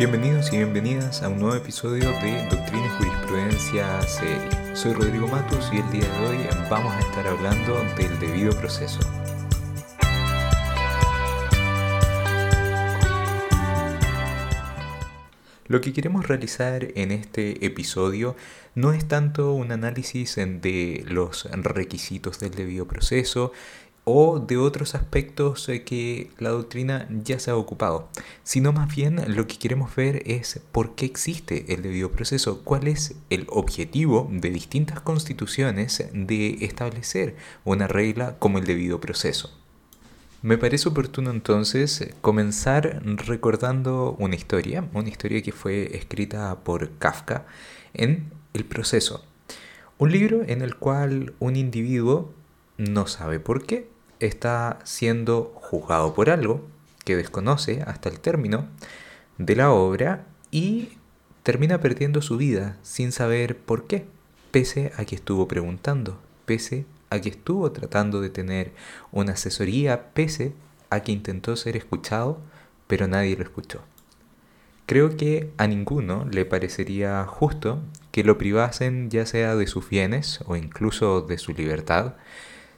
Bienvenidos 0.00 0.50
y 0.50 0.56
bienvenidas 0.56 1.22
a 1.22 1.28
un 1.28 1.40
nuevo 1.40 1.54
episodio 1.56 2.08
de 2.22 2.42
Doctrina 2.48 2.86
y 2.86 3.04
Jurisprudencia 3.04 4.00
Serie. 4.00 4.74
Soy 4.74 4.94
Rodrigo 4.94 5.28
Matos 5.28 5.68
y 5.74 5.76
el 5.76 5.90
día 5.90 6.08
de 6.08 6.26
hoy 6.26 6.38
vamos 6.70 6.94
a 6.94 7.00
estar 7.00 7.26
hablando 7.26 7.84
del 7.98 8.18
debido 8.18 8.50
proceso. 8.58 8.98
Lo 15.66 15.82
que 15.82 15.92
queremos 15.92 16.26
realizar 16.26 16.88
en 16.94 17.12
este 17.12 17.66
episodio 17.66 18.36
no 18.74 18.94
es 18.94 19.06
tanto 19.06 19.52
un 19.52 19.70
análisis 19.70 20.36
de 20.36 21.04
los 21.08 21.44
requisitos 21.52 22.40
del 22.40 22.52
debido 22.52 22.88
proceso 22.88 23.52
o 24.04 24.40
de 24.40 24.56
otros 24.56 24.94
aspectos 24.94 25.68
eh, 25.68 25.84
que 25.84 26.30
la 26.38 26.50
doctrina 26.50 27.06
ya 27.10 27.38
se 27.38 27.50
ha 27.50 27.56
ocupado, 27.56 28.08
sino 28.42 28.72
más 28.72 28.94
bien 28.94 29.22
lo 29.34 29.46
que 29.46 29.58
queremos 29.58 29.94
ver 29.94 30.22
es 30.26 30.60
por 30.72 30.94
qué 30.94 31.04
existe 31.06 31.72
el 31.72 31.82
debido 31.82 32.10
proceso, 32.10 32.62
cuál 32.64 32.88
es 32.88 33.14
el 33.30 33.46
objetivo 33.48 34.28
de 34.32 34.50
distintas 34.50 35.00
constituciones 35.00 36.04
de 36.12 36.64
establecer 36.64 37.36
una 37.64 37.86
regla 37.86 38.36
como 38.38 38.58
el 38.58 38.64
debido 38.64 39.00
proceso. 39.00 39.50
Me 40.42 40.56
parece 40.56 40.88
oportuno 40.88 41.30
entonces 41.30 42.14
comenzar 42.22 43.02
recordando 43.04 44.16
una 44.18 44.36
historia, 44.36 44.88
una 44.94 45.10
historia 45.10 45.42
que 45.42 45.52
fue 45.52 45.94
escrita 45.98 46.60
por 46.64 46.96
Kafka 46.96 47.44
en 47.92 48.32
El 48.54 48.64
proceso, 48.64 49.22
un 49.98 50.10
libro 50.10 50.42
en 50.46 50.62
el 50.62 50.76
cual 50.76 51.34
un 51.40 51.56
individuo 51.56 52.32
no 52.80 53.06
sabe 53.06 53.40
por 53.40 53.66
qué, 53.66 53.88
está 54.20 54.78
siendo 54.84 55.52
juzgado 55.54 56.14
por 56.14 56.30
algo 56.30 56.66
que 57.04 57.14
desconoce 57.14 57.82
hasta 57.86 58.08
el 58.08 58.20
término 58.20 58.68
de 59.36 59.54
la 59.54 59.70
obra 59.70 60.26
y 60.50 60.96
termina 61.42 61.80
perdiendo 61.80 62.22
su 62.22 62.38
vida 62.38 62.78
sin 62.82 63.12
saber 63.12 63.58
por 63.58 63.86
qué, 63.86 64.06
pese 64.50 64.92
a 64.96 65.04
que 65.04 65.14
estuvo 65.14 65.46
preguntando, 65.46 66.18
pese 66.46 66.86
a 67.10 67.20
que 67.20 67.28
estuvo 67.28 67.70
tratando 67.70 68.22
de 68.22 68.30
tener 68.30 68.72
una 69.12 69.32
asesoría, 69.32 70.12
pese 70.14 70.54
a 70.88 71.00
que 71.00 71.12
intentó 71.12 71.56
ser 71.56 71.76
escuchado, 71.76 72.38
pero 72.86 73.06
nadie 73.08 73.36
lo 73.36 73.42
escuchó. 73.42 73.82
Creo 74.86 75.16
que 75.16 75.52
a 75.58 75.66
ninguno 75.66 76.26
le 76.30 76.46
parecería 76.46 77.24
justo 77.26 77.80
que 78.10 78.24
lo 78.24 78.38
privasen 78.38 79.10
ya 79.10 79.26
sea 79.26 79.54
de 79.54 79.66
sus 79.66 79.88
bienes 79.88 80.40
o 80.46 80.56
incluso 80.56 81.20
de 81.20 81.36
su 81.36 81.52
libertad, 81.52 82.14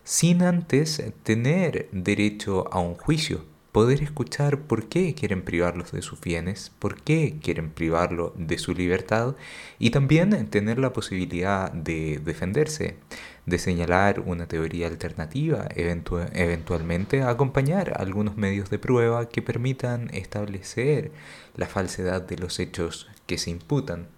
sin 0.04 0.42
antes 0.42 1.02
tener 1.22 1.88
derecho 1.92 2.72
a 2.72 2.80
un 2.80 2.94
juicio, 2.94 3.44
poder 3.72 4.02
escuchar 4.02 4.60
por 4.60 4.88
qué 4.88 5.14
quieren 5.14 5.42
privarlos 5.42 5.92
de 5.92 6.02
sus 6.02 6.20
bienes, 6.20 6.70
por 6.78 7.00
qué 7.00 7.38
quieren 7.42 7.70
privarlo 7.70 8.34
de 8.36 8.58
su 8.58 8.74
libertad 8.74 9.34
y 9.78 9.90
también 9.90 10.48
tener 10.50 10.78
la 10.78 10.92
posibilidad 10.92 11.72
de 11.72 12.20
defenderse, 12.22 12.96
de 13.46 13.58
señalar 13.58 14.20
una 14.20 14.46
teoría 14.46 14.88
alternativa, 14.88 15.66
eventualmente 15.74 17.22
acompañar 17.22 17.94
algunos 17.98 18.36
medios 18.36 18.68
de 18.68 18.78
prueba 18.78 19.28
que 19.30 19.40
permitan 19.40 20.10
establecer 20.12 21.10
la 21.56 21.66
falsedad 21.66 22.20
de 22.22 22.36
los 22.36 22.60
hechos 22.60 23.08
que 23.26 23.38
se 23.38 23.50
imputan. 23.50 24.08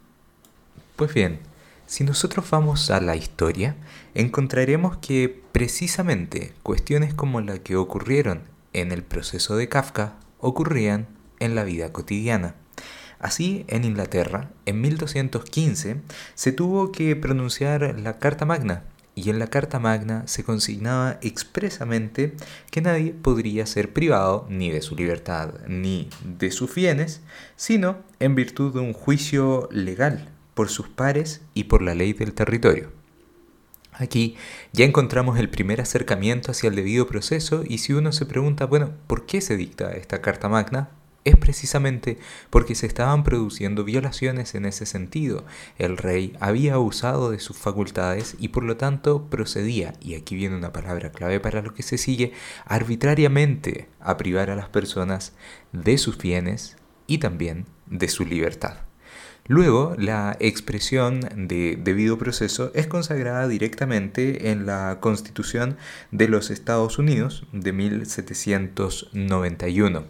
Pues 0.97 1.15
bien, 1.15 1.39
si 1.87 2.03
nosotros 2.05 2.49
vamos 2.51 2.91
a 2.91 3.01
la 3.01 3.15
historia, 3.15 3.77
encontraremos 4.15 4.97
que 4.97 5.43
precisamente 5.53 6.55
cuestiones 6.63 7.15
como 7.15 7.41
la 7.41 7.59
que 7.59 7.77
ocurrieron 7.77 8.43
en 8.73 8.91
el 8.91 9.03
proceso 9.03 9.57
de 9.57 9.69
Kafka 9.69 10.17
ocurrían 10.41 11.07
en 11.41 11.55
la 11.55 11.65
vida 11.65 11.93
cotidiana. 11.93 12.55
Así, 13.19 13.65
en 13.69 13.85
Inglaterra, 13.85 14.51
en 14.67 14.81
1215, 14.81 16.01
se 16.35 16.53
tuvo 16.53 16.91
que 16.91 17.15
pronunciar 17.17 17.99
la 18.01 18.19
Carta 18.19 18.45
Magna, 18.45 18.85
y 19.15 19.31
en 19.31 19.39
la 19.39 19.47
Carta 19.47 19.79
Magna 19.79 20.27
se 20.27 20.43
consignaba 20.43 21.19
expresamente 21.23 22.35
que 22.71 22.81
nadie 22.81 23.13
podría 23.13 23.65
ser 23.67 23.93
privado 23.93 24.47
ni 24.51 24.71
de 24.71 24.83
su 24.83 24.97
libertad 24.97 25.55
ni 25.69 26.09
de 26.25 26.51
sus 26.51 26.75
bienes, 26.75 27.21
sino 27.57 27.99
en 28.19 28.35
virtud 28.35 28.75
de 28.75 28.81
un 28.81 28.93
juicio 28.93 29.69
legal 29.71 30.34
por 30.55 30.69
sus 30.69 30.89
pares 30.89 31.43
y 31.53 31.65
por 31.65 31.83
la 31.83 31.95
ley 31.95 32.13
del 32.13 32.35
territorio. 32.35 32.91
Aquí 33.97 34.37
ya 34.73 34.85
encontramos 34.85 35.39
el 35.39 35.49
primer 35.49 35.81
acercamiento 35.81 36.51
hacia 36.51 36.69
el 36.69 36.75
debido 36.75 37.07
proceso 37.07 37.63
y 37.67 37.79
si 37.79 37.93
uno 37.93 38.11
se 38.11 38.27
pregunta, 38.27 38.67
bueno, 38.67 38.93
¿por 39.07 39.25
qué 39.25 39.41
se 39.41 39.57
dicta 39.57 39.93
esta 39.93 40.21
Carta 40.21 40.49
Magna? 40.49 40.91
Es 41.25 41.37
precisamente 41.37 42.19
porque 42.51 42.75
se 42.75 42.87
estaban 42.87 43.25
produciendo 43.25 43.85
violaciones 43.85 44.55
en 44.55 44.67
ese 44.67 44.85
sentido. 44.85 45.45
El 45.79 45.97
rey 45.97 46.37
había 46.39 46.75
abusado 46.75 47.31
de 47.31 47.39
sus 47.39 47.57
facultades 47.57 48.37
y 48.39 48.49
por 48.49 48.65
lo 48.65 48.77
tanto 48.77 49.31
procedía, 49.31 49.95
y 50.01 50.17
aquí 50.17 50.35
viene 50.35 50.57
una 50.57 50.73
palabra 50.73 51.13
clave 51.13 51.41
para 51.41 51.63
lo 51.63 51.73
que 51.73 51.83
se 51.83 51.97
sigue, 51.97 52.33
arbitrariamente 52.67 53.89
a 54.01 54.17
privar 54.17 54.51
a 54.51 54.57
las 54.57 54.69
personas 54.69 55.33
de 55.73 55.97
sus 55.97 56.19
bienes 56.19 56.77
y 57.07 57.19
también 57.19 57.65
de 57.87 58.09
su 58.09 58.27
libertad. 58.27 58.79
Luego, 59.47 59.95
la 59.99 60.39
expresión 60.41 61.21
de 61.37 61.79
debido 61.79 62.17
proceso 62.17 62.71
es 62.75 62.87
consagrada 62.87 63.47
directamente 63.47 64.51
en 64.51 64.65
la 64.65 65.01
Constitución 65.01 65.77
de 66.11 66.29
los 66.29 66.49
Estados 66.49 66.99
Unidos 66.99 67.45
de 67.53 67.75
1791. 67.75 70.05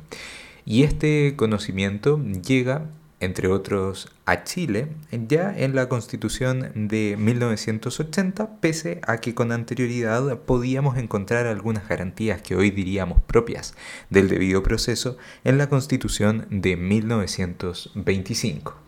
Y 0.65 0.85
este 0.85 1.35
conocimiento 1.35 2.23
llega, 2.47 2.87
entre 3.19 3.49
otros, 3.49 4.13
a 4.25 4.45
Chile 4.45 4.87
ya 5.11 5.53
en 5.53 5.75
la 5.75 5.89
Constitución 5.89 6.89
de 6.89 7.17
1980, 7.19 8.61
pese 8.61 9.01
a 9.05 9.17
que 9.17 9.35
con 9.35 9.51
anterioridad 9.51 10.39
podíamos 10.43 10.97
encontrar 10.97 11.49
algunas 11.49 11.89
garantías 11.89 12.41
que 12.41 12.55
hoy 12.55 12.71
diríamos 12.71 13.21
propias 13.23 13.75
del 14.11 14.29
debido 14.29 14.63
proceso 14.63 15.17
en 15.43 15.59
la 15.59 15.69
Constitución 15.69 16.47
de 16.51 16.77
1925. 16.77 18.84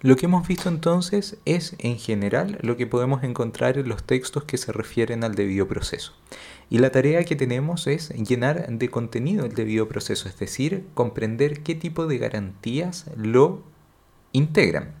Lo 0.00 0.14
que 0.14 0.26
hemos 0.26 0.46
visto 0.46 0.68
entonces 0.68 1.38
es 1.44 1.74
en 1.78 1.98
general 1.98 2.58
lo 2.62 2.76
que 2.76 2.86
podemos 2.86 3.24
encontrar 3.24 3.78
en 3.78 3.88
los 3.88 4.04
textos 4.04 4.44
que 4.44 4.56
se 4.56 4.70
refieren 4.70 5.24
al 5.24 5.34
debido 5.34 5.66
proceso. 5.66 6.12
Y 6.70 6.78
la 6.78 6.90
tarea 6.90 7.24
que 7.24 7.34
tenemos 7.34 7.88
es 7.88 8.10
llenar 8.10 8.68
de 8.68 8.90
contenido 8.90 9.44
el 9.44 9.54
debido 9.54 9.88
proceso, 9.88 10.28
es 10.28 10.38
decir, 10.38 10.86
comprender 10.94 11.64
qué 11.64 11.74
tipo 11.74 12.06
de 12.06 12.18
garantías 12.18 13.06
lo 13.16 13.64
integran. 14.30 14.94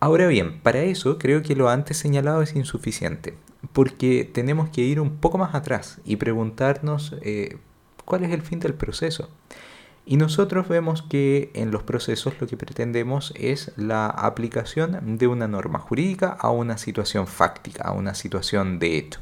Ahora 0.00 0.26
bien, 0.26 0.60
para 0.60 0.80
eso 0.80 1.16
creo 1.18 1.42
que 1.42 1.54
lo 1.54 1.68
antes 1.68 1.96
señalado 1.96 2.42
es 2.42 2.56
insuficiente, 2.56 3.34
porque 3.72 4.24
tenemos 4.24 4.70
que 4.70 4.80
ir 4.80 4.98
un 4.98 5.18
poco 5.18 5.38
más 5.38 5.54
atrás 5.54 6.00
y 6.04 6.16
preguntarnos 6.16 7.14
eh, 7.22 7.58
cuál 8.04 8.24
es 8.24 8.32
el 8.32 8.42
fin 8.42 8.58
del 8.58 8.74
proceso. 8.74 9.30
Y 10.06 10.16
nosotros 10.16 10.68
vemos 10.68 11.02
que 11.02 11.50
en 11.54 11.70
los 11.70 11.82
procesos 11.82 12.34
lo 12.40 12.46
que 12.46 12.56
pretendemos 12.56 13.32
es 13.36 13.72
la 13.76 14.06
aplicación 14.06 15.18
de 15.18 15.26
una 15.26 15.46
norma 15.46 15.78
jurídica 15.78 16.36
a 16.38 16.50
una 16.50 16.78
situación 16.78 17.26
fáctica, 17.26 17.84
a 17.84 17.92
una 17.92 18.14
situación 18.14 18.78
de 18.78 18.96
hecho. 18.96 19.20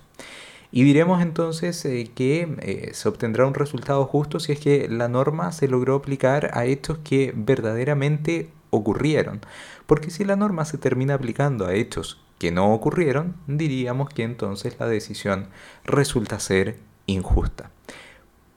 Y 0.71 0.85
diremos 0.85 1.23
entonces 1.23 1.85
eh, 1.85 2.11
que 2.15 2.57
eh, 2.61 2.91
se 2.93 3.09
obtendrá 3.09 3.47
un 3.47 3.55
resultado 3.55 4.05
justo 4.07 4.39
si 4.39 4.53
es 4.53 4.61
que 4.61 4.89
la 4.89 5.09
norma 5.09 5.51
se 5.53 5.67
logró 5.67 5.97
aplicar 5.97 6.51
a 6.53 6.67
hechos 6.67 6.99
que 7.03 7.33
verdaderamente 7.35 8.51
ocurrieron. 8.71 9.41
Porque 9.87 10.11
si 10.11 10.25
la 10.25 10.37
norma 10.37 10.65
se 10.65 10.77
termina 10.77 11.15
aplicando 11.15 11.67
a 11.67 11.75
hechos 11.75 12.21
que 12.39 12.53
no 12.53 12.73
ocurrieron, 12.73 13.37
diríamos 13.47 14.11
que 14.11 14.23
entonces 14.23 14.77
la 14.79 14.87
decisión 14.87 15.49
resulta 15.85 16.39
ser 16.39 16.79
injusta. 17.07 17.71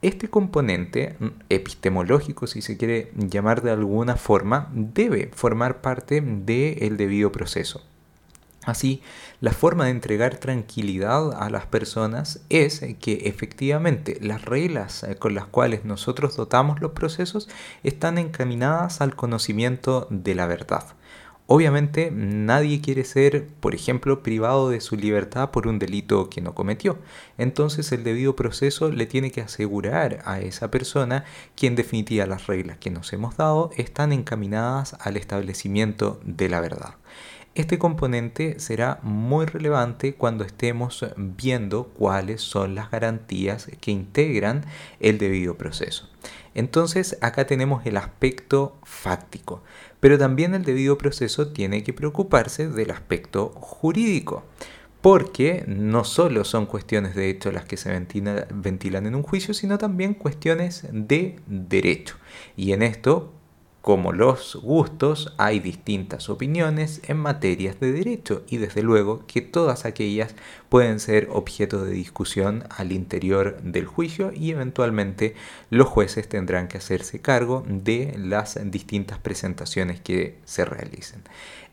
Este 0.01 0.31
componente 0.31 1.15
mm, 1.19 1.27
epistemológico, 1.49 2.47
si 2.47 2.63
se 2.63 2.75
quiere 2.75 3.11
llamar 3.15 3.61
de 3.61 3.69
alguna 3.69 4.15
forma, 4.15 4.67
debe 4.73 5.29
formar 5.33 5.81
parte 5.81 6.21
del 6.21 6.97
debido 6.97 7.31
proceso. 7.31 7.83
Así, 8.63 9.01
la 9.41 9.51
forma 9.51 9.85
de 9.85 9.91
entregar 9.91 10.37
tranquilidad 10.37 11.33
a 11.39 11.49
las 11.51 11.67
personas 11.67 12.41
es 12.49 12.81
que 12.99 13.23
efectivamente 13.25 14.17
las 14.21 14.43
reglas 14.45 15.03
eh, 15.03 15.15
con 15.17 15.35
las 15.35 15.45
cuales 15.45 15.85
nosotros 15.85 16.35
dotamos 16.35 16.79
los 16.79 16.91
procesos 16.91 17.47
están 17.83 18.17
encaminadas 18.17 19.01
al 19.01 19.15
conocimiento 19.15 20.07
de 20.09 20.35
la 20.35 20.47
verdad. 20.47 20.85
Obviamente 21.53 22.11
nadie 22.13 22.79
quiere 22.79 23.03
ser, 23.03 23.45
por 23.59 23.75
ejemplo, 23.75 24.23
privado 24.23 24.69
de 24.69 24.79
su 24.79 24.95
libertad 24.95 25.51
por 25.51 25.67
un 25.67 25.79
delito 25.79 26.29
que 26.29 26.39
no 26.39 26.55
cometió. 26.55 26.97
Entonces 27.37 27.91
el 27.91 28.05
debido 28.05 28.37
proceso 28.37 28.89
le 28.89 29.05
tiene 29.05 29.31
que 29.31 29.41
asegurar 29.41 30.19
a 30.23 30.39
esa 30.39 30.71
persona 30.71 31.25
que 31.57 31.67
en 31.67 31.75
definitiva 31.75 32.25
las 32.25 32.47
reglas 32.47 32.77
que 32.77 32.89
nos 32.89 33.11
hemos 33.11 33.35
dado 33.35 33.69
están 33.75 34.13
encaminadas 34.13 34.95
al 35.01 35.17
establecimiento 35.17 36.21
de 36.23 36.47
la 36.47 36.61
verdad. 36.61 36.95
Este 37.53 37.77
componente 37.77 38.61
será 38.61 38.99
muy 39.03 39.45
relevante 39.45 40.13
cuando 40.13 40.45
estemos 40.45 41.05
viendo 41.17 41.87
cuáles 41.87 42.39
son 42.39 42.75
las 42.75 42.89
garantías 42.91 43.67
que 43.81 43.91
integran 43.91 44.63
el 45.01 45.17
debido 45.17 45.57
proceso. 45.57 46.07
Entonces 46.53 47.17
acá 47.21 47.47
tenemos 47.47 47.85
el 47.85 47.97
aspecto 47.97 48.77
fáctico, 48.83 49.63
pero 50.01 50.17
también 50.17 50.53
el 50.53 50.65
debido 50.65 50.97
proceso 50.97 51.47
tiene 51.53 51.83
que 51.83 51.93
preocuparse 51.93 52.67
del 52.67 52.91
aspecto 52.91 53.49
jurídico 53.55 54.43
porque 54.99 55.63
no 55.67 56.03
solo 56.03 56.43
son 56.43 56.65
cuestiones 56.65 57.15
de 57.15 57.29
hecho 57.29 57.51
las 57.51 57.65
que 57.65 57.77
se 57.77 57.91
ventilan 57.91 59.05
en 59.05 59.15
un 59.15 59.23
juicio, 59.23 59.53
sino 59.53 59.77
también 59.77 60.13
cuestiones 60.13 60.85
de 60.91 61.39
derecho. 61.47 62.17
Y 62.55 62.73
en 62.73 62.83
esto 62.83 63.33
como 63.81 64.11
los 64.11 64.55
gustos, 64.61 65.33
hay 65.37 65.59
distintas 65.59 66.29
opiniones 66.29 67.01
en 67.07 67.17
materias 67.17 67.79
de 67.79 67.91
derecho 67.91 68.43
y 68.47 68.57
desde 68.57 68.83
luego 68.83 69.25
que 69.25 69.41
todas 69.41 69.85
aquellas 69.85 70.35
pueden 70.69 70.99
ser 70.99 71.27
objeto 71.31 71.83
de 71.83 71.91
discusión 71.91 72.63
al 72.69 72.91
interior 72.91 73.59
del 73.61 73.85
juicio 73.85 74.31
y 74.33 74.51
eventualmente 74.51 75.35
los 75.69 75.87
jueces 75.87 76.29
tendrán 76.29 76.67
que 76.67 76.77
hacerse 76.77 77.21
cargo 77.21 77.63
de 77.67 78.15
las 78.17 78.59
distintas 78.71 79.17
presentaciones 79.17 79.99
que 79.99 80.37
se 80.45 80.63
realicen. 80.63 81.23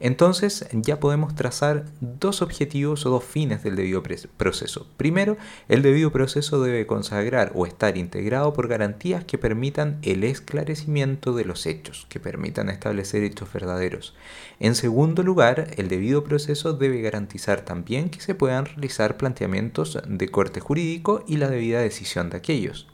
Entonces 0.01 0.67
ya 0.73 1.01
podemos 1.01 1.35
trazar 1.35 1.85
dos 2.01 2.41
objetivos 2.41 3.05
o 3.05 3.11
dos 3.11 3.25
fines 3.25 3.63
del 3.63 3.77
debido 3.77 4.03
proceso. 4.37 4.87
Primero, 4.97 5.37
el 5.69 5.83
debido 5.83 6.13
proceso 6.13 6.63
debe 6.63 6.87
consagrar 6.87 7.53
o 7.55 7.67
estar 7.67 7.97
integrado 7.97 8.53
por 8.53 8.69
garantías 8.69 9.25
que 9.25 9.39
permitan 9.39 9.99
el 10.03 10.25
esclarecimiento 10.25 11.35
de 11.35 11.45
los 11.45 11.67
hechos, 11.67 11.98
que 12.07 12.21
permitan 12.21 12.69
establecer 12.69 13.23
hechos 13.23 13.53
verdaderos. 13.53 14.15
En 14.61 14.75
segundo 14.75 15.23
lugar, 15.23 15.69
el 15.77 15.89
debido 15.89 16.25
proceso 16.25 16.73
debe 16.73 17.01
garantizar 17.01 17.63
también 17.63 18.11
que 18.11 18.21
se 18.21 18.35
puedan 18.35 18.67
realizar 18.67 19.17
planteamientos 19.17 19.99
de 20.07 20.29
corte 20.29 20.61
jurídico 20.61 21.25
y 21.27 21.37
la 21.37 21.49
debida 21.49 21.81
decisión 21.81 22.31
de 22.31 22.39
aquellos. 22.39 22.87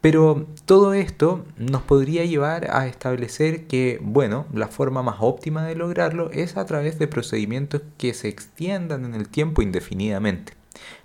Pero 0.00 0.46
todo 0.64 0.94
esto 0.94 1.44
nos 1.58 1.82
podría 1.82 2.24
llevar 2.24 2.70
a 2.70 2.86
establecer 2.86 3.66
que, 3.66 3.98
bueno, 4.02 4.46
la 4.52 4.68
forma 4.68 5.02
más 5.02 5.16
óptima 5.20 5.64
de 5.66 5.74
lograrlo 5.74 6.30
es 6.30 6.56
a 6.56 6.64
través 6.64 6.98
de 6.98 7.06
procedimientos 7.06 7.82
que 7.98 8.14
se 8.14 8.28
extiendan 8.28 9.04
en 9.04 9.14
el 9.14 9.28
tiempo 9.28 9.60
indefinidamente. 9.60 10.54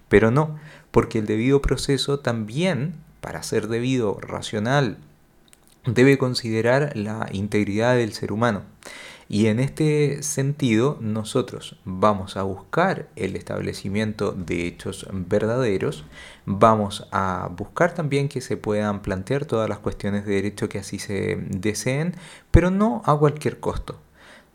Pero 0.07 0.31
no, 0.31 0.57
porque 0.91 1.19
el 1.19 1.25
debido 1.25 1.61
proceso 1.61 2.19
también, 2.19 2.93
para 3.19 3.43
ser 3.43 3.67
debido, 3.67 4.17
racional, 4.21 4.97
debe 5.85 6.17
considerar 6.17 6.95
la 6.95 7.27
integridad 7.31 7.95
del 7.95 8.13
ser 8.13 8.31
humano. 8.31 8.63
Y 9.27 9.47
en 9.47 9.59
este 9.59 10.21
sentido, 10.21 10.99
nosotros 11.01 11.77
vamos 11.83 12.37
a 12.37 12.43
buscar 12.43 13.09
el 13.15 13.35
establecimiento 13.35 14.33
de 14.33 14.67
hechos 14.67 15.07
verdaderos, 15.11 16.05
vamos 16.45 17.07
a 17.11 17.49
buscar 17.55 17.95
también 17.95 18.29
que 18.29 18.41
se 18.41 18.55
puedan 18.55 19.01
plantear 19.01 19.45
todas 19.45 19.67
las 19.67 19.79
cuestiones 19.79 20.25
de 20.25 20.35
derecho 20.35 20.69
que 20.69 20.77
así 20.77 20.99
se 20.99 21.37
deseen, 21.49 22.13
pero 22.51 22.69
no 22.69 23.01
a 23.05 23.17
cualquier 23.17 23.59
costo. 23.59 23.99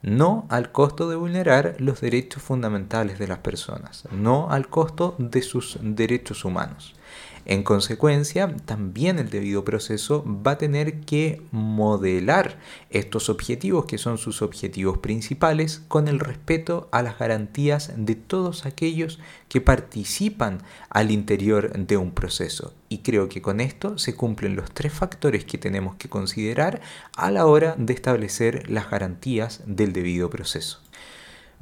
No 0.02 0.46
al 0.48 0.72
costo 0.72 1.10
de 1.10 1.16
vulnerar 1.16 1.74
los 1.78 2.00
derechos 2.00 2.42
fundamentales 2.42 3.18
de 3.18 3.28
las 3.28 3.38
personas, 3.38 4.04
no 4.10 4.50
al 4.50 4.68
costo 4.68 5.14
de 5.18 5.42
sus 5.42 5.78
derechos 5.82 6.44
humanos. 6.44 6.94
En 7.50 7.64
consecuencia, 7.64 8.54
también 8.64 9.18
el 9.18 9.28
debido 9.28 9.64
proceso 9.64 10.24
va 10.24 10.52
a 10.52 10.58
tener 10.58 11.00
que 11.00 11.42
modelar 11.50 12.60
estos 12.90 13.28
objetivos, 13.28 13.86
que 13.86 13.98
son 13.98 14.18
sus 14.18 14.40
objetivos 14.40 14.98
principales, 14.98 15.82
con 15.88 16.06
el 16.06 16.20
respeto 16.20 16.88
a 16.92 17.02
las 17.02 17.18
garantías 17.18 17.92
de 17.96 18.14
todos 18.14 18.66
aquellos 18.66 19.18
que 19.48 19.60
participan 19.60 20.62
al 20.90 21.10
interior 21.10 21.72
de 21.76 21.96
un 21.96 22.12
proceso. 22.12 22.72
Y 22.88 22.98
creo 22.98 23.28
que 23.28 23.42
con 23.42 23.58
esto 23.58 23.98
se 23.98 24.14
cumplen 24.14 24.54
los 24.54 24.70
tres 24.70 24.92
factores 24.92 25.44
que 25.44 25.58
tenemos 25.58 25.96
que 25.96 26.08
considerar 26.08 26.80
a 27.16 27.32
la 27.32 27.46
hora 27.46 27.74
de 27.76 27.92
establecer 27.92 28.70
las 28.70 28.88
garantías 28.88 29.62
del 29.66 29.92
debido 29.92 30.30
proceso. 30.30 30.78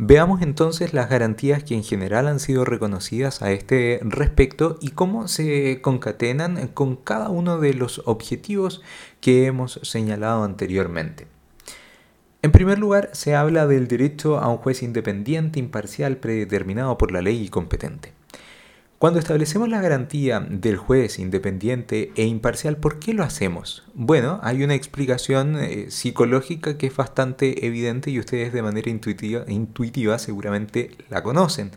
Veamos 0.01 0.43
entonces 0.43 0.95
las 0.95 1.11
garantías 1.11 1.65
que 1.65 1.75
en 1.75 1.83
general 1.83 2.29
han 2.29 2.39
sido 2.39 2.65
reconocidas 2.65 3.43
a 3.43 3.51
este 3.51 3.99
respecto 4.05 4.79
y 4.81 4.91
cómo 4.91 5.27
se 5.27 5.81
concatenan 5.83 6.69
con 6.69 6.95
cada 6.95 7.31
uno 7.31 7.59
de 7.59 7.75
los 7.75 8.03
objetivos 8.05 8.81
que 9.21 9.47
hemos 9.47 9.81
señalado 9.83 10.45
anteriormente. 10.45 11.27
En 12.43 12.53
primer 12.53 12.79
lugar, 12.79 13.11
se 13.13 13.35
habla 13.35 13.67
del 13.67 13.89
derecho 13.89 14.39
a 14.39 14.47
un 14.47 14.59
juez 14.59 14.85
independiente, 14.85 15.59
imparcial, 15.59 16.19
predeterminado 16.19 16.97
por 16.97 17.11
la 17.11 17.21
ley 17.21 17.43
y 17.43 17.49
competente. 17.49 18.13
Cuando 18.99 19.21
establecemos 19.21 19.69
la 19.69 19.81
garantía 19.81 20.41
del 20.41 20.77
juez 20.77 21.21
independiente 21.21 22.11
e 22.17 22.25
imparcial, 22.25 22.79
¿por 22.79 22.99
qué 22.99 23.15
lo 23.15 23.23
hacemos? 23.23 23.85
Bueno, 23.95 24.41
hay 24.43 24.65
una 24.65 24.75
explicación 24.75 25.57
eh, 25.57 25.93
psicológica 25.93 26.77
que 26.77 26.89
es 26.89 26.97
bastante 26.97 27.65
evidente 27.65 28.11
y 28.11 28.19
ustedes 28.19 28.53
de 28.53 28.61
manera 28.61 28.91
intuitiva, 28.91 29.45
intuitiva 29.47 30.19
seguramente 30.19 30.91
la 31.11 31.23
conocen. 31.23 31.71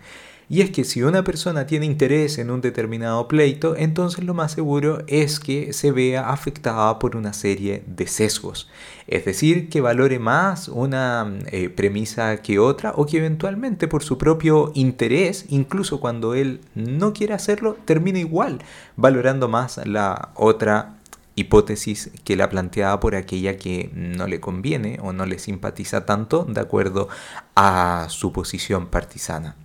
Y 0.51 0.59
es 0.59 0.69
que 0.69 0.83
si 0.83 1.01
una 1.01 1.23
persona 1.23 1.65
tiene 1.65 1.85
interés 1.85 2.37
en 2.37 2.51
un 2.51 2.59
determinado 2.59 3.25
pleito, 3.29 3.77
entonces 3.77 4.25
lo 4.25 4.33
más 4.33 4.51
seguro 4.51 5.01
es 5.07 5.39
que 5.39 5.71
se 5.71 5.93
vea 5.93 6.29
afectada 6.29 6.99
por 6.99 7.15
una 7.15 7.31
serie 7.31 7.85
de 7.87 8.05
sesgos. 8.05 8.69
Es 9.07 9.23
decir, 9.23 9.69
que 9.69 9.79
valore 9.79 10.19
más 10.19 10.67
una 10.67 11.39
eh, 11.45 11.69
premisa 11.69 12.41
que 12.41 12.59
otra 12.59 12.91
o 12.97 13.05
que 13.05 13.19
eventualmente 13.19 13.87
por 13.87 14.03
su 14.03 14.17
propio 14.17 14.73
interés, 14.75 15.45
incluso 15.47 16.01
cuando 16.01 16.33
él 16.33 16.59
no 16.75 17.13
quiere 17.13 17.33
hacerlo, 17.33 17.77
termine 17.85 18.19
igual 18.19 18.59
valorando 18.97 19.47
más 19.47 19.79
la 19.87 20.33
otra 20.35 20.97
hipótesis 21.35 22.11
que 22.25 22.35
la 22.35 22.49
planteada 22.49 22.99
por 22.99 23.15
aquella 23.15 23.55
que 23.55 23.89
no 23.93 24.27
le 24.27 24.41
conviene 24.41 24.99
o 25.01 25.13
no 25.13 25.25
le 25.25 25.39
simpatiza 25.39 26.05
tanto 26.05 26.43
de 26.43 26.59
acuerdo 26.59 27.07
a 27.55 28.07
su 28.09 28.33
posición 28.33 28.87
partisana. 28.87 29.55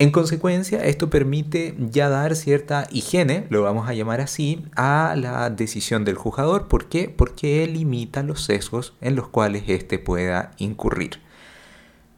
En 0.00 0.12
consecuencia, 0.12 0.84
esto 0.84 1.10
permite 1.10 1.74
ya 1.76 2.08
dar 2.08 2.36
cierta 2.36 2.86
higiene, 2.92 3.46
lo 3.50 3.62
vamos 3.62 3.88
a 3.88 3.94
llamar 3.94 4.20
así, 4.20 4.64
a 4.76 5.16
la 5.16 5.50
decisión 5.50 6.04
del 6.04 6.14
juzgador. 6.14 6.68
¿Por 6.68 6.88
qué? 6.88 7.08
Porque 7.08 7.66
limita 7.66 8.22
los 8.22 8.44
sesgos 8.44 8.94
en 9.00 9.16
los 9.16 9.26
cuales 9.26 9.64
éste 9.66 9.98
pueda 9.98 10.52
incurrir. 10.58 11.20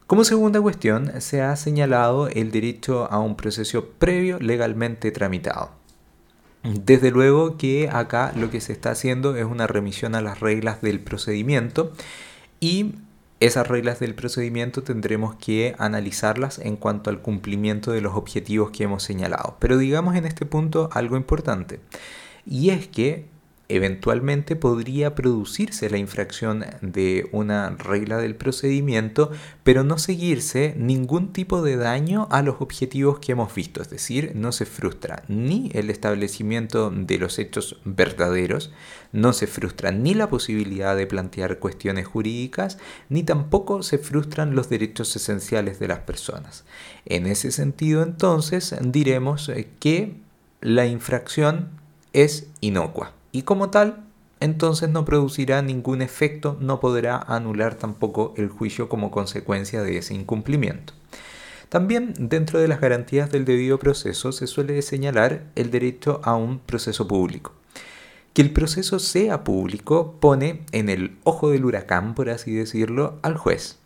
Como 0.05 0.23
segunda 0.25 0.61
cuestión, 0.61 1.21
se 1.21 1.41
ha 1.41 1.55
señalado 1.55 2.27
el 2.27 2.51
derecho 2.51 3.11
a 3.11 3.19
un 3.19 3.35
proceso 3.35 3.87
previo 3.97 4.37
legalmente 4.39 5.09
tramitado. 5.09 5.71
Desde 6.63 7.09
luego 7.09 7.57
que 7.57 7.89
acá 7.91 8.31
lo 8.35 8.51
que 8.51 8.61
se 8.61 8.73
está 8.73 8.91
haciendo 8.91 9.35
es 9.35 9.45
una 9.45 9.65
remisión 9.65 10.13
a 10.13 10.21
las 10.21 10.39
reglas 10.39 10.81
del 10.81 10.99
procedimiento 10.99 11.93
y 12.59 12.93
esas 13.41 13.67
reglas 13.67 13.99
del 13.99 14.13
procedimiento 14.13 14.83
tendremos 14.83 15.35
que 15.35 15.73
analizarlas 15.79 16.59
en 16.59 16.77
cuanto 16.77 17.09
al 17.09 17.23
cumplimiento 17.23 17.91
de 17.91 17.99
los 17.99 18.13
objetivos 18.13 18.69
que 18.69 18.83
hemos 18.83 19.01
señalado. 19.01 19.57
Pero 19.59 19.79
digamos 19.79 20.15
en 20.15 20.25
este 20.25 20.45
punto 20.45 20.89
algo 20.93 21.17
importante. 21.17 21.79
Y 22.45 22.69
es 22.69 22.87
que 22.87 23.30
eventualmente 23.75 24.55
podría 24.55 25.15
producirse 25.15 25.89
la 25.89 25.97
infracción 25.97 26.65
de 26.81 27.29
una 27.31 27.69
regla 27.71 28.17
del 28.17 28.35
procedimiento, 28.35 29.31
pero 29.63 29.83
no 29.83 29.97
seguirse 29.97 30.75
ningún 30.77 31.31
tipo 31.31 31.61
de 31.61 31.77
daño 31.77 32.27
a 32.31 32.41
los 32.41 32.57
objetivos 32.59 33.19
que 33.19 33.31
hemos 33.31 33.53
visto, 33.55 33.81
es 33.81 33.89
decir, 33.89 34.33
no 34.35 34.51
se 34.51 34.65
frustra 34.65 35.23
ni 35.27 35.69
el 35.73 35.89
establecimiento 35.89 36.91
de 36.91 37.17
los 37.17 37.39
hechos 37.39 37.79
verdaderos, 37.85 38.71
no 39.13 39.31
se 39.31 39.47
frustra 39.47 39.91
ni 39.91 40.13
la 40.13 40.29
posibilidad 40.29 40.95
de 40.95 41.07
plantear 41.07 41.59
cuestiones 41.59 42.07
jurídicas, 42.07 42.77
ni 43.09 43.23
tampoco 43.23 43.83
se 43.83 43.97
frustran 43.97 44.55
los 44.55 44.69
derechos 44.69 45.15
esenciales 45.15 45.79
de 45.79 45.87
las 45.87 45.99
personas. 45.99 46.65
En 47.05 47.25
ese 47.25 47.51
sentido, 47.51 48.03
entonces, 48.03 48.75
diremos 48.81 49.51
que 49.79 50.15
la 50.59 50.85
infracción 50.85 51.69
es 52.13 52.47
inocua 52.59 53.13
y 53.31 53.43
como 53.43 53.69
tal, 53.69 54.03
entonces 54.39 54.89
no 54.89 55.05
producirá 55.05 55.61
ningún 55.61 56.01
efecto, 56.01 56.57
no 56.59 56.79
podrá 56.79 57.17
anular 57.17 57.75
tampoco 57.75 58.33
el 58.37 58.49
juicio 58.49 58.89
como 58.89 59.11
consecuencia 59.11 59.83
de 59.83 59.97
ese 59.97 60.15
incumplimiento. 60.15 60.93
También 61.69 62.13
dentro 62.17 62.59
de 62.59 62.67
las 62.67 62.81
garantías 62.81 63.31
del 63.31 63.45
debido 63.45 63.79
proceso 63.79 64.33
se 64.33 64.47
suele 64.47 64.81
señalar 64.81 65.43
el 65.55 65.71
derecho 65.71 66.19
a 66.23 66.35
un 66.35 66.59
proceso 66.59 67.07
público. 67.07 67.53
Que 68.33 68.41
el 68.41 68.51
proceso 68.51 68.99
sea 68.99 69.43
público 69.43 70.15
pone 70.19 70.65
en 70.71 70.89
el 70.89 71.17
ojo 71.23 71.49
del 71.49 71.63
huracán, 71.63 72.15
por 72.15 72.29
así 72.29 72.53
decirlo, 72.53 73.19
al 73.21 73.37
juez. 73.37 73.77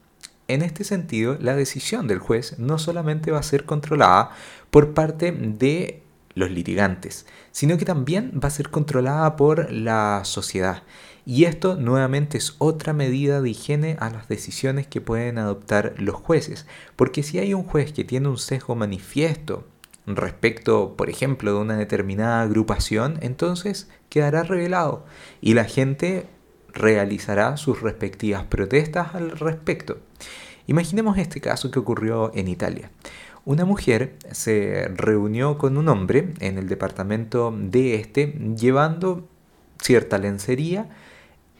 En 0.47 0.61
este 0.61 0.83
sentido, 0.83 1.37
la 1.39 1.55
decisión 1.55 2.07
del 2.07 2.19
juez 2.19 2.57
no 2.59 2.77
solamente 2.77 3.31
va 3.31 3.39
a 3.39 3.43
ser 3.43 3.65
controlada 3.65 4.31
por 4.71 4.93
parte 4.93 5.31
de 5.31 6.01
los 6.36 6.51
litigantes, 6.51 7.25
sino 7.51 7.77
que 7.77 7.86
también 7.86 8.39
va 8.44 8.50
a 8.50 8.51
ser 8.51 8.70
controlada 8.70 9.36
por 9.36 9.72
la 9.72 10.22
sociedad. 10.25 10.84
Y 11.25 11.46
esto 11.46 11.75
nuevamente 11.75 12.38
es 12.38 12.56
otra 12.60 12.94
medida 12.94 13.42
de 13.42 13.50
higiene 13.50 13.98
a 14.00 14.12
las 14.12 14.27
decisiones 14.27 14.86
que 14.86 15.01
pueden 15.01 15.39
adoptar 15.39 15.96
los 15.98 16.15
jueces, 16.15 16.68
porque 16.96 17.24
si 17.24 17.39
hay 17.39 17.56
un 17.56 17.63
juez 17.63 17.94
que 17.94 18.04
tiene 18.04 18.27
un 18.27 18.38
sesgo 18.38 18.75
manifiesto 18.75 19.65
respecto, 20.06 20.96
por 20.96 21.10
ejemplo, 21.10 21.54
de 21.54 21.60
una 21.60 21.77
determinada 21.77 22.42
agrupación, 22.42 23.18
entonces 23.22 23.89
quedará 24.10 24.44
revelado 24.44 25.06
y 25.42 25.56
la 25.56 25.63
gente 25.63 26.27
realizará 26.74 27.58
sus 27.58 27.82
respectivas 27.82 28.44
protestas 28.44 29.15
al 29.15 29.32
respecto. 29.32 29.98
Imaginemos 30.68 31.18
este 31.18 31.42
caso 31.42 31.72
que 31.72 31.80
ocurrió 31.80 32.32
en 32.36 32.48
Italia. 32.48 32.92
Una 33.45 33.63
mujer 33.63 34.17
se 34.31 34.89
reunió 34.95 35.59
con 35.59 35.77
un 35.77 35.87
hombre 35.87 36.33
en 36.39 36.57
el 36.57 36.67
departamento 36.67 37.55
de 37.55 37.93
este 37.95 38.33
llevando 38.57 39.27
cierta 39.79 40.17
lencería 40.17 40.89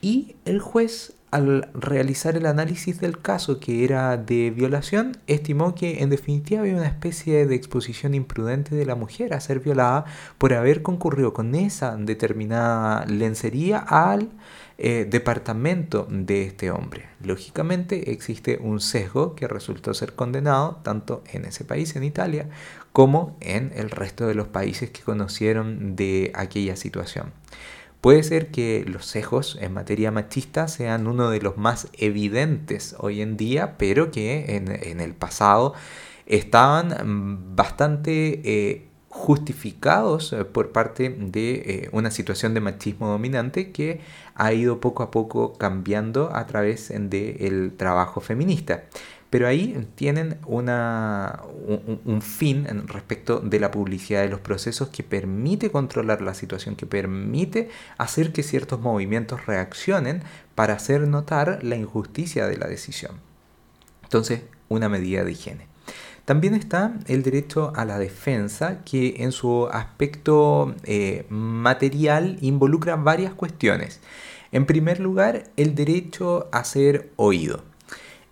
y 0.02 0.36
el 0.46 0.60
juez 0.60 1.14
al 1.30 1.70
realizar 1.74 2.38
el 2.38 2.46
análisis 2.46 3.02
del 3.02 3.20
caso 3.22 3.60
que 3.60 3.84
era 3.84 4.16
de 4.16 4.52
violación, 4.52 5.18
estimó 5.28 5.76
que 5.76 6.02
en 6.02 6.10
definitiva 6.10 6.62
había 6.62 6.76
una 6.76 6.88
especie 6.88 7.46
de 7.46 7.56
exposición 7.56 8.14
imprudente 8.14 8.74
de 8.74 8.86
la 8.86 8.96
mujer 8.96 9.34
a 9.34 9.42
ser 9.42 9.60
violada 9.60 10.06
por 10.38 10.54
haber 10.54 10.82
concurrido 10.82 11.34
con 11.34 11.54
esa 11.54 11.98
determinada 11.98 13.06
lencería 13.06 13.80
al 13.80 14.30
eh, 14.78 15.08
departamento 15.10 16.06
de 16.10 16.44
este 16.44 16.70
hombre. 16.70 17.08
Lógicamente 17.22 18.12
existe 18.12 18.58
un 18.62 18.82
sesgo 18.82 19.34
que 19.34 19.48
resultó 19.48 19.94
ser 19.94 20.16
condenado 20.16 20.82
tanto 20.84 21.24
en 21.32 21.46
ese 21.46 21.64
país, 21.64 21.96
en 21.96 22.04
Italia, 22.04 22.50
como 22.92 23.38
en 23.40 23.72
el 23.76 23.90
resto 23.90 24.28
de 24.28 24.36
los 24.36 24.48
países 24.50 24.90
que 24.90 25.02
conocieron 25.02 25.96
de 25.96 26.32
aquella 26.36 26.76
situación. 26.76 27.32
Puede 28.02 28.22
ser 28.22 28.52
que 28.52 28.84
los 28.86 29.06
sesgos 29.06 29.58
en 29.62 29.74
materia 29.74 30.12
machista 30.12 30.68
sean 30.68 31.08
uno 31.08 31.30
de 31.30 31.42
los 31.42 31.58
más 31.58 31.88
evidentes 31.94 32.96
hoy 33.00 33.22
en 33.22 33.38
día, 33.38 33.78
pero 33.78 34.12
que 34.12 34.58
en, 34.58 35.00
el 35.00 35.14
pasado 35.16 35.74
estaban 36.26 37.56
bastante 37.56 38.42
eh, 38.44 38.88
justificados 39.16 40.34
eh, 40.34 40.44
por 40.44 40.74
parte 40.74 41.10
de 41.10 41.54
eh, 41.54 41.90
una 41.94 42.12
situación 42.12 42.54
de 42.54 42.60
machismo 42.60 43.08
dominante 43.08 43.72
que 43.72 44.02
ha 44.36 44.52
ido 44.52 44.82
poco 44.82 45.04
a 45.04 45.10
poco 45.10 45.54
cambiando 45.54 46.36
a 46.36 46.46
través 46.46 46.92
del 46.94 47.74
trabajo 47.78 48.20
feminista. 48.20 48.84
Pero 49.30 49.48
ahí 49.48 49.88
tienen 49.96 50.38
una, 50.46 51.42
un, 52.06 52.22
fin 52.22 52.68
respecto 52.88 53.40
de 53.40 53.60
la 53.60 53.72
publicidad 53.72 54.22
de 54.22 54.30
los 54.30 54.42
procesos 54.42 54.90
que 54.90 55.04
permite 55.04 55.72
controlar 55.72 56.22
la 56.22 56.34
situación, 56.34 56.76
que 56.76 56.86
permite 56.86 57.70
hacer 57.98 58.34
que 58.34 58.44
ciertos 58.44 58.82
movimientos 58.82 59.46
reaccionen 59.46 60.24
para 60.56 60.74
hacer 60.76 61.08
notar 61.08 61.64
la 61.64 61.78
injusticia 61.78 62.48
de 62.48 62.58
la 62.58 62.68
decisión. 62.68 63.14
Entonces, 64.04 64.42
una 64.70 64.90
medida 64.90 65.24
de 65.24 65.32
higiene. 65.32 65.75
También 66.26 66.56
está 66.56 66.98
el 67.08 67.22
derecho 67.22 67.72
a 67.76 67.86
la 67.86 68.00
defensa, 68.00 68.84
que 68.84 69.18
en 69.20 69.32
su 69.32 69.68
aspecto 69.68 70.76
eh, 70.84 71.26
material 71.30 72.38
involucra 72.42 72.96
varias 72.96 73.34
cuestiones. 73.34 74.00
En 74.52 74.66
primer 74.66 75.00
lugar, 75.00 75.44
el 75.56 75.76
derecho 75.76 76.50
a 76.52 76.64
ser 76.64 77.12
oído. 77.16 77.64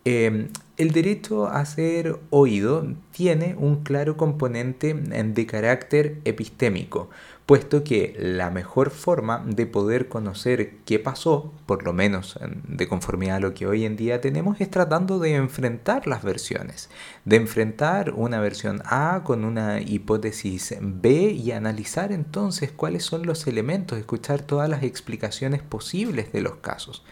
Em, 0.06 0.50
el 0.78 0.92
derecho 0.92 1.48
a 1.48 1.64
ser 1.66 2.20
oído 2.32 2.88
tiene 3.12 3.56
un 3.58 3.84
claro 3.84 4.18
componente 4.18 4.96
de 4.96 5.46
carácter 5.46 6.20
epistémico, 6.26 7.10
puesto 7.46 7.84
que 7.84 8.16
la 8.18 8.50
mejor 8.50 8.90
forma 8.90 9.44
de 9.46 9.66
poder 9.66 10.08
conocer 10.08 10.78
qué 10.86 10.98
pasó, 10.98 11.54
por 11.66 11.84
lo 11.84 11.92
menos 11.92 12.40
de 12.68 12.88
conformidad 12.88 13.38
a 13.38 13.40
lo 13.42 13.54
que 13.54 13.68
hoy 13.68 13.86
en 13.86 13.98
día 13.98 14.22
tenemos, 14.22 14.62
es 14.62 14.72
tratando 14.72 15.20
de 15.20 15.36
enfrentar 15.36 16.08
las 16.08 16.24
versiones, 16.24 16.90
de 17.26 17.36
enfrentar 17.36 18.14
una 18.16 18.40
versión 18.40 18.82
A 18.86 19.22
con 19.26 19.44
una 19.44 19.82
hipótesis 19.82 20.76
B 20.82 21.12
y 21.32 21.52
analizar 21.52 22.12
entonces 22.12 22.72
cuáles 22.72 23.04
son 23.04 23.26
los 23.26 23.46
elementos, 23.46 23.98
escuchar 23.98 24.42
todas 24.42 24.70
las 24.70 24.84
explicaciones 24.84 25.62
posibles 25.62 26.32
de 26.32 26.42
los 26.42 26.56
casos. 26.58 27.04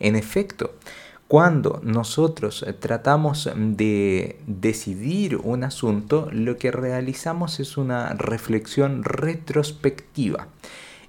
En 0.00 0.16
efecto, 0.16 0.74
cuando 1.28 1.80
nosotros 1.82 2.64
tratamos 2.80 3.50
de 3.56 4.40
decidir 4.46 5.36
un 5.36 5.64
asunto, 5.64 6.28
lo 6.30 6.56
que 6.58 6.70
realizamos 6.70 7.60
es 7.60 7.76
una 7.76 8.10
reflexión 8.14 9.02
retrospectiva. 9.04 10.48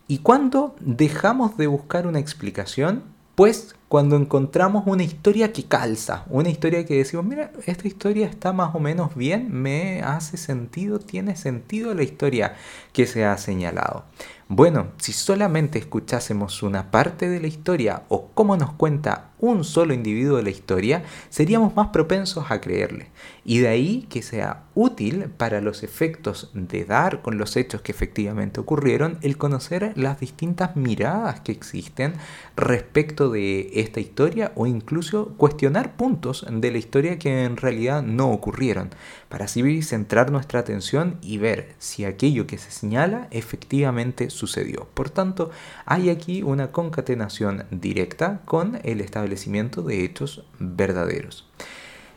Y 0.08 0.20
cuando 0.20 0.76
dejamos 0.80 1.58
de 1.58 1.68
buscar 1.68 2.08
una 2.08 2.20
explicación, 2.20 3.04
pues 3.36 3.76
cuando 3.90 4.16
encontramos 4.16 4.84
una 4.88 5.04
historia 5.04 5.52
que 5.52 5.66
calza, 5.66 6.26
una 6.30 6.50
historia 6.50 6.86
que 6.86 6.96
decimos, 6.96 7.26
mira, 7.26 7.52
esta 7.66 7.88
historia 7.88 8.28
está 8.28 8.54
más 8.54 8.74
o 8.74 8.80
menos 8.80 9.16
bien, 9.16 9.50
me 9.52 10.02
hace 10.02 10.38
sentido, 10.38 11.00
tiene 11.00 11.36
sentido 11.36 11.94
la 11.94 12.04
historia 12.04 12.56
que 12.94 13.06
se 13.06 13.26
ha 13.26 13.38
señalado. 13.38 14.06
Bueno, 14.48 14.88
si 14.98 15.12
solamente 15.12 15.80
escuchásemos 15.80 16.64
una 16.64 16.92
parte 16.92 17.28
de 17.28 17.40
la 17.42 17.48
historia 17.48 18.04
o 18.10 18.30
cómo 18.34 18.56
nos 18.58 18.74
cuenta 18.74 19.32
un 19.46 19.64
solo 19.64 19.94
individuo 19.94 20.38
de 20.38 20.44
la 20.44 20.50
historia, 20.50 21.04
seríamos 21.30 21.76
más 21.76 21.90
propensos 21.90 22.46
a 22.50 22.62
creerle. 22.62 23.08
Y 23.44 23.60
de 23.60 23.68
ahí 23.68 24.08
que 24.10 24.22
sea 24.22 24.64
útil 24.74 25.30
para 25.38 25.62
los 25.62 25.84
efectos 25.84 26.50
de 26.54 26.86
dar 26.86 27.22
con 27.22 27.38
los 27.38 27.56
hechos 27.56 27.82
que 27.82 27.92
efectivamente 27.92 28.60
ocurrieron 28.60 29.18
el 29.22 29.38
conocer 29.38 29.94
las 29.96 30.20
distintas 30.20 30.76
miradas 30.76 31.42
que 31.42 31.52
existen 31.52 32.14
respecto 32.56 33.30
de 33.30 33.70
esta 33.76 34.00
historia 34.00 34.52
o 34.56 34.66
incluso 34.66 35.34
cuestionar 35.38 35.96
puntos 35.96 36.46
de 36.50 36.72
la 36.72 36.78
historia 36.78 37.20
que 37.20 37.44
en 37.44 37.58
realidad 37.58 38.04
no 38.04 38.32
ocurrieron, 38.32 38.90
para 39.30 39.46
así 39.46 39.82
centrar 39.82 40.32
nuestra 40.32 40.60
atención 40.60 41.18
y 41.22 41.38
ver 41.38 41.76
si 41.78 42.06
aquello 42.06 42.48
que 42.48 42.58
se 42.58 42.72
señala 42.72 43.28
efectivamente 43.32 44.30
sucedió. 44.30 44.88
Por 44.94 45.10
tanto, 45.10 45.50
hay 45.86 46.10
aquí 46.10 46.44
una 46.44 46.72
concatenación 46.72 47.66
directa 47.72 48.42
con 48.46 48.80
el 48.84 49.02
establecimiento 49.02 49.35
de 49.84 50.04
hechos 50.04 50.46
verdaderos. 50.60 51.48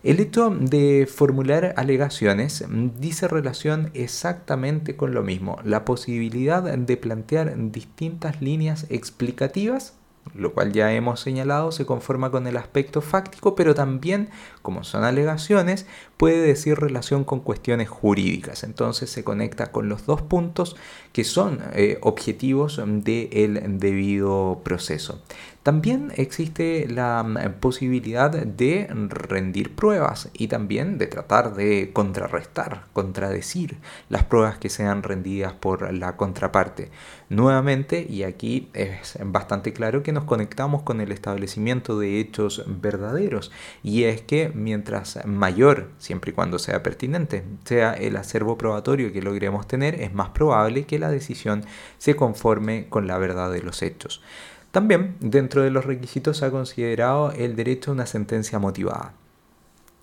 El 0.02 0.20
hecho 0.20 0.50
de 0.50 1.08
formular 1.12 1.74
alegaciones 1.76 2.64
dice 2.98 3.26
relación 3.26 3.90
exactamente 3.94 4.96
con 4.96 5.12
lo 5.12 5.22
mismo, 5.22 5.58
la 5.64 5.84
posibilidad 5.84 6.62
de 6.62 6.96
plantear 6.96 7.52
distintas 7.72 8.40
líneas 8.40 8.86
explicativas 8.90 9.94
lo 10.34 10.52
cual 10.52 10.72
ya 10.72 10.92
hemos 10.92 11.20
señalado 11.20 11.72
se 11.72 11.86
conforma 11.86 12.30
con 12.30 12.46
el 12.46 12.56
aspecto 12.56 13.00
fáctico, 13.00 13.54
pero 13.54 13.74
también, 13.74 14.30
como 14.62 14.84
son 14.84 15.04
alegaciones, 15.04 15.86
puede 16.16 16.40
decir 16.40 16.78
relación 16.78 17.24
con 17.24 17.40
cuestiones 17.40 17.88
jurídicas. 17.88 18.64
Entonces 18.64 19.10
se 19.10 19.24
conecta 19.24 19.70
con 19.72 19.88
los 19.88 20.06
dos 20.06 20.22
puntos 20.22 20.76
que 21.12 21.24
son 21.24 21.60
eh, 21.72 21.98
objetivos 22.02 22.80
del 22.84 23.78
debido 23.78 24.60
proceso. 24.64 25.22
También 25.68 26.14
existe 26.16 26.86
la 26.88 27.22
mm, 27.22 27.60
posibilidad 27.60 28.30
de 28.30 28.88
rendir 29.10 29.74
pruebas 29.74 30.30
y 30.32 30.48
también 30.48 30.96
de 30.96 31.08
tratar 31.08 31.52
de 31.52 31.90
contrarrestar, 31.92 32.86
contradecir 32.94 33.76
las 34.08 34.24
pruebas 34.24 34.56
que 34.56 34.70
sean 34.70 35.02
rendidas 35.02 35.52
por 35.52 35.92
la 35.92 36.16
contraparte. 36.16 36.90
Nuevamente, 37.28 38.06
y 38.08 38.22
aquí 38.22 38.70
es 38.72 39.18
bastante 39.22 39.74
claro 39.74 40.02
que 40.02 40.12
nos 40.12 40.24
conectamos 40.24 40.84
con 40.84 41.02
el 41.02 41.12
establecimiento 41.12 41.98
de 41.98 42.18
hechos 42.18 42.64
verdaderos, 42.66 43.52
y 43.82 44.04
es 44.04 44.22
que 44.22 44.50
mientras 44.54 45.18
mayor, 45.26 45.90
siempre 45.98 46.30
y 46.30 46.34
cuando 46.34 46.58
sea 46.58 46.82
pertinente, 46.82 47.44
sea 47.64 47.92
el 47.92 48.16
acervo 48.16 48.56
probatorio 48.56 49.12
que 49.12 49.20
logremos 49.20 49.68
tener, 49.68 50.00
es 50.00 50.14
más 50.14 50.30
probable 50.30 50.86
que 50.86 50.98
la 50.98 51.10
decisión 51.10 51.66
se 51.98 52.16
conforme 52.16 52.86
con 52.88 53.06
la 53.06 53.18
verdad 53.18 53.52
de 53.52 53.60
los 53.60 53.82
hechos. 53.82 54.22
También 54.70 55.16
dentro 55.20 55.62
de 55.62 55.70
los 55.70 55.84
requisitos 55.84 56.38
se 56.38 56.44
ha 56.44 56.50
considerado 56.50 57.32
el 57.32 57.56
derecho 57.56 57.90
a 57.90 57.94
una 57.94 58.06
sentencia 58.06 58.58
motivada. 58.58 59.14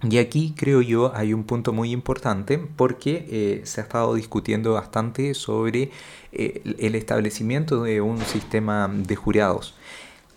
Y 0.01 0.17
aquí 0.17 0.53
creo 0.55 0.81
yo 0.81 1.15
hay 1.15 1.33
un 1.33 1.45
punto 1.45 1.71
muy 1.73 1.91
importante 1.91 2.59
porque 2.59 3.25
eh, 3.29 3.61
se 3.65 3.81
ha 3.81 3.83
estado 3.85 4.13
discutiendo 4.13 4.73
bastante 4.73 5.33
sobre 5.33 5.91
eh, 6.31 6.61
el 6.79 6.95
establecimiento 6.95 7.83
de 7.83 8.01
un 8.01 8.19
sistema 8.21 8.89
de 8.91 9.15
jurados. 9.15 9.73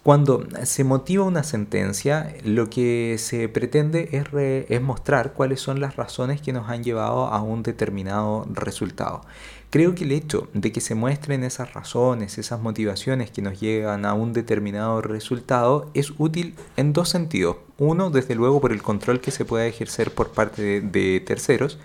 Cuando 0.04 0.46
se 0.62 0.84
motiva 0.84 1.24
una 1.24 1.42
sentencia, 1.42 2.34
lo 2.44 2.70
que 2.70 3.16
se 3.18 3.48
pretende 3.48 4.08
es, 4.12 4.24
es, 4.70 4.80
mostrar 4.80 5.34
cuáles 5.34 5.60
son 5.60 5.80
las 5.80 5.96
razones 5.96 6.40
que 6.40 6.52
nos 6.52 6.70
han 6.70 6.82
llevado 6.82 7.26
a 7.26 7.42
un 7.42 7.62
determinado 7.62 8.46
resultado. 8.50 9.22
Creo 9.70 9.94
que 9.94 10.04
el 10.04 10.12
hecho 10.12 10.48
de 10.54 10.72
que 10.72 10.80
se 10.80 10.94
muestren 10.94 11.44
esas 11.44 11.74
razones, 11.74 12.38
esas 12.38 12.58
motivaciones 12.58 13.30
que 13.30 13.42
nos 13.42 13.60
llegan 13.60 14.06
a 14.06 14.14
un 14.14 14.32
determinado 14.32 15.02
resultado 15.02 15.90
es 15.92 16.14
útil 16.16 16.54
en 16.78 16.94
dos 16.94 17.10
sentidos. 17.10 17.56
Uno, 17.76 18.08
desde 18.08 18.34
luego, 18.34 18.62
por 18.62 18.72
el 18.72 18.82
control 18.82 19.20
que 19.20 19.30
se 19.30 19.44
pueda 19.44 19.66
ejercer 19.66 20.10
por 20.14 20.30
parte 20.30 20.80
de, 20.80 21.20
terceros, 21.20 21.78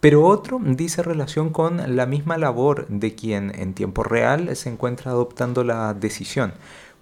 pero 0.00 0.26
otro 0.26 0.60
dice 0.62 1.02
relación 1.02 1.48
con 1.48 1.96
la 1.96 2.04
misma 2.04 2.36
labor 2.36 2.86
de 2.88 3.14
quien 3.14 3.58
en 3.58 3.72
tiempo 3.72 4.02
real 4.02 4.54
se 4.54 4.68
encuentra 4.68 5.12
adoptando 5.12 5.64
la 5.64 5.94
decisión 5.94 6.52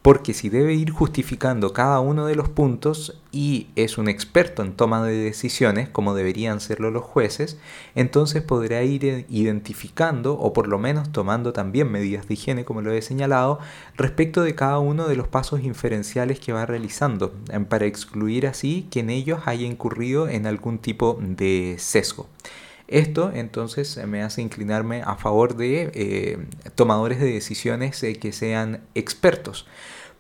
porque 0.03 0.35
si 0.35 0.49
debe 0.49 0.75
ir 0.75 0.91
justificando 0.91 1.73
cada 1.73 2.01
uno 2.01 2.27
de 2.27 2.35
los 2.35 2.49
puntos 2.49 3.17
y 3.31 3.69
es 3.77 3.99
un 3.99 4.09
experto 4.09 4.63
en 4.63 4.73
toma 4.73 5.05
de 5.05 5.15
decisiones, 5.15 5.89
como 5.89 6.15
deberían 6.15 6.61
serlo 6.61 6.91
los 6.91 7.05
jueces, 7.05 7.57
entonces 7.95 8.43
podrá 8.43 8.83
ir 8.83 9.27
identificando 9.31 10.35
o 10.35 10.53
por 10.53 10.67
lo 10.67 10.81
menos 10.81 11.13
tomando 11.13 11.53
también 11.53 11.91
medidas 11.91 12.27
de 12.27 12.35
higiene, 12.35 12.65
como 12.65 12.83
lo 12.83 12.93
he 12.93 13.01
señalado, 13.01 13.61
respecto 13.97 14.43
de 14.43 14.57
cada 14.57 14.81
uno 14.81 15.07
de 15.07 15.15
los 15.15 15.29
pasos 15.29 15.63
inferenciales 15.63 16.41
que 16.41 16.53
va 16.53 16.67
realizando, 16.67 17.33
para 17.69 17.87
excluir 17.87 18.49
así 18.49 18.89
que 18.91 19.01
en 19.01 19.11
ellos 19.11 19.43
haya 19.47 19.67
incurrido 19.67 20.29
en 20.29 20.47
algún 20.49 20.79
tipo 20.79 21.17
de 21.21 21.77
sesgo. 21.79 22.27
Esto 22.89 23.31
entonces 23.33 24.05
me 24.07 24.23
hace 24.23 24.43
inclinarme 24.43 25.03
a 25.03 25.15
favor 25.15 25.57
de 25.57 25.93
eh, 25.95 26.39
tomadores 26.75 27.21
de 27.21 27.33
decisiones 27.33 28.03
eh, 28.03 28.17
que 28.17 28.33
sean 28.33 28.83
expertos 28.95 29.67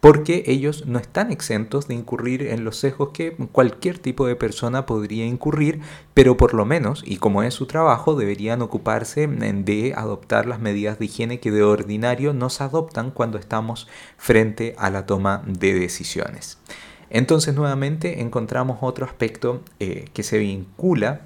porque 0.03 0.43
ellos 0.49 0.85
no 0.87 0.99
están 0.99 1.31
exentos 1.31 1.87
de 1.87 1.95
incurrir 1.95 2.43
en 2.43 2.65
los 2.65 2.77
sesgos 2.77 3.11
que 3.11 3.37
cualquier 3.53 4.01
tipo 4.01 4.27
de 4.27 4.35
persona 4.35 4.85
podría 4.85 5.25
incurrir, 5.27 5.81
pero 6.13 6.37
por 6.37 6.55
lo 6.55 6.65
menos, 6.65 7.05
y 7.07 7.19
como 7.19 7.45
es 7.45 7.55
su 7.55 7.67
trabajo, 7.67 8.17
deberían 8.17 8.63
ocuparse 8.63 9.29
de 9.29 9.95
adoptar 9.97 10.47
las 10.47 10.59
medidas 10.59 10.99
de 10.99 11.05
higiene 11.05 11.39
que 11.39 11.53
de 11.53 11.63
ordinario 11.63 12.33
nos 12.35 12.61
adoptan 12.61 13.13
cuando 13.13 13.39
estamos 13.39 13.87
frente 14.17 14.75
a 14.77 14.91
la 14.91 15.07
toma 15.07 15.45
de 15.47 15.73
decisiones. 15.73 16.59
Entonces 17.09 17.55
nuevamente 17.55 18.23
encontramos 18.23 18.79
otro 18.81 19.07
aspecto 19.07 19.63
eh, 19.79 20.07
que 20.13 20.25
se 20.25 20.39
vincula 20.39 21.21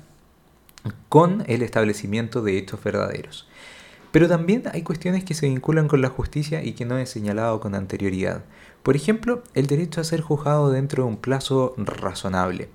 con 1.09 1.45
el 1.47 1.62
establecimiento 1.62 2.42
de 2.42 2.59
hechos 2.59 2.85
verdaderos. 2.85 3.49
Pero 4.12 4.28
también 4.28 4.62
hay 4.72 4.82
cuestiones 4.82 5.25
que 5.25 5.34
se 5.34 5.48
vinculan 5.48 5.88
con 5.88 6.00
la 6.00 6.08
justicia 6.08 6.62
y 6.62 6.72
que 6.72 6.84
no 6.84 6.98
he 6.98 7.06
señalado 7.06 7.60
con 7.60 7.75
anterioridad. 7.75 8.44
Por 8.82 8.96
ejemplo, 8.96 9.42
el 9.54 9.66
derecho 9.66 10.00
a 10.00 10.04
ser 10.04 10.20
juzgado 10.20 10.70
dentro 10.70 11.04
de 11.04 11.08
un 11.10 11.16
plazo 11.16 11.75
razonable. 11.76 12.68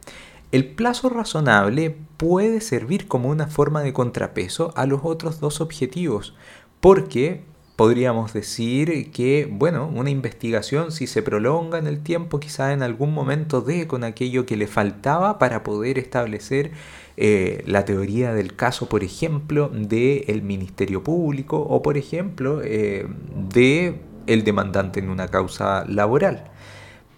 El 0.52 0.68
plazo 0.68 1.08
razonable 1.08 1.96
puede 2.18 2.60
servir 2.60 3.08
como 3.08 3.30
una 3.30 3.48
forma 3.48 3.82
de 3.82 3.94
contrapeso 3.94 4.74
a 4.76 4.86
los 4.86 5.00
otros 5.04 5.40
dos 5.40 5.62
objetivos, 5.62 6.36
porque 6.82 7.46
podríamos 7.78 8.34
decir 8.34 9.12
que, 9.12 9.48
bueno, 9.50 9.88
una 9.88 10.10
investigación 10.10 10.92
si 10.92 11.08
se 11.08 11.24
prolonga 11.24 11.78
en 11.78 11.88
el 11.88 12.04
tiempo, 12.04 12.40
quizá 12.40 12.74
en 12.74 12.84
algún 12.84 13.14
momento 13.14 13.62
dé 13.62 13.88
con 13.88 14.04
aquello 14.04 14.46
que 14.46 14.58
le 14.58 14.68
faltaba 14.68 15.40
para 15.40 15.64
poder 15.64 15.98
establecer 15.98 16.74
eh, 17.18 17.64
la 17.66 17.86
teoría 17.86 18.34
del 18.34 18.56
caso, 18.56 18.88
por 18.88 19.04
ejemplo, 19.04 19.70
del 19.70 20.42
Ministerio 20.42 21.04
Público 21.04 21.58
o, 21.58 21.82
por 21.82 21.98
ejemplo, 21.98 22.62
eh, 22.64 23.08
de 23.50 24.02
el 24.28 24.44
demandante 24.44 25.00
en 25.00 25.10
una 25.10 25.28
causa 25.28 25.86
laboral. 25.88 26.52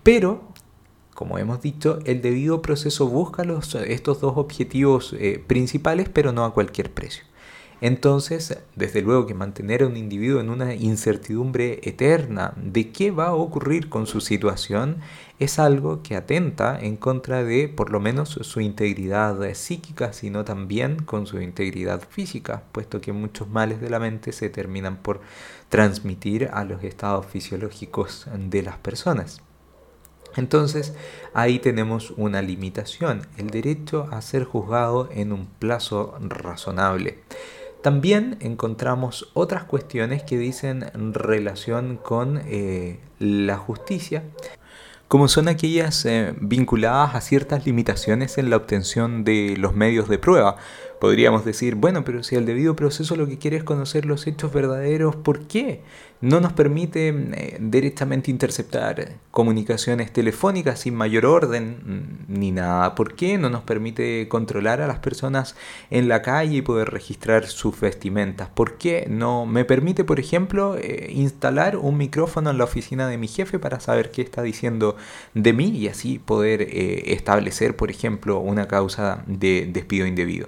Pero, 0.03 0.41
como 1.13 1.37
hemos 1.37 1.61
dicho, 1.61 1.99
el 2.05 2.21
debido 2.21 2.61
proceso 2.61 3.07
busca 3.07 3.43
estos 3.85 4.21
dos 4.21 4.33
objetivos 4.35 5.15
eh, 5.19 5.43
principales, 5.45 6.09
pero 6.09 6.31
no 6.31 6.45
a 6.45 6.53
cualquier 6.53 6.91
precio. 6.91 7.23
Entonces, 7.85 8.57
desde 8.77 9.01
luego 9.01 9.27
que 9.27 9.33
mantener 9.33 9.83
a 9.83 9.87
un 9.87 9.97
individuo 9.97 10.39
en 10.39 10.49
una 10.49 10.73
incertidumbre 10.73 11.81
eterna 11.83 12.53
de 12.55 12.93
qué 12.93 13.11
va 13.11 13.27
a 13.27 13.33
ocurrir 13.33 13.89
con 13.89 14.07
su 14.07 14.21
situación 14.21 15.01
es 15.37 15.59
algo 15.59 16.01
que 16.01 16.15
atenta 16.15 16.79
en 16.79 16.95
contra 16.95 17.43
de 17.43 17.67
por 17.67 17.89
lo 17.89 17.99
menos 17.99 18.39
su 18.41 18.61
integridad 18.61 19.53
psíquica, 19.53 20.13
sino 20.13 20.45
también 20.45 21.03
con 21.03 21.27
su 21.27 21.41
integridad 21.41 22.01
física, 22.09 22.63
puesto 22.71 23.01
que 23.01 23.11
muchos 23.11 23.49
males 23.49 23.81
de 23.81 23.89
la 23.89 23.99
mente 23.99 24.31
se 24.31 24.49
terminan 24.49 24.95
por 24.95 25.19
transmitir 25.67 26.51
a 26.53 26.63
los 26.63 26.85
estados 26.85 27.25
fisiológicos 27.25 28.27
de 28.33 28.63
las 28.63 28.77
personas. 28.77 29.41
Entonces 30.35 30.95
ahí 31.33 31.59
tenemos 31.59 32.11
una 32.11 32.41
limitación, 32.41 33.27
el 33.37 33.49
derecho 33.49 34.07
a 34.11 34.21
ser 34.21 34.45
juzgado 34.45 35.09
en 35.11 35.31
un 35.31 35.45
plazo 35.45 36.17
razonable. 36.21 37.22
También 37.83 38.37
encontramos 38.39 39.29
otras 39.33 39.65
cuestiones 39.65 40.23
que 40.23 40.37
dicen 40.37 40.85
relación 41.13 41.97
con 41.97 42.41
eh, 42.45 43.01
la 43.19 43.57
justicia, 43.57 44.23
como 45.09 45.27
son 45.27 45.49
aquellas 45.49 46.05
eh, 46.05 46.33
vinculadas 46.39 47.13
a 47.13 47.19
ciertas 47.19 47.65
limitaciones 47.65 48.37
en 48.37 48.49
la 48.49 48.55
obtención 48.55 49.25
de 49.25 49.55
los 49.57 49.75
medios 49.75 50.07
de 50.07 50.17
prueba. 50.17 50.55
Podríamos 51.01 51.43
decir, 51.43 51.75
bueno, 51.75 52.05
pero 52.05 52.23
si 52.23 52.37
el 52.37 52.45
debido 52.45 52.77
proceso 52.77 53.17
lo 53.17 53.27
que 53.27 53.37
quiere 53.37 53.57
es 53.57 53.65
conocer 53.65 54.05
los 54.05 54.27
hechos 54.27 54.53
verdaderos, 54.53 55.17
¿por 55.17 55.45
qué? 55.47 55.81
No 56.23 56.39
nos 56.39 56.53
permite 56.53 57.09
eh, 57.09 57.57
directamente 57.59 58.31
interceptar 58.31 59.09
comunicaciones 59.29 60.13
telefónicas 60.13 60.79
sin 60.79 60.95
mayor 60.95 61.25
orden 61.25 61.75
mm, 62.29 62.39
ni 62.39 62.51
nada. 62.53 62.95
¿Por 62.95 63.15
qué 63.15 63.37
no 63.37 63.49
nos 63.49 63.63
permite 63.63 64.29
controlar 64.29 64.79
a 64.79 64.87
las 64.87 64.99
personas 64.99 65.57
en 65.89 66.07
la 66.07 66.21
calle 66.21 66.55
y 66.55 66.61
poder 66.61 66.91
registrar 66.91 67.47
sus 67.47 67.77
vestimentas? 67.77 68.47
¿Por 68.47 68.77
qué 68.77 69.05
no 69.09 69.45
me 69.45 69.65
permite, 69.65 70.05
por 70.05 70.17
ejemplo, 70.17 70.77
eh, 70.77 71.11
instalar 71.11 71.75
un 71.75 71.97
micrófono 71.97 72.51
en 72.51 72.57
la 72.57 72.63
oficina 72.63 73.09
de 73.09 73.17
mi 73.17 73.27
jefe 73.27 73.59
para 73.59 73.81
saber 73.81 74.09
qué 74.09 74.21
está 74.21 74.41
diciendo 74.43 74.95
de 75.33 75.51
mí 75.51 75.71
y 75.71 75.89
así 75.89 76.19
poder 76.19 76.61
eh, 76.61 77.11
establecer, 77.11 77.75
por 77.75 77.91
ejemplo, 77.91 78.39
una 78.39 78.69
causa 78.69 79.25
de 79.27 79.69
despido 79.69 80.07
indebido? 80.07 80.47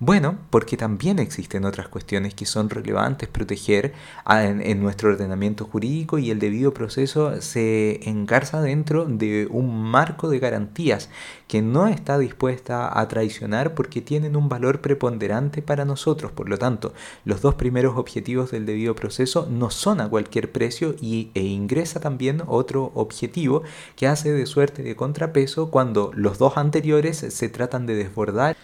Bueno, 0.00 0.38
porque 0.50 0.76
también 0.76 1.18
existen 1.18 1.64
otras 1.64 1.88
cuestiones 1.88 2.32
que 2.32 2.46
son 2.46 2.70
relevantes 2.70 3.28
proteger 3.28 3.94
en, 4.30 4.80
nuestro 4.80 5.08
ordenamiento 5.10 5.64
jurídico 5.64 6.18
y 6.18 6.30
el 6.30 6.38
debido 6.38 6.72
proceso 6.72 7.42
se 7.42 8.08
engarza 8.08 8.62
dentro 8.62 9.06
de 9.06 9.48
un 9.50 9.82
marco 9.82 10.28
de 10.28 10.38
garantías 10.38 11.10
que 11.48 11.62
no 11.62 11.88
está 11.88 12.16
dispuesta 12.16 12.96
a 12.96 13.08
traicionar 13.08 13.74
porque 13.74 14.00
tienen 14.00 14.36
un 14.36 14.48
valor 14.48 14.82
preponderante 14.82 15.62
para 15.62 15.84
nosotros. 15.84 16.30
Por 16.30 16.48
lo 16.48 16.58
tanto, 16.58 16.94
los 17.24 17.42
dos 17.42 17.56
primeros 17.56 17.96
objetivos 17.96 18.52
del 18.52 18.66
debido 18.66 18.94
proceso 18.94 19.48
no 19.50 19.68
son 19.70 20.00
a 20.00 20.08
cualquier 20.08 20.52
precio 20.52 20.94
y, 21.00 21.32
e 21.34 21.42
ingresa 21.42 21.98
también 21.98 22.44
otro 22.46 22.92
objetivo 22.94 23.64
que 23.96 24.06
hace 24.06 24.30
de 24.30 24.46
suerte 24.46 24.84
de 24.84 24.94
contrapeso 24.94 25.72
cuando 25.72 26.12
los 26.14 26.38
dos 26.38 26.56
anteriores 26.56 27.16
se 27.16 27.48
tratan 27.48 27.86
de 27.86 27.96
desbordar 27.96 28.56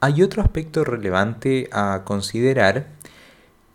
hay 0.00 0.22
otro 0.22 0.42
aspecto 0.42 0.84
relevante 0.84 1.68
a 1.72 2.02
considerar 2.04 2.88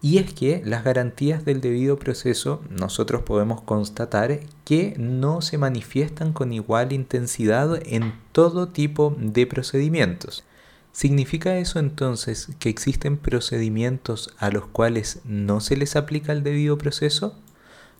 y 0.01 0.17
es 0.17 0.33
que 0.33 0.61
las 0.65 0.83
garantías 0.83 1.45
del 1.45 1.61
debido 1.61 1.97
proceso 1.97 2.61
nosotros 2.69 3.23
podemos 3.23 3.61
constatar 3.61 4.39
que 4.63 4.95
no 4.97 5.41
se 5.41 5.57
manifiestan 5.57 6.33
con 6.33 6.51
igual 6.51 6.93
intensidad 6.93 7.79
en 7.87 8.13
todo 8.31 8.67
tipo 8.67 9.15
de 9.17 9.47
procedimientos. 9.47 10.43
¿Significa 10.91 11.57
eso 11.57 11.79
entonces 11.79 12.49
que 12.59 12.69
existen 12.69 13.17
procedimientos 13.17 14.33
a 14.37 14.49
los 14.49 14.65
cuales 14.67 15.21
no 15.25 15.59
se 15.59 15.75
les 15.75 15.95
aplica 15.95 16.31
el 16.31 16.43
debido 16.43 16.77
proceso? 16.77 17.35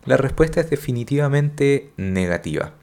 La 0.06 0.18
respuesta 0.18 0.62
es 0.62 0.70
definitivamente 0.70 1.92
negativa 1.98 2.74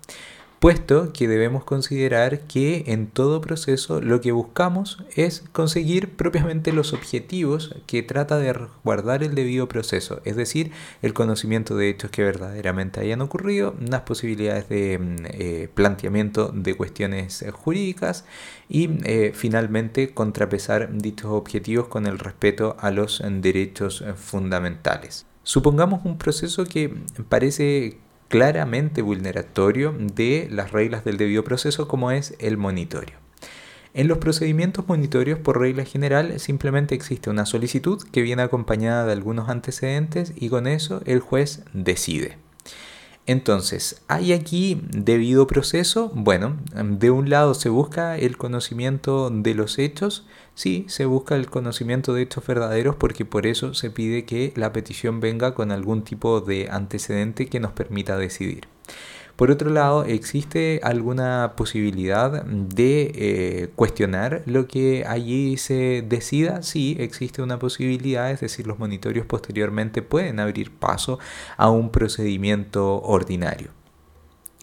puesto 0.63 1.13
que 1.13 1.27
debemos 1.27 1.65
considerar 1.65 2.43
que 2.43 2.85
en 2.87 3.09
todo 3.09 3.41
proceso 3.41 4.01
lo 4.01 4.21
que 4.21 4.31
buscamos 4.31 5.03
es 5.17 5.43
conseguir 5.51 6.15
propiamente 6.15 6.73
los 6.73 6.93
objetivos 6.93 7.75
que 7.89 8.05
trata 8.05 8.39
de 8.39 8.57
guardar 8.85 9.25
el 9.25 9.35
debido 9.35 9.67
proceso, 9.67 10.21
es 10.25 10.37
decir, 10.37 10.71
el 11.03 11.15
conocimiento 11.15 11.75
de 11.75 11.89
hechos 11.89 12.13
que 12.13 12.23
verdaderamente 12.23 13.01
hayan 13.01 13.23
ocurrido, 13.23 13.75
las 13.81 14.03
posibilidades 14.03 14.69
de 14.69 15.01
mm, 15.01 15.17
eh, 15.31 15.69
planteamiento 15.75 16.53
de 16.55 16.77
cuestiones 16.77 17.45
jurídicas 17.51 18.25
y 18.69 18.89
eh, 19.03 19.33
finalmente 19.35 20.15
contrapesar 20.15 20.97
dichos 20.97 21.33
objetivos 21.33 21.89
con 21.89 22.07
el 22.07 22.21
respeto 22.21 22.77
a 22.79 22.93
los 22.93 23.21
derechos 23.41 24.05
fundamentales. 24.15 25.27
Supongamos 25.43 26.05
un 26.05 26.19
proceso 26.19 26.65
que 26.65 26.95
parece 27.29 27.99
claramente 28.33 29.03
vulneratorio 29.03 29.95
de 29.99 30.49
las 30.51 30.73
reglas 30.73 31.05
del 31.05 31.19
debido 31.19 31.45
proceso 31.45 31.87
como 31.87 32.13
es 32.13 32.35
el 32.39 32.57
monitorio. 32.57 33.17
En 33.93 34.09
los 34.09 34.17
procedimientos 34.17 34.89
monitorios, 34.89 35.39
por 35.39 35.61
regla 35.61 35.85
general, 35.85 36.41
simplemente 36.41 36.95
existe 36.95 37.29
una 37.29 37.45
solicitud 37.45 38.03
que 38.11 38.23
viene 38.23 38.41
acompañada 38.41 39.05
de 39.05 39.13
algunos 39.13 39.51
antecedentes 39.51 40.33
y 40.35 40.49
con 40.49 40.67
eso 40.67 41.03
el 41.05 41.21
juez 41.21 41.63
decide. 41.75 42.39
Entonces, 43.27 44.01
¿hay 44.09 44.33
aquí 44.33 44.81
debido 44.89 45.47
proceso? 45.47 46.11
Bueno, 46.15 46.57
de 46.75 47.11
un 47.11 47.29
lado 47.29 47.53
se 47.53 47.69
busca 47.69 48.17
el 48.17 48.39
conocimiento 48.39 49.29
de 49.29 49.55
los 49.55 49.79
hechos, 49.79 50.27
sí, 50.55 50.85
se 50.89 51.05
busca 51.07 51.37
el 51.37 51.49
conocimiento 51.51 52.15
de 52.15 52.23
hechos 52.23 52.47
verdaderos 52.47 52.97
porque 52.97 53.25
por 53.25 53.47
eso 53.47 53.75
se 53.75 53.91
pide 53.91 54.25
que 54.25 54.53
la 54.57 54.73
petición 54.73 55.21
venga 55.21 55.55
con 55.55 55.73
algún 55.73 56.03
tipo 56.03 56.41
de 56.41 56.69
antecedente 56.71 57.47
que 57.47 57.61
nos 57.61 57.73
permita 57.73 58.17
decidir. 58.17 58.69
Por 59.37 59.51
otro 59.51 59.71
lado, 59.71 60.05
¿existe 60.05 60.81
alguna 60.83 61.55
posibilidad 61.57 62.45
de 62.45 63.13
eh, 63.15 63.69
cuestionar 63.75 64.43
lo 64.47 64.69
que 64.69 65.05
allí 65.07 65.57
se 65.57 66.05
decida? 66.07 66.63
Sí, 66.63 66.97
existe 67.01 67.43
una 67.43 67.59
posibilidad, 67.59 68.31
es 68.31 68.41
decir, 68.41 68.67
los 68.67 68.79
monitorios 68.79 69.27
posteriormente 69.27 70.03
pueden 70.03 70.39
abrir 70.39 70.71
paso 70.71 71.19
a 71.57 71.71
un 71.71 71.91
procedimiento 71.91 73.01
ordinario. 73.03 73.71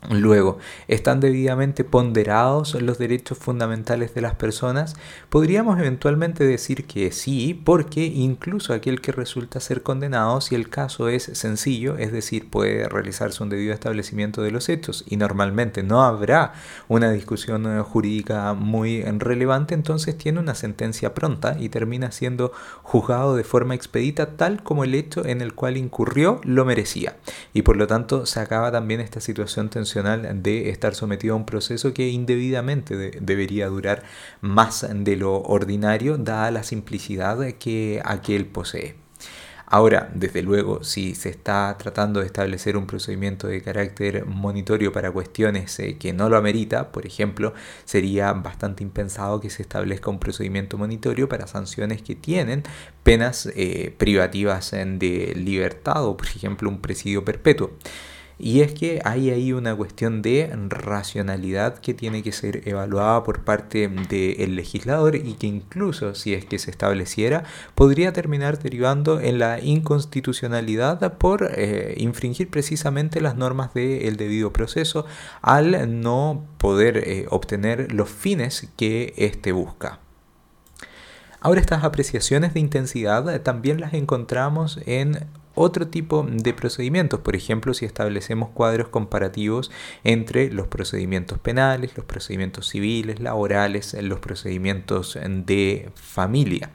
Luego, 0.08 0.60
¿están 0.88 1.20
debidamente 1.20 1.84
ponderados 1.84 2.82
los 2.82 2.98
derechos 2.98 3.38
fundamentales 3.38 4.14
de 4.14 4.22
las 4.22 4.34
personas? 4.34 4.96
Podríamos 5.28 5.78
eventualmente 5.78 6.46
decir 6.46 6.86
que 6.86 7.12
sí, 7.12 7.54
porque 7.66 8.06
incluso 8.06 8.74
aquel 8.74 9.02
que 9.02 9.12
resulta 9.12 9.60
ser 9.60 9.84
condenado, 9.84 10.40
si 10.40 10.56
el 10.56 10.70
caso 10.70 11.10
es 11.10 11.24
sencillo, 11.24 11.98
es 11.98 12.14
decir, 12.14 12.50
puede 12.50 12.88
realizarse 12.88 13.44
un 13.44 13.50
debido 13.50 13.74
establecimiento 13.74 14.42
de 14.42 14.52
los 14.52 14.70
hechos 14.70 15.04
y 15.06 15.18
normalmente 15.18 15.84
no 15.84 16.02
habrá 16.02 16.54
una 16.88 17.12
discusión 17.12 17.66
eh, 17.66 17.82
jurídica 17.82 18.54
muy 18.54 19.02
relevante, 19.04 19.74
entonces 19.74 20.18
tiene 20.18 20.40
una 20.40 20.56
sentencia 20.56 21.14
pronta 21.14 21.58
y 21.60 21.68
termina 21.68 22.14
siendo 22.14 22.54
juzgado 22.84 23.36
de 23.36 23.44
forma 23.44 23.76
expedita 23.76 24.38
tal 24.38 24.64
como 24.64 24.86
el 24.86 24.96
hecho 24.96 25.26
en 25.26 25.42
el 25.42 25.56
cual 25.56 25.76
incurrió 25.76 26.40
lo 26.46 26.64
merecía. 26.64 27.18
Y 27.54 27.64
por 27.64 27.76
lo 27.76 27.86
tanto 27.86 28.26
se 28.26 28.40
acaba 28.40 28.72
también 28.72 29.02
esta 29.02 29.20
situación 29.20 29.68
tensional 29.68 29.89
de 29.96 30.70
estar 30.70 30.96
sometido 30.96 31.34
a 31.34 31.38
un 31.38 31.46
proceso 31.46 31.94
que 31.94 32.10
indebidamente 32.10 33.20
debería 33.22 33.68
durar 33.68 34.04
más 34.42 34.86
de 34.90 35.16
lo 35.16 35.42
ordinario, 35.42 36.18
dada 36.18 36.52
la 36.52 36.64
simplicidad 36.64 37.40
que 37.54 38.02
aquel 38.04 38.46
posee. 38.46 38.96
Ahora, 39.72 40.10
desde 40.16 40.42
luego, 40.42 40.84
si 40.84 41.14
se 41.14 41.30
está 41.30 41.78
tratando 41.78 42.22
de 42.22 42.26
establecer 42.26 42.76
un 42.76 42.88
procedimiento 42.88 43.46
de 43.46 43.62
carácter 43.62 44.26
monitorio 44.26 44.92
para 44.92 45.12
cuestiones 45.12 45.78
eh, 45.80 45.96
que 46.00 46.12
no 46.12 46.28
lo 46.28 46.38
amerita, 46.38 46.92
por 46.92 47.06
ejemplo, 47.06 47.54
sería 47.86 48.34
bastante 48.34 48.82
impensado 48.84 49.40
que 49.40 49.52
se 49.52 49.62
establezca 49.62 50.10
un 50.10 50.18
procedimiento 50.18 50.80
monitorio 50.80 51.30
para 51.30 51.46
sanciones 51.46 52.02
que 52.02 52.16
tienen 52.16 52.64
penas 53.04 53.48
eh, 53.56 53.94
privativas 53.96 54.72
de 54.72 55.34
libertad 55.36 56.04
o, 56.04 56.18
por 56.18 56.26
ejemplo, 56.26 56.68
un 56.68 56.82
presidio 56.82 57.24
perpetuo. 57.24 57.70
Y 58.42 58.62
es 58.62 58.74
que 58.74 59.02
hay 59.04 59.32
ahí 59.32 59.52
una 59.52 59.76
cuestión 59.76 60.22
de 60.22 60.50
racionalidad 60.70 61.80
que 61.80 61.94
tiene 61.94 62.24
que 62.24 62.32
ser 62.32 62.66
evaluada 62.70 63.22
por 63.26 63.44
parte 63.44 63.90
del 63.90 64.56
legislador 64.56 65.18
y 65.18 65.34
que 65.34 65.48
incluso 65.48 66.16
si 66.16 66.34
es 66.34 66.46
que 66.46 66.58
se 66.58 66.72
estableciera 66.72 67.44
podría 67.76 68.14
terminar 68.14 68.58
derivando 68.58 69.20
en 69.20 69.40
la 69.40 69.60
inconstitucionalidad 69.60 71.18
por 71.18 71.52
eh, 71.54 71.96
infringir 71.98 72.50
precisamente 72.50 73.20
las 73.20 73.36
normas 73.36 73.74
del 73.74 74.16
debido 74.16 74.54
proceso 74.54 75.06
al 75.42 76.02
no 76.02 76.46
poder 76.60 76.98
eh, 76.98 77.26
obtener 77.30 77.92
los 77.92 78.10
fines 78.10 78.70
que 78.78 79.14
éste 79.18 79.52
busca. 79.52 80.00
Ahora 81.42 81.60
estas 81.60 81.84
apreciaciones 81.84 82.54
de 82.54 82.62
intensidad 82.62 83.42
también 83.42 83.82
las 83.82 83.94
encontramos 83.94 84.80
en 84.86 85.28
otro 85.62 85.88
tipo 85.88 86.26
de 86.30 86.54
procedimientos, 86.54 87.20
por 87.20 87.36
ejemplo, 87.36 87.74
si 87.74 87.84
establecemos 87.84 88.50
cuadros 88.50 88.88
comparativos 88.88 89.72
entre 90.06 90.52
los 90.52 90.68
procedimientos 90.68 91.38
penales, 91.38 91.98
los 91.98 92.06
procedimientos 92.06 92.70
civiles, 92.70 93.20
laborales, 93.20 93.94
los 94.02 94.20
procedimientos 94.20 95.20
de 95.46 95.90
familia 95.96 96.72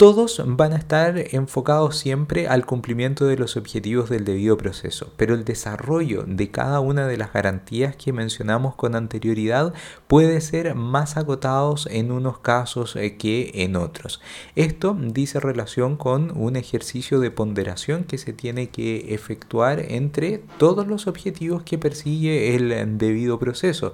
todos 0.00 0.42
van 0.46 0.72
a 0.72 0.76
estar 0.76 1.18
enfocados 1.32 1.98
siempre 1.98 2.48
al 2.48 2.64
cumplimiento 2.64 3.26
de 3.26 3.36
los 3.36 3.58
objetivos 3.58 4.08
del 4.08 4.24
debido 4.24 4.56
proceso, 4.56 5.12
pero 5.18 5.34
el 5.34 5.44
desarrollo 5.44 6.24
de 6.26 6.50
cada 6.50 6.80
una 6.80 7.06
de 7.06 7.18
las 7.18 7.34
garantías 7.34 7.96
que 7.96 8.14
mencionamos 8.14 8.74
con 8.76 8.94
anterioridad 8.94 9.74
puede 10.06 10.40
ser 10.40 10.74
más 10.74 11.18
acotados 11.18 11.86
en 11.90 12.12
unos 12.12 12.38
casos 12.38 12.96
eh, 12.96 13.18
que 13.18 13.50
en 13.56 13.76
otros. 13.76 14.22
Esto 14.56 14.96
dice 14.98 15.38
relación 15.38 15.98
con 15.98 16.34
un 16.34 16.56
ejercicio 16.56 17.20
de 17.20 17.30
ponderación 17.30 18.04
que 18.04 18.16
se 18.16 18.32
tiene 18.32 18.70
que 18.70 19.12
efectuar 19.12 19.80
entre 19.80 20.38
todos 20.56 20.86
los 20.86 21.08
objetivos 21.08 21.62
que 21.62 21.76
persigue 21.76 22.54
el 22.54 22.96
debido 22.96 23.38
proceso. 23.38 23.92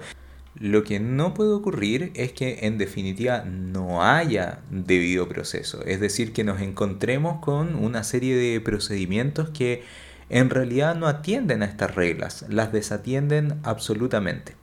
Lo 0.58 0.84
que 0.84 1.00
no 1.00 1.34
puede 1.34 1.50
ocurrir 1.50 2.12
es 2.14 2.32
que 2.32 2.60
en 2.62 2.78
definitiva 2.78 3.44
no 3.44 4.02
haya 4.02 4.60
debido 4.70 5.28
proceso, 5.28 5.82
es 5.84 6.00
decir, 6.00 6.32
que 6.32 6.44
nos 6.44 6.62
encontremos 6.62 7.40
con 7.40 7.74
una 7.74 8.02
serie 8.04 8.34
de 8.34 8.60
procedimientos 8.62 9.50
que 9.50 9.82
en 10.30 10.48
realidad 10.48 10.96
no 10.96 11.08
atienden 11.08 11.62
a 11.62 11.66
estas 11.66 11.94
reglas, 11.94 12.46
las 12.48 12.72
desatienden 12.72 13.60
absolutamente. 13.64 14.54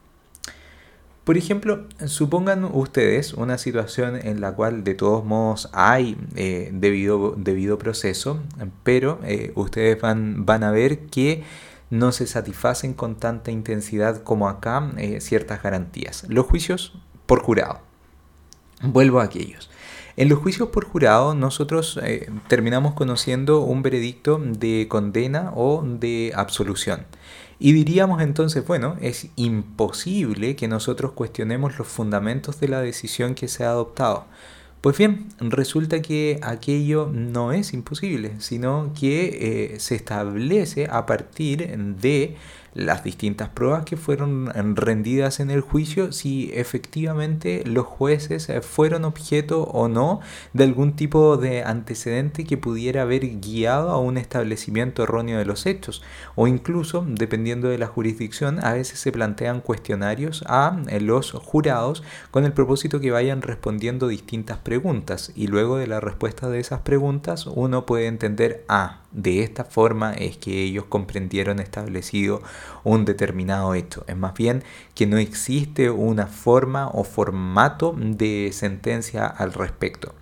Por 1.23 1.37
ejemplo, 1.37 1.87
supongan 2.05 2.65
ustedes 2.65 3.33
una 3.33 3.57
situación 3.57 4.19
en 4.21 4.41
la 4.41 4.53
cual 4.55 4.83
de 4.83 4.93
todos 4.93 5.23
modos 5.23 5.69
hay 5.71 6.17
eh, 6.35 6.69
debido, 6.73 7.35
debido, 7.37 7.77
proceso, 7.77 8.41
pero 8.83 9.19
eh, 9.23 9.53
ustedes 9.55 10.01
van, 10.01 10.45
van 10.45 10.63
a 10.63 10.71
ver 10.71 11.05
que 11.05 11.43
no 11.89 12.11
se 12.11 12.27
satisfacen 12.27 12.93
con 12.93 13.15
tanta 13.15 13.51
intensidad 13.51 14.23
como 14.23 14.49
acá 14.49 14.91
eh, 14.97 15.21
ciertas 15.21 15.61
garantías. 15.61 16.25
Los 16.27 16.45
juicios 16.45 16.93
por 17.25 17.41
jurado. 17.41 17.81
Vuelvo 18.81 19.19
a 19.19 19.23
aquellos. 19.23 19.69
En 20.15 20.29
los 20.29 20.39
juicios 20.39 20.69
por 20.69 20.85
jurado 20.85 21.33
nosotros 21.33 21.99
eh, 22.03 22.29
terminamos 22.47 22.93
conociendo 22.93 23.61
un 23.61 23.81
veredicto 23.81 24.39
de 24.39 24.87
condena 24.87 25.51
o 25.55 25.83
de 25.83 26.31
absolución. 26.35 27.05
Y 27.57 27.71
diríamos 27.71 28.21
entonces, 28.21 28.65
bueno, 28.67 28.97
es 28.99 29.29
imposible 29.35 30.55
que 30.55 30.67
nosotros 30.67 31.13
cuestionemos 31.13 31.77
los 31.77 31.87
fundamentos 31.87 32.59
de 32.59 32.67
la 32.67 32.81
decisión 32.81 33.35
que 33.35 33.47
se 33.47 33.63
ha 33.63 33.69
adoptado. 33.69 34.25
Pues 34.83 34.97
bien, 34.97 35.29
resulta 35.39 36.01
que 36.01 36.41
aquello 36.41 37.09
no 37.09 37.53
es 37.53 37.71
imposible, 37.71 38.33
sino 38.39 38.91
que 38.99 39.75
eh, 39.75 39.79
se 39.79 39.95
establece 39.95 40.87
a 40.91 41.05
partir 41.05 41.77
de 41.77 42.35
las 42.73 43.03
distintas 43.03 43.49
pruebas 43.49 43.85
que 43.85 43.97
fueron 43.97 44.51
rendidas 44.75 45.39
en 45.39 45.51
el 45.51 45.61
juicio, 45.61 46.11
si 46.11 46.51
efectivamente 46.53 47.63
los 47.65 47.85
jueces 47.85 48.49
eh, 48.49 48.61
fueron 48.61 49.05
objeto 49.05 49.63
o 49.63 49.87
no 49.87 50.21
de 50.53 50.63
algún 50.63 50.95
tipo 50.95 51.37
de 51.37 51.63
antecedente 51.63 52.45
que 52.45 52.57
pudiera 52.57 53.03
haber 53.03 53.39
guiado 53.39 53.89
a 53.89 53.99
un 53.99 54.17
establecimiento 54.17 55.03
erróneo 55.03 55.37
de 55.37 55.45
los 55.45 55.65
hechos. 55.65 56.01
O 56.35 56.47
incluso, 56.47 57.05
dependiendo 57.07 57.67
de 57.69 57.77
la 57.77 57.87
jurisdicción, 57.87 58.63
a 58.63 58.73
veces 58.73 58.99
se 58.99 59.11
plantean 59.11 59.61
cuestionarios 59.61 60.43
a 60.47 60.81
eh, 60.89 60.99
los 60.99 61.31
jurados 61.31 62.03
con 62.31 62.45
el 62.45 62.53
propósito 62.53 62.99
que 62.99 63.11
vayan 63.11 63.41
respondiendo 63.41 64.07
distintas 64.07 64.57
preguntas. 64.57 65.31
Y 65.35 65.47
luego 65.47 65.77
de 65.77 65.87
la 65.87 65.99
respuesta 65.99 66.49
de 66.49 66.59
esas 66.59 66.81
preguntas, 66.81 67.45
uno 67.47 67.85
puede 67.85 68.07
entender, 68.07 68.65
ah, 68.67 69.02
de 69.13 69.43
esta 69.43 69.63
forma 69.63 70.13
es 70.13 70.37
que 70.37 70.63
ellos 70.63 70.85
comprendieron 70.85 71.59
establecido 71.59 72.41
un 72.83 73.05
determinado 73.05 73.73
hecho. 73.75 74.03
Es 74.07 74.17
más 74.17 74.33
bien 74.33 74.63
que 74.95 75.07
no 75.07 75.17
existe 75.17 75.89
una 75.89 76.27
forma 76.27 76.89
o 76.89 77.03
formato 77.03 77.95
de 77.97 78.49
sentencia 78.53 79.25
al 79.27 79.53
respecto. 79.53 80.13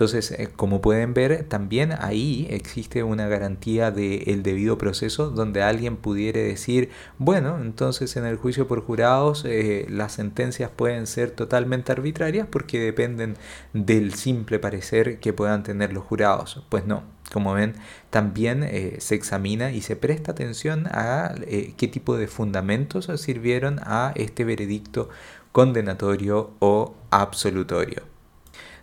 Entonces, 0.00 0.30
eh, 0.30 0.48
como 0.56 0.80
pueden 0.80 1.12
ver, 1.12 1.44
también 1.44 1.92
ahí 1.92 2.46
existe 2.48 3.02
una 3.02 3.28
garantía 3.28 3.90
del 3.90 4.42
debido 4.42 4.78
proceso 4.78 5.28
donde 5.28 5.62
alguien 5.62 5.98
pudiera 5.98 6.40
decir, 6.40 6.88
bueno, 7.18 7.58
entonces 7.60 8.16
en 8.16 8.24
el 8.24 8.36
juicio 8.36 8.66
por 8.66 8.82
jurados 8.82 9.44
eh, 9.44 9.84
las 9.90 10.12
sentencias 10.12 10.70
pueden 10.74 11.06
ser 11.06 11.32
totalmente 11.32 11.92
arbitrarias 11.92 12.46
porque 12.50 12.80
dependen 12.80 13.36
del 13.74 14.14
simple 14.14 14.58
parecer 14.58 15.20
que 15.20 15.34
puedan 15.34 15.62
tener 15.64 15.92
los 15.92 16.04
jurados. 16.04 16.64
Pues 16.70 16.86
no, 16.86 17.02
como 17.32 17.54
ven, 17.54 17.74
también 18.10 18.62
eh, 18.62 18.96
se 18.98 19.14
examina 19.14 19.72
y 19.72 19.80
se 19.80 19.96
presta 19.96 20.32
atención 20.32 20.86
a 20.88 21.34
qué 21.76 21.88
tipo 21.88 22.16
de 22.16 22.26
fundamentos 22.26 23.08
sirvieron 23.20 23.80
a 23.82 24.12
este 24.16 24.44
veredicto 24.44 25.08
condenatorio 25.52 26.50
o 26.58 26.94
absolutorio. 27.10 28.02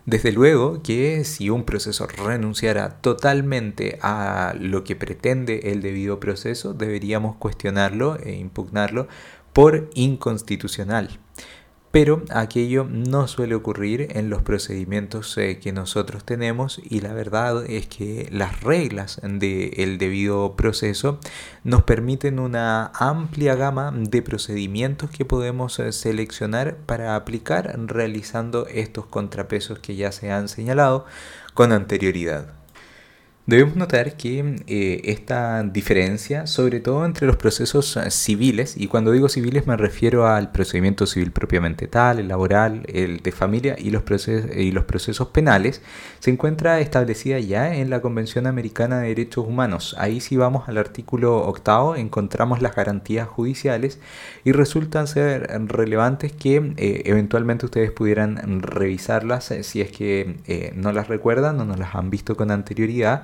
Desde 0.08 0.32
luego 0.32 0.82
que 0.82 1.22
si 1.24 1.50
un 1.50 1.64
proceso 1.64 2.06
renunciara 2.06 3.00
totalmente 3.00 3.98
a 4.00 4.54
lo 4.58 4.82
que 4.82 4.96
pretende 4.96 5.70
el 5.70 5.82
debido 5.82 6.18
proceso, 6.18 6.72
deberíamos 6.72 7.36
cuestionarlo 7.36 8.16
e 8.16 8.32
impugnarlo 8.32 9.06
por 9.52 9.90
inconstitucional 9.94 11.18
pero 12.00 12.22
aquello 12.30 12.86
no 12.88 13.26
suele 13.26 13.56
ocurrir 13.56 14.06
en 14.16 14.30
los 14.30 14.42
procedimientos 14.42 15.36
eh, 15.36 15.58
que 15.58 15.72
nosotros 15.72 16.22
tenemos 16.22 16.80
y 16.88 17.00
la 17.00 17.12
verdad 17.12 17.68
es 17.68 17.88
que 17.88 18.28
las 18.30 18.60
reglas 18.60 19.20
del 19.24 19.98
debido 19.98 20.54
proceso 20.54 21.18
nos 21.64 21.82
permiten 21.82 22.38
una 22.38 22.92
amplia 22.94 23.56
gama 23.56 23.92
de 23.92 24.22
procedimientos 24.22 25.10
que 25.10 25.24
podemos 25.24 25.80
eh, 25.80 25.90
seleccionar 25.90 26.76
para 26.86 27.16
aplicar 27.16 27.76
realizando 27.86 28.68
estos 28.68 29.06
contrapesos 29.06 29.80
que 29.80 29.96
ya 29.96 30.12
se 30.12 30.30
han 30.30 30.46
señalado 30.46 31.04
con 31.52 31.72
anterioridad. 31.72 32.57
Debemos 33.48 33.76
notar 33.76 34.18
que 34.18 34.56
eh, 34.66 35.00
esta 35.04 35.62
diferencia, 35.62 36.46
sobre 36.46 36.80
todo 36.80 37.06
entre 37.06 37.26
los 37.26 37.36
procesos 37.36 37.96
eh, 37.96 38.10
civiles, 38.10 38.76
y 38.76 38.88
cuando 38.88 39.10
digo 39.10 39.30
civiles 39.30 39.66
me 39.66 39.74
refiero 39.74 40.26
al 40.26 40.52
procedimiento 40.52 41.06
civil 41.06 41.32
propiamente 41.32 41.86
tal, 41.86 42.18
el 42.18 42.28
laboral, 42.28 42.82
el 42.92 43.20
de 43.20 43.32
familia 43.32 43.74
y 43.78 43.88
los, 43.88 44.02
los 44.04 44.84
procesos 44.84 45.28
penales, 45.28 45.80
se 46.18 46.30
encuentra 46.30 46.80
establecida 46.80 47.38
ya 47.38 47.74
en 47.74 47.88
la 47.88 48.02
Convención 48.02 48.46
Americana 48.46 48.98
de 49.00 49.08
Derechos 49.08 49.46
Humanos. 49.46 49.96
Ahí 49.98 50.20
si 50.20 50.36
vamos 50.36 50.68
al 50.68 50.76
artículo 50.76 51.38
octavo 51.38 51.96
encontramos 51.96 52.60
las 52.60 52.76
garantías 52.76 53.28
judiciales 53.28 53.98
y 54.44 54.52
resultan 54.52 55.06
ser 55.06 55.48
relevantes 55.68 56.32
que 56.32 56.74
eh, 56.76 57.02
eventualmente 57.06 57.64
ustedes 57.64 57.92
pudieran 57.92 58.60
revisarlas 58.60 59.54
si 59.62 59.80
es 59.80 59.90
que 59.90 60.74
no 60.76 60.92
las 60.92 61.08
recuerdan 61.08 61.58
o 61.60 61.64
no 61.64 61.76
las 61.76 61.94
han 61.94 62.10
visto 62.10 62.36
con 62.36 62.50
anterioridad 62.50 63.22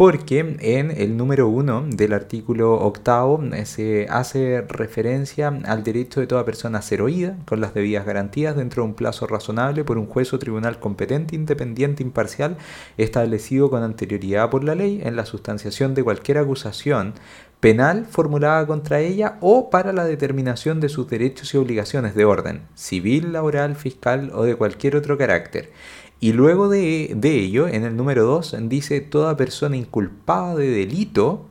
porque 0.00 0.56
en 0.60 0.90
el 0.90 1.18
número 1.18 1.46
1 1.48 1.88
del 1.90 2.14
artículo 2.14 2.72
octavo 2.72 3.38
se 3.64 4.06
hace 4.08 4.62
referencia 4.62 5.48
al 5.66 5.84
derecho 5.84 6.20
de 6.20 6.26
toda 6.26 6.46
persona 6.46 6.78
a 6.78 6.82
ser 6.82 7.02
oída 7.02 7.36
con 7.44 7.60
las 7.60 7.74
debidas 7.74 8.06
garantías 8.06 8.56
dentro 8.56 8.82
de 8.82 8.88
un 8.88 8.94
plazo 8.94 9.26
razonable 9.26 9.84
por 9.84 9.98
un 9.98 10.06
juez 10.06 10.32
o 10.32 10.38
tribunal 10.38 10.80
competente, 10.80 11.36
independiente, 11.36 12.02
imparcial, 12.02 12.56
establecido 12.96 13.68
con 13.68 13.82
anterioridad 13.82 14.48
por 14.48 14.64
la 14.64 14.74
ley 14.74 15.02
en 15.04 15.16
la 15.16 15.26
sustanciación 15.26 15.92
de 15.94 16.02
cualquier 16.02 16.38
acusación 16.38 17.12
penal 17.60 18.06
formulada 18.06 18.66
contra 18.66 19.00
ella 19.00 19.36
o 19.40 19.68
para 19.70 19.92
la 19.92 20.04
determinación 20.04 20.80
de 20.80 20.88
sus 20.88 21.08
derechos 21.08 21.52
y 21.52 21.58
obligaciones 21.58 22.14
de 22.14 22.24
orden 22.24 22.62
civil, 22.74 23.32
laboral, 23.32 23.76
fiscal 23.76 24.32
o 24.34 24.44
de 24.44 24.56
cualquier 24.56 24.96
otro 24.96 25.18
carácter. 25.18 25.70
Y 26.20 26.32
luego 26.32 26.68
de, 26.68 27.16
ello, 27.22 27.68
en 27.68 27.84
el 27.84 27.96
número 27.96 28.24
2, 28.24 28.56
dice, 28.62 29.00
toda 29.00 29.36
persona 29.36 29.76
inculpada 29.76 30.54
de 30.54 30.70
delito 30.70 31.46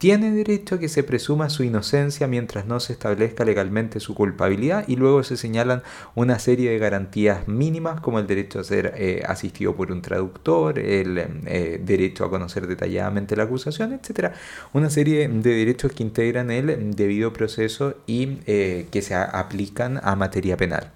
tiene 0.00 0.30
derecho 0.30 0.76
a 0.76 0.78
que 0.78 0.88
se 0.88 1.02
presuma 1.02 1.50
su 1.50 1.62
inocencia 1.62 2.26
mientras 2.26 2.64
no 2.64 2.80
se 2.80 2.94
establezca 2.94 3.44
legalmente 3.44 4.00
su 4.00 4.14
culpabilidad 4.14 4.84
y 4.88 4.96
luego 4.96 5.22
se 5.24 5.36
señalan 5.36 5.82
una 6.14 6.38
serie 6.38 6.70
de 6.70 6.78
garantías 6.78 7.46
mínimas 7.48 8.00
como 8.00 8.18
el 8.18 8.26
derecho 8.26 8.60
a 8.60 8.64
ser 8.64 8.94
eh, 8.96 9.22
asistido 9.26 9.76
por 9.76 9.92
un 9.92 10.00
traductor, 10.00 10.78
el 10.78 11.18
eh, 11.18 11.78
derecho 11.84 12.24
a 12.24 12.30
conocer 12.30 12.66
detalladamente 12.66 13.36
la 13.36 13.42
acusación, 13.42 13.92
etc. 13.92 14.32
Una 14.72 14.88
serie 14.88 15.28
de 15.28 15.50
derechos 15.54 15.92
que 15.92 16.02
integran 16.02 16.50
el 16.50 16.96
debido 16.96 17.34
proceso 17.34 17.96
y 18.06 18.38
eh, 18.46 18.86
que 18.90 19.02
se 19.02 19.14
aplican 19.14 20.00
a 20.02 20.16
materia 20.16 20.56
penal 20.56 20.92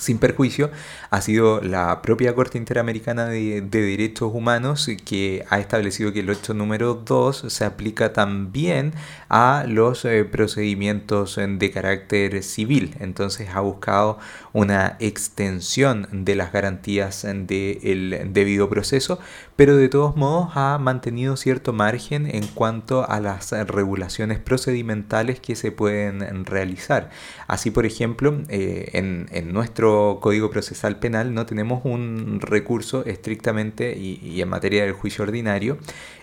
sin 0.00 0.18
perjuicio, 0.18 0.70
ha 1.10 1.20
sido 1.20 1.60
la 1.60 2.02
propia 2.02 2.34
Corte 2.34 2.58
Interamericana 2.58 3.26
de, 3.26 3.60
Derechos 3.60 4.32
Humanos 4.34 4.90
que 5.04 5.44
ha 5.50 5.60
establecido 5.60 6.12
que 6.12 6.20
el 6.20 6.30
8 6.30 6.54
número 6.54 6.94
2 6.94 7.44
se 7.48 7.64
aplica 7.64 8.12
también 8.12 8.92
a 9.28 9.64
los 9.68 10.04
eh, 10.04 10.24
procedimientos 10.24 11.36
de 11.36 11.70
carácter 11.70 12.42
civil. 12.42 12.96
Entonces 12.98 13.48
ha 13.54 13.60
buscado 13.60 14.18
una 14.52 14.96
extensión 15.00 16.08
de 16.10 16.34
las 16.34 16.52
garantías 16.52 17.22
del 17.22 18.30
debido 18.32 18.68
proceso, 18.68 19.20
pero 19.60 19.76
de 19.76 19.90
todos 19.90 20.16
modos 20.16 20.52
ha 20.54 20.78
mantenido 20.78 21.36
cierto 21.36 21.74
margen 21.74 22.26
en 22.34 22.46
cuanto 22.46 23.06
a 23.06 23.20
las 23.20 23.52
regulaciones 23.52 24.38
procedimentales 24.38 25.38
que 25.38 25.54
se 25.54 25.70
pueden 25.70 26.46
realizar. 26.46 27.10
Así, 27.46 27.70
por 27.70 27.84
ejemplo, 27.84 28.40
eh, 28.48 28.88
en, 28.94 29.52
nuestro 29.52 30.18
Código 30.22 30.48
Procesal 30.48 30.98
Penal 30.98 31.34
no 31.34 31.44
tenemos 31.44 31.82
un 31.84 32.40
recurso 32.40 33.04
estrictamente 33.04 33.98
y, 33.98 34.40
en 34.40 34.48
materia 34.48 34.84
del 34.84 34.94
juicio 34.94 35.24
ordinario, 35.24 35.76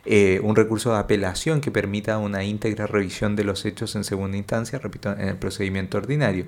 eh, 0.03 0.39
un 0.41 0.55
recurso 0.55 0.93
de 0.93 0.97
apelación 0.97 1.61
que 1.61 1.69
permita 1.69 2.17
una 2.17 2.43
íntegra 2.43 2.87
revisión 2.87 3.35
de 3.35 3.43
los 3.43 3.65
hechos 3.65 3.95
en 3.95 4.03
segunda 4.03 4.35
instancia, 4.35 4.79
repito, 4.79 5.11
en 5.11 5.27
el 5.27 5.37
procedimiento 5.37 5.99
ordinario. 5.99 6.47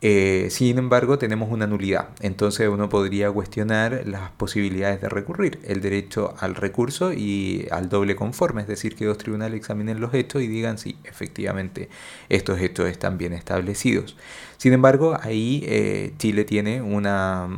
Eh, 0.00 0.46
sin 0.50 0.78
embargo, 0.78 1.18
tenemos 1.18 1.50
una 1.50 1.66
nulidad. 1.66 2.10
Entonces 2.20 2.68
uno 2.68 2.88
podría 2.88 3.32
cuestionar 3.32 4.02
las 4.06 4.30
posibilidades 4.30 5.00
de 5.00 5.08
recurrir, 5.08 5.58
el 5.64 5.80
derecho 5.80 6.34
al 6.38 6.54
recurso 6.54 7.12
y 7.12 7.66
al 7.72 7.88
doble 7.88 8.14
conforme, 8.14 8.62
es 8.62 8.68
decir, 8.68 8.94
que 8.94 9.06
dos 9.06 9.18
tribunales 9.18 9.58
examinen 9.58 10.00
los 10.00 10.14
hechos 10.14 10.42
y 10.42 10.46
digan 10.46 10.78
si 10.78 10.98
efectivamente 11.02 11.88
estos 12.28 12.60
hechos 12.60 12.88
están 12.88 13.18
bien 13.18 13.32
establecidos. 13.32 14.16
Sin 14.58 14.72
embargo, 14.72 15.16
ahí 15.22 15.62
eh, 15.68 16.14
Chile 16.18 16.44
tiene 16.44 16.82
una, 16.82 17.48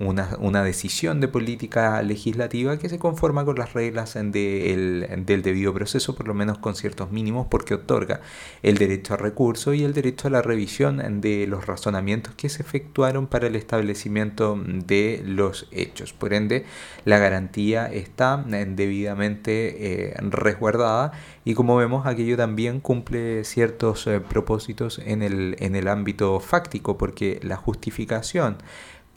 una, 0.00 0.64
decisión 0.64 1.20
de 1.20 1.28
política 1.28 2.02
legislativa 2.02 2.78
que 2.78 2.88
se 2.88 2.98
conforma 2.98 3.44
con 3.44 3.56
las 3.56 3.74
reglas 3.74 4.14
del 4.14 5.42
debido 5.44 5.72
proceso, 5.72 6.16
por 6.16 6.26
lo 6.26 6.34
menos 6.34 6.58
con 6.58 6.74
ciertos 6.74 7.12
mínimos, 7.12 7.46
porque 7.48 7.74
otorga 7.74 8.22
el 8.64 8.76
derecho 8.76 9.14
a 9.14 9.18
recurso 9.18 9.72
y 9.72 9.84
el 9.84 9.94
derecho 9.94 10.26
a 10.26 10.32
la 10.32 10.42
revisión 10.42 11.20
de 11.20 11.46
los 11.46 11.64
que 12.36 12.48
se 12.48 12.62
efectuaron 12.62 13.26
para 13.26 13.46
el 13.46 13.56
establecimiento 13.56 14.58
de 14.66 15.22
los 15.24 15.66
hechos. 15.70 16.12
Por 16.12 16.32
ende, 16.32 16.64
la 17.04 17.18
garantía 17.18 17.86
está 17.86 18.44
debidamente 18.46 20.10
eh, 20.10 20.14
resguardada 20.20 21.12
y 21.44 21.54
como 21.54 21.76
vemos 21.76 22.06
aquello 22.06 22.36
también 22.36 22.80
cumple 22.80 23.44
ciertos 23.44 24.06
eh, 24.06 24.20
propósitos 24.20 24.98
en 24.98 25.22
el, 25.22 25.56
en 25.58 25.76
el 25.76 25.88
ámbito 25.88 26.40
fáctico 26.40 26.98
porque 26.98 27.40
la 27.42 27.56
justificación 27.56 28.58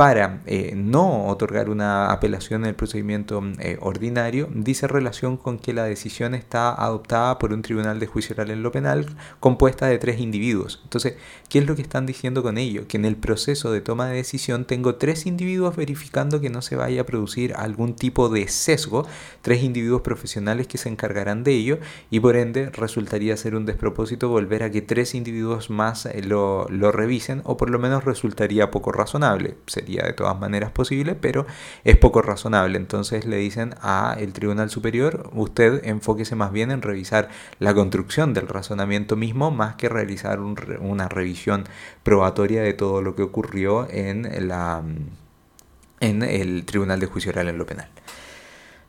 para 0.01 0.41
eh, 0.47 0.73
no 0.75 1.27
otorgar 1.27 1.69
una 1.69 2.11
apelación 2.11 2.63
en 2.63 2.69
el 2.69 2.75
procedimiento 2.75 3.43
eh, 3.59 3.77
ordinario 3.81 4.49
dice 4.51 4.87
relación 4.87 5.37
con 5.37 5.59
que 5.59 5.73
la 5.73 5.83
decisión 5.83 6.33
está 6.33 6.73
adoptada 6.73 7.37
por 7.37 7.53
un 7.53 7.61
tribunal 7.61 7.99
de 7.99 8.07
juicio 8.07 8.33
oral 8.33 8.49
en 8.49 8.63
lo 8.63 8.71
penal 8.71 9.05
compuesta 9.39 9.85
de 9.85 9.99
tres 9.99 10.19
individuos. 10.19 10.79
Entonces, 10.85 11.17
¿qué 11.49 11.59
es 11.59 11.67
lo 11.67 11.75
que 11.75 11.83
están 11.83 12.07
diciendo 12.07 12.41
con 12.41 12.57
ello? 12.57 12.87
Que 12.87 12.97
en 12.97 13.05
el 13.05 13.15
proceso 13.15 13.71
de 13.71 13.81
toma 13.81 14.07
de 14.07 14.15
decisión 14.15 14.65
tengo 14.65 14.95
tres 14.95 15.27
individuos 15.27 15.75
verificando 15.75 16.41
que 16.41 16.49
no 16.49 16.63
se 16.63 16.75
vaya 16.75 17.01
a 17.01 17.05
producir 17.05 17.53
algún 17.53 17.93
tipo 17.95 18.27
de 18.29 18.47
sesgo, 18.47 19.05
tres 19.43 19.61
individuos 19.61 20.01
profesionales 20.01 20.65
que 20.65 20.79
se 20.79 20.89
encargarán 20.89 21.43
de 21.43 21.53
ello 21.53 21.77
y 22.09 22.19
por 22.19 22.37
ende 22.37 22.71
resultaría 22.71 23.37
ser 23.37 23.53
un 23.53 23.67
despropósito 23.67 24.29
volver 24.29 24.63
a 24.63 24.71
que 24.71 24.81
tres 24.81 25.13
individuos 25.13 25.69
más 25.69 26.07
eh, 26.07 26.23
lo, 26.23 26.67
lo 26.69 26.91
revisen 26.91 27.43
o 27.45 27.55
por 27.55 27.69
lo 27.69 27.77
menos 27.77 28.03
resultaría 28.03 28.71
poco 28.71 28.91
razonable. 28.91 29.57
Sería 29.67 29.90
de 29.97 30.13
todas 30.13 30.39
maneras 30.39 30.71
posible, 30.71 31.15
pero 31.15 31.45
es 31.83 31.97
poco 31.97 32.21
razonable. 32.21 32.77
Entonces 32.77 33.25
le 33.25 33.37
dicen 33.37 33.75
a 33.81 34.15
el 34.19 34.33
Tribunal 34.33 34.69
Superior, 34.69 35.29
usted 35.33 35.85
enfóquese 35.85 36.35
más 36.35 36.51
bien 36.51 36.71
en 36.71 36.81
revisar 36.81 37.29
la 37.59 37.73
construcción 37.73 38.33
del 38.33 38.47
razonamiento 38.47 39.15
mismo 39.15 39.51
más 39.51 39.75
que 39.75 39.89
realizar 39.89 40.39
una 40.39 41.07
revisión 41.07 41.65
probatoria 42.03 42.61
de 42.61 42.73
todo 42.73 43.01
lo 43.01 43.15
que 43.15 43.23
ocurrió 43.23 43.87
en, 43.89 44.47
la, 44.47 44.83
en 45.99 46.23
el 46.23 46.65
Tribunal 46.65 46.99
de 46.99 47.07
Juicio 47.07 47.31
Oral 47.31 47.49
en 47.49 47.57
lo 47.57 47.65
Penal. 47.65 47.89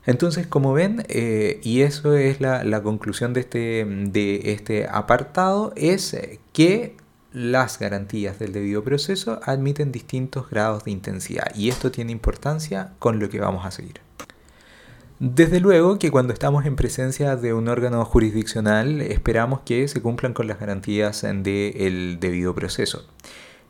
Entonces, 0.04 0.48
como 0.48 0.72
ven, 0.72 1.04
eh, 1.08 1.60
y 1.62 1.82
eso 1.82 2.16
es 2.16 2.40
la, 2.40 2.64
la, 2.64 2.82
conclusión 2.82 3.32
de 3.34 3.40
este, 3.40 3.86
de 3.86 4.52
este 4.52 4.88
apartado, 4.88 5.72
es 5.76 6.16
que 6.52 6.96
las 7.33 7.79
garantías 7.79 8.38
del 8.38 8.53
debido 8.53 8.85
proceso 8.85 9.40
admiten 9.45 9.92
distintos 9.92 10.51
grados 10.51 10.85
de 10.85 10.90
intensidad 10.90 11.55
y 11.55 11.68
esto 11.68 11.90
tiene 11.90 12.12
importancia 12.12 12.92
con 12.99 13.18
lo 13.18 13.29
que 13.29 13.40
vamos 13.40 13.64
a 13.64 13.71
seguir. 13.71 14.01
Desde 15.18 15.61
luego 15.61 15.99
que 15.99 16.11
cuando 16.11 16.33
estamos 16.33 16.66
en 16.66 16.75
presencia 16.75 17.37
de 17.37 17.55
un 17.55 17.68
órgano 17.68 18.05
jurisdiccional 18.05 19.01
esperamos 19.01 19.61
que 19.61 19.87
se 19.87 20.03
cumplan 20.03 20.35
con 20.35 20.49
las 20.49 20.59
garantías 20.59 21.23
del 21.23 22.18
debido 22.18 22.55
proceso. 22.55 23.07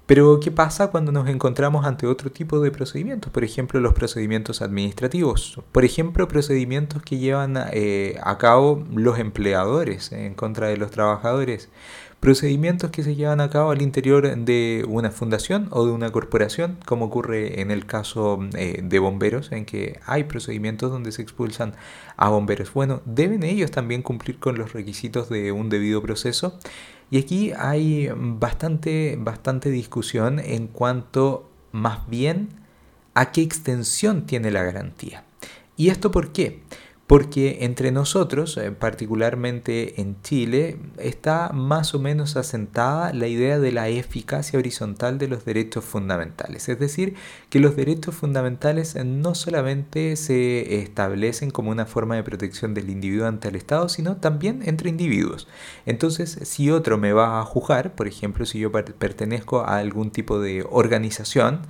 Pero 0.07 0.41
¿qué 0.41 0.51
pasa 0.51 0.89
cuando 0.89 1.13
nos 1.13 1.29
encontramos 1.29 1.87
ante 1.87 2.07
otro 2.07 2.31
tipo 2.33 2.61
de 2.61 2.71
procedimientos? 2.71 3.31
Por 3.31 3.45
ejemplo, 3.45 3.81
los 3.81 3.95
procedimientos 3.95 4.61
administrativos. 4.61 5.61
Por 5.71 5.85
ejemplo, 5.85 6.27
procedimientos 6.27 7.03
que 7.03 7.19
llevan 7.19 7.57
eh, 7.73 8.19
a 8.23 8.37
cabo 8.37 8.85
los 8.95 9.19
empleadores 9.19 10.11
en 10.13 10.35
contra 10.35 10.67
de 10.69 10.77
los 10.77 10.91
trabajadores 10.91 11.69
procedimientos 12.23 12.93
que 12.93 13.03
se 13.03 13.17
llevan 13.17 13.41
a 13.41 13.51
cabo 13.51 13.73
al 13.73 13.83
interior 13.83 14.37
de 14.37 14.85
una 14.87 15.11
fundación 15.11 15.67
o 15.73 15.85
de 15.85 15.91
una 15.91 16.13
corporación, 16.13 16.79
como 16.87 17.07
ocurre 17.07 17.61
en 17.61 17.73
el 17.73 17.85
caso 17.85 18.39
eh, 18.57 18.81
de 18.81 18.99
bomberos, 19.01 19.51
en 19.51 19.65
que 19.65 19.99
hay 20.07 20.23
procedimientos 20.23 20.93
donde 20.93 21.11
se 21.11 21.21
expulsan 21.21 21.75
a 22.17 22.29
bomberos. 22.29 22.73
Bueno, 22.73 23.03
deben 23.07 23.43
ellos 23.43 23.73
también 23.73 24.03
cumplir 24.03 24.39
con 24.39 24.57
los 24.57 24.73
requisitos 24.73 25.31
de 25.31 25.51
un 25.51 25.69
debido 25.69 26.01
proceso. 26.01 26.61
Y 27.11 27.19
aquí 27.19 27.51
hay 27.59 28.09
bastante, 28.15 29.19
bastante 29.19 29.71
discusión 29.71 30.39
en 30.39 30.69
cuanto 30.69 31.51
más 31.73 32.09
bien 32.09 32.51
a 33.15 33.33
qué 33.33 33.43
extensión 33.43 34.27
tiene 34.27 34.53
la 34.53 34.63
garantía. 34.63 35.25
¿Y 35.77 35.89
esto 35.89 36.13
por 36.13 36.31
qué? 36.31 36.63
Porque 37.07 37.59
entre 37.61 37.91
nosotros, 37.91 38.57
eh, 38.57 38.71
particularmente 38.71 40.01
en 40.01 40.21
Chile, 40.23 40.79
está 40.99 41.51
más 41.53 41.95
o 41.95 41.99
menos 41.99 42.37
asentada 42.37 43.13
la 43.13 43.27
idea 43.27 43.59
de 43.59 43.73
la 43.73 43.89
eficacia 43.89 44.59
horizontal 44.59 45.19
de 45.19 45.29
los 45.29 45.45
derechos 45.45 45.85
fundamentales. 45.85 46.69
Es 46.69 46.79
decir, 46.79 47.15
que 47.51 47.61
los 47.61 47.77
derechos 47.77 48.15
fundamentales 48.15 48.97
no 49.05 49.35
solamente 49.35 50.17
se 50.17 50.81
establecen 50.81 51.51
como 51.51 51.71
una 51.71 51.87
forma 51.87 52.17
de 52.17 52.23
protección 52.23 52.73
del 52.73 52.89
individuo 52.89 53.27
ante 53.27 53.49
el 53.49 53.57
Estado, 53.57 53.89
sino 53.89 54.17
también 54.17 54.63
entre 54.65 54.89
individuos. 54.89 55.49
Entonces, 55.85 56.39
si 56.45 56.71
otro 56.71 56.99
me 56.99 57.13
va 57.13 57.41
a 57.41 57.45
juzgar, 57.45 57.95
por 57.95 58.07
ejemplo, 58.07 58.47
si 58.47 58.61
yo 58.61 58.73
pertenezco 58.73 59.61
a 59.61 59.79
algún 59.79 60.13
tipo 60.13 60.41
de 60.41 60.65
organización, 60.71 61.63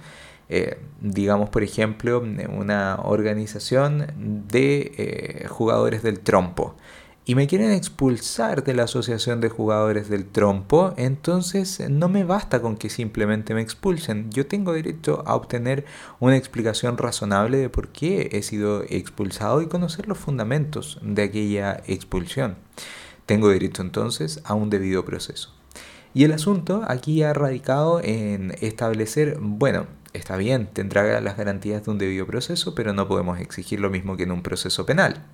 eh, 0.55 0.79
digamos 1.01 1.49
por 1.49 1.63
ejemplo 1.63 2.23
una 2.51 2.97
organización 3.03 4.07
de 4.49 4.93
eh, 4.99 5.49
jugadores 5.49 6.03
del 6.03 6.21
trompo 6.21 6.77
y 7.25 7.37
me 7.37 7.47
quieren 7.47 7.71
expulsar 7.71 8.65
de 8.65 8.75
la 8.75 8.83
asociación 8.83 9.41
de 9.41 9.49
jugadores 9.49 10.11
del 10.11 10.27
trompo, 10.27 10.93
entonces 10.97 11.89
no 11.89 12.09
me 12.09 12.25
basta 12.25 12.61
con 12.61 12.77
que 12.77 12.91
simplemente 12.91 13.55
me 13.55 13.63
expulsen. 13.63 14.31
Yo 14.31 14.47
tengo 14.47 14.73
derecho 14.73 15.23
a 15.25 15.37
obtener 15.37 15.87
una 16.19 16.37
explicación 16.37 16.99
razonable 16.99 17.59
de 17.59 17.71
por 17.71 17.89
qué 17.89 18.29
he 18.33 18.43
sido 18.43 18.83
expulsado 18.89 19.63
y 19.63 19.69
conocer 19.69 20.09
los 20.09 20.19
fundamentos 20.19 20.99
de 21.01 21.23
aquella 21.23 21.83
expulsión. 21.87 22.57
Tengo 23.25 23.49
derecho 23.49 23.83
entonces 23.83 24.43
a 24.45 24.55
un 24.55 24.69
debido 24.69 25.05
proceso. 25.05 25.55
Y 26.15 26.25
el 26.25 26.33
asunto 26.33 26.83
aquí 26.89 27.23
ha 27.23 27.33
radicado 27.33 28.01
en 28.03 28.55
establecer, 28.61 29.39
bueno, 29.41 29.87
está 30.13 30.37
bien, 30.37 30.69
tendrá 30.73 31.21
las 31.21 31.37
garantías 31.37 31.85
de 31.85 31.91
un 31.91 31.99
debido 31.99 32.27
proceso, 32.27 32.75
pero 32.75 32.93
no 32.93 33.09
podemos 33.09 33.39
exigir 33.41 33.81
lo 33.81 33.91
mismo 33.91 34.17
que 34.17 34.25
en 34.25 34.33
un 34.33 34.43
proceso 34.43 34.87
penal. 34.87 35.25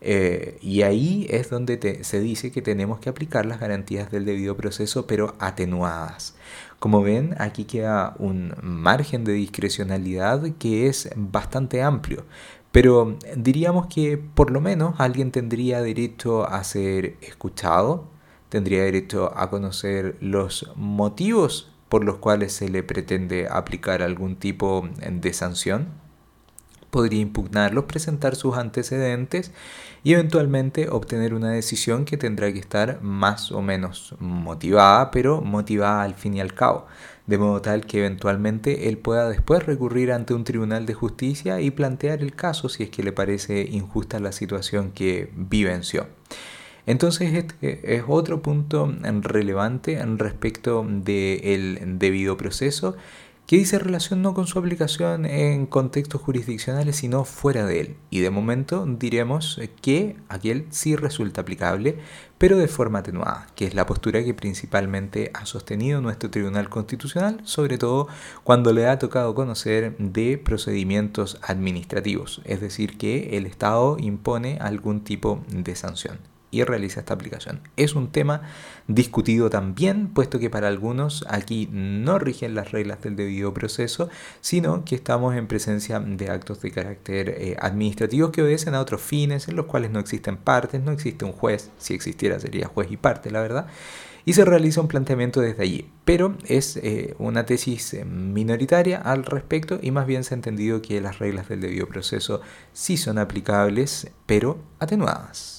Eh, 0.00 0.58
y 0.62 0.82
ahí 0.82 1.26
es 1.28 1.50
donde 1.50 2.04
se 2.04 2.20
dice 2.20 2.52
que 2.52 2.62
tenemos 2.62 3.00
que 3.00 3.08
aplicar 3.08 3.46
las 3.46 3.60
garantías 3.60 4.10
del 4.10 4.24
debido 4.24 4.56
proceso, 4.56 5.06
pero 5.06 5.34
atenuadas. 5.38 6.36
Como 6.78 7.02
ven, 7.02 7.34
aquí 7.38 7.64
queda 7.64 8.14
un 8.18 8.54
margen 8.62 9.24
de 9.24 9.32
discrecionalidad 9.32 10.42
que 10.58 10.86
es 10.86 11.10
bastante 11.16 11.82
amplio. 11.82 12.24
Pero 12.70 13.18
diríamos 13.36 13.86
que 13.86 14.18
por 14.18 14.50
lo 14.50 14.60
menos 14.60 14.94
alguien 14.98 15.32
tendría 15.32 15.82
derecho 15.82 16.46
a 16.48 16.62
ser 16.62 17.16
escuchado, 17.22 18.06
tendría 18.50 18.84
derecho 18.84 19.36
a 19.36 19.50
conocer 19.50 20.16
los 20.20 20.70
motivos 20.76 21.67
por 21.88 22.04
los 22.04 22.16
cuales 22.16 22.52
se 22.52 22.68
le 22.68 22.82
pretende 22.82 23.48
aplicar 23.50 24.02
algún 24.02 24.36
tipo 24.36 24.88
de 25.10 25.32
sanción. 25.32 25.88
Podría 26.90 27.20
impugnarlos, 27.20 27.84
presentar 27.84 28.34
sus 28.34 28.56
antecedentes 28.56 29.52
y 30.02 30.14
eventualmente 30.14 30.88
obtener 30.88 31.34
una 31.34 31.50
decisión 31.50 32.06
que 32.06 32.16
tendrá 32.16 32.50
que 32.50 32.58
estar 32.58 33.02
más 33.02 33.52
o 33.52 33.60
menos 33.60 34.14
motivada, 34.20 35.10
pero 35.10 35.42
motivada 35.42 36.02
al 36.02 36.14
fin 36.14 36.34
y 36.34 36.40
al 36.40 36.54
cabo, 36.54 36.86
de 37.26 37.36
modo 37.36 37.60
tal 37.60 37.84
que 37.84 37.98
eventualmente 37.98 38.88
él 38.88 38.96
pueda 38.96 39.28
después 39.28 39.66
recurrir 39.66 40.12
ante 40.12 40.32
un 40.32 40.44
tribunal 40.44 40.86
de 40.86 40.94
justicia 40.94 41.60
y 41.60 41.70
plantear 41.70 42.22
el 42.22 42.34
caso 42.34 42.70
si 42.70 42.84
es 42.84 42.90
que 42.90 43.02
le 43.02 43.12
parece 43.12 43.60
injusta 43.70 44.18
la 44.18 44.32
situación 44.32 44.92
que 44.92 45.30
vivenció. 45.34 46.06
Entonces 46.88 47.34
este 47.34 47.96
es 47.96 48.04
otro 48.08 48.40
punto 48.40 48.90
relevante 49.20 50.02
respecto 50.16 50.86
del 50.88 51.98
debido 51.98 52.38
proceso 52.38 52.96
que 53.46 53.58
dice 53.58 53.78
relación 53.78 54.22
no 54.22 54.32
con 54.32 54.46
su 54.46 54.58
aplicación 54.58 55.26
en 55.26 55.66
contextos 55.66 56.22
jurisdiccionales, 56.22 56.96
sino 56.96 57.24
fuera 57.24 57.66
de 57.66 57.80
él. 57.80 57.96
Y 58.08 58.20
de 58.20 58.30
momento 58.30 58.86
diremos 58.86 59.60
que 59.82 60.16
aquel 60.30 60.64
sí 60.70 60.96
resulta 60.96 61.42
aplicable, 61.42 61.98
pero 62.38 62.56
de 62.56 62.68
forma 62.68 63.00
atenuada, 63.00 63.48
que 63.54 63.66
es 63.66 63.74
la 63.74 63.84
postura 63.84 64.24
que 64.24 64.32
principalmente 64.32 65.30
ha 65.34 65.44
sostenido 65.44 66.00
nuestro 66.00 66.30
Tribunal 66.30 66.70
Constitucional, 66.70 67.42
sobre 67.44 67.76
todo 67.76 68.08
cuando 68.44 68.72
le 68.72 68.86
ha 68.86 68.98
tocado 68.98 69.34
conocer 69.34 69.94
de 69.98 70.38
procedimientos 70.38 71.38
administrativos, 71.42 72.40
es 72.46 72.62
decir, 72.62 72.96
que 72.96 73.36
el 73.36 73.44
Estado 73.44 73.98
impone 74.00 74.56
algún 74.58 75.04
tipo 75.04 75.42
de 75.50 75.76
sanción 75.76 76.18
y 76.50 76.62
realiza 76.64 77.00
esta 77.00 77.14
aplicación. 77.14 77.60
Es 77.76 77.94
un 77.94 78.10
tema 78.10 78.42
discutido 78.86 79.50
también, 79.50 80.08
puesto 80.08 80.38
que 80.38 80.50
para 80.50 80.68
algunos 80.68 81.24
aquí 81.28 81.68
no 81.70 82.18
rigen 82.18 82.54
las 82.54 82.72
reglas 82.72 83.02
del 83.02 83.16
debido 83.16 83.52
proceso, 83.52 84.08
sino 84.40 84.84
que 84.84 84.94
estamos 84.94 85.36
en 85.36 85.46
presencia 85.46 86.00
de 86.00 86.30
actos 86.30 86.60
de 86.62 86.70
carácter 86.70 87.28
eh, 87.30 87.56
administrativo 87.60 88.32
que 88.32 88.42
obedecen 88.42 88.74
a 88.74 88.80
otros 88.80 89.02
fines, 89.02 89.48
en 89.48 89.56
los 89.56 89.66
cuales 89.66 89.90
no 89.90 90.00
existen 90.00 90.36
partes, 90.36 90.82
no 90.82 90.92
existe 90.92 91.24
un 91.24 91.32
juez, 91.32 91.70
si 91.78 91.94
existiera 91.94 92.40
sería 92.40 92.66
juez 92.66 92.90
y 92.90 92.96
parte, 92.96 93.30
la 93.30 93.40
verdad, 93.40 93.66
y 94.24 94.34
se 94.34 94.44
realiza 94.44 94.80
un 94.80 94.88
planteamiento 94.88 95.40
desde 95.40 95.62
allí. 95.62 95.90
Pero 96.04 96.36
es 96.46 96.76
eh, 96.76 97.14
una 97.18 97.46
tesis 97.46 97.94
eh, 97.94 98.04
minoritaria 98.04 98.98
al 98.98 99.24
respecto 99.24 99.78
y 99.80 99.90
más 99.90 100.06
bien 100.06 100.24
se 100.24 100.34
ha 100.34 100.36
entendido 100.36 100.82
que 100.82 101.00
las 101.00 101.18
reglas 101.18 101.48
del 101.48 101.60
debido 101.60 101.86
proceso 101.86 102.42
sí 102.74 102.96
son 102.96 103.18
aplicables, 103.18 104.10
pero 104.26 104.58
atenuadas. 104.80 105.57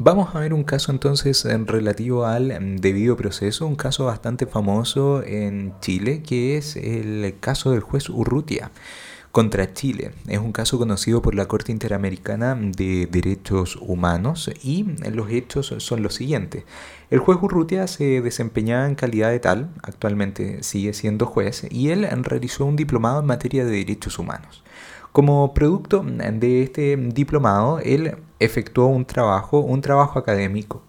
Vamos 0.00 0.32
a 0.32 0.38
ver 0.38 0.54
un 0.54 0.62
caso 0.62 0.92
entonces 0.92 1.44
en 1.44 1.66
relativo 1.66 2.24
al 2.24 2.52
em, 2.52 2.76
debido 2.76 3.16
proceso, 3.16 3.66
un 3.66 3.74
caso 3.74 4.04
bastante 4.04 4.46
famoso 4.46 5.24
en 5.24 5.74
Chile, 5.80 6.22
que 6.22 6.56
es 6.56 6.76
el 6.76 7.34
caso 7.40 7.72
del 7.72 7.80
juez 7.80 8.08
Urrutia 8.08 8.70
contra 9.32 9.74
Chile. 9.74 10.12
Es 10.28 10.38
un 10.38 10.52
caso 10.52 10.78
conocido 10.78 11.20
por 11.20 11.34
la 11.34 11.46
Corte 11.46 11.72
Interamericana 11.72 12.54
de 12.54 13.08
Derechos 13.10 13.74
Humanos 13.74 14.52
y 14.62 14.84
los 15.10 15.30
hechos 15.30 15.74
son 15.78 16.04
los 16.04 16.14
siguientes. 16.14 16.62
El 17.10 17.18
juez 17.18 17.38
Urrutia 17.42 17.88
se 17.88 18.20
desempeñaba 18.20 18.86
en 18.86 18.94
calidad 18.94 19.30
de 19.30 19.40
tal, 19.40 19.68
actualmente 19.82 20.62
sigue 20.62 20.92
siendo 20.92 21.26
juez, 21.26 21.66
y 21.70 21.88
él 21.88 22.06
realizó 22.22 22.66
un 22.66 22.76
diplomado 22.76 23.18
en 23.18 23.26
materia 23.26 23.64
de 23.64 23.72
derechos 23.72 24.20
humanos. 24.20 24.62
Como 25.12 25.54
producto 25.54 26.04
de 26.04 26.62
este 26.62 26.96
diplomado, 26.96 27.80
él 27.80 28.16
efectuó 28.38 28.86
un 28.86 29.04
trabajo, 29.04 29.60
un 29.60 29.80
trabajo 29.80 30.18
académico. 30.18 30.82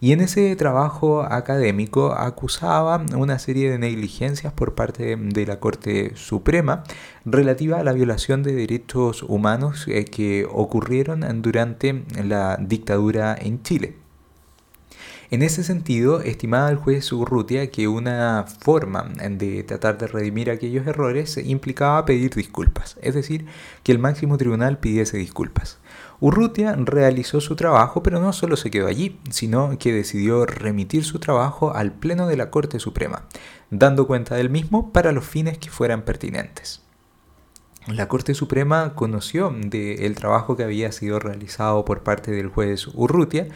Y 0.00 0.12
en 0.12 0.20
ese 0.20 0.54
trabajo 0.56 1.22
académico 1.22 2.12
acusaba 2.12 3.02
una 3.16 3.38
serie 3.38 3.70
de 3.70 3.78
negligencias 3.78 4.52
por 4.52 4.74
parte 4.74 5.16
de 5.16 5.46
la 5.46 5.58
Corte 5.58 6.12
Suprema 6.16 6.84
relativa 7.24 7.78
a 7.78 7.84
la 7.84 7.92
violación 7.92 8.42
de 8.42 8.52
derechos 8.52 9.22
humanos 9.22 9.86
eh, 9.88 10.04
que 10.04 10.46
ocurrieron 10.52 11.24
durante 11.40 12.04
la 12.22 12.58
dictadura 12.60 13.36
en 13.40 13.62
Chile. 13.62 14.05
En 15.28 15.42
ese 15.42 15.64
sentido, 15.64 16.20
estimaba 16.20 16.70
el 16.70 16.76
juez 16.76 17.12
Urrutia 17.12 17.70
que 17.70 17.88
una 17.88 18.44
forma 18.60 19.10
de 19.30 19.64
tratar 19.64 19.98
de 19.98 20.06
redimir 20.06 20.50
aquellos 20.50 20.86
errores 20.86 21.36
implicaba 21.36 22.04
pedir 22.04 22.32
disculpas, 22.34 22.96
es 23.02 23.14
decir, 23.14 23.46
que 23.82 23.90
el 23.90 23.98
máximo 23.98 24.38
tribunal 24.38 24.78
pidiese 24.78 25.18
disculpas. 25.18 25.78
Urrutia 26.20 26.76
realizó 26.78 27.40
su 27.40 27.56
trabajo, 27.56 28.04
pero 28.04 28.20
no 28.20 28.32
solo 28.32 28.56
se 28.56 28.70
quedó 28.70 28.86
allí, 28.86 29.18
sino 29.30 29.76
que 29.78 29.92
decidió 29.92 30.46
remitir 30.46 31.04
su 31.04 31.18
trabajo 31.18 31.74
al 31.74 31.92
Pleno 31.92 32.28
de 32.28 32.36
la 32.36 32.50
Corte 32.50 32.78
Suprema, 32.78 33.24
dando 33.70 34.06
cuenta 34.06 34.36
del 34.36 34.48
mismo 34.48 34.92
para 34.92 35.10
los 35.10 35.26
fines 35.26 35.58
que 35.58 35.70
fueran 35.70 36.02
pertinentes. 36.02 36.82
La 37.88 38.08
Corte 38.08 38.34
Suprema 38.34 38.94
conoció 38.94 39.54
del 39.54 40.14
trabajo 40.14 40.56
que 40.56 40.64
había 40.64 40.90
sido 40.92 41.18
realizado 41.18 41.84
por 41.84 42.02
parte 42.02 42.30
del 42.30 42.48
juez 42.48 42.88
Urrutia 42.94 43.48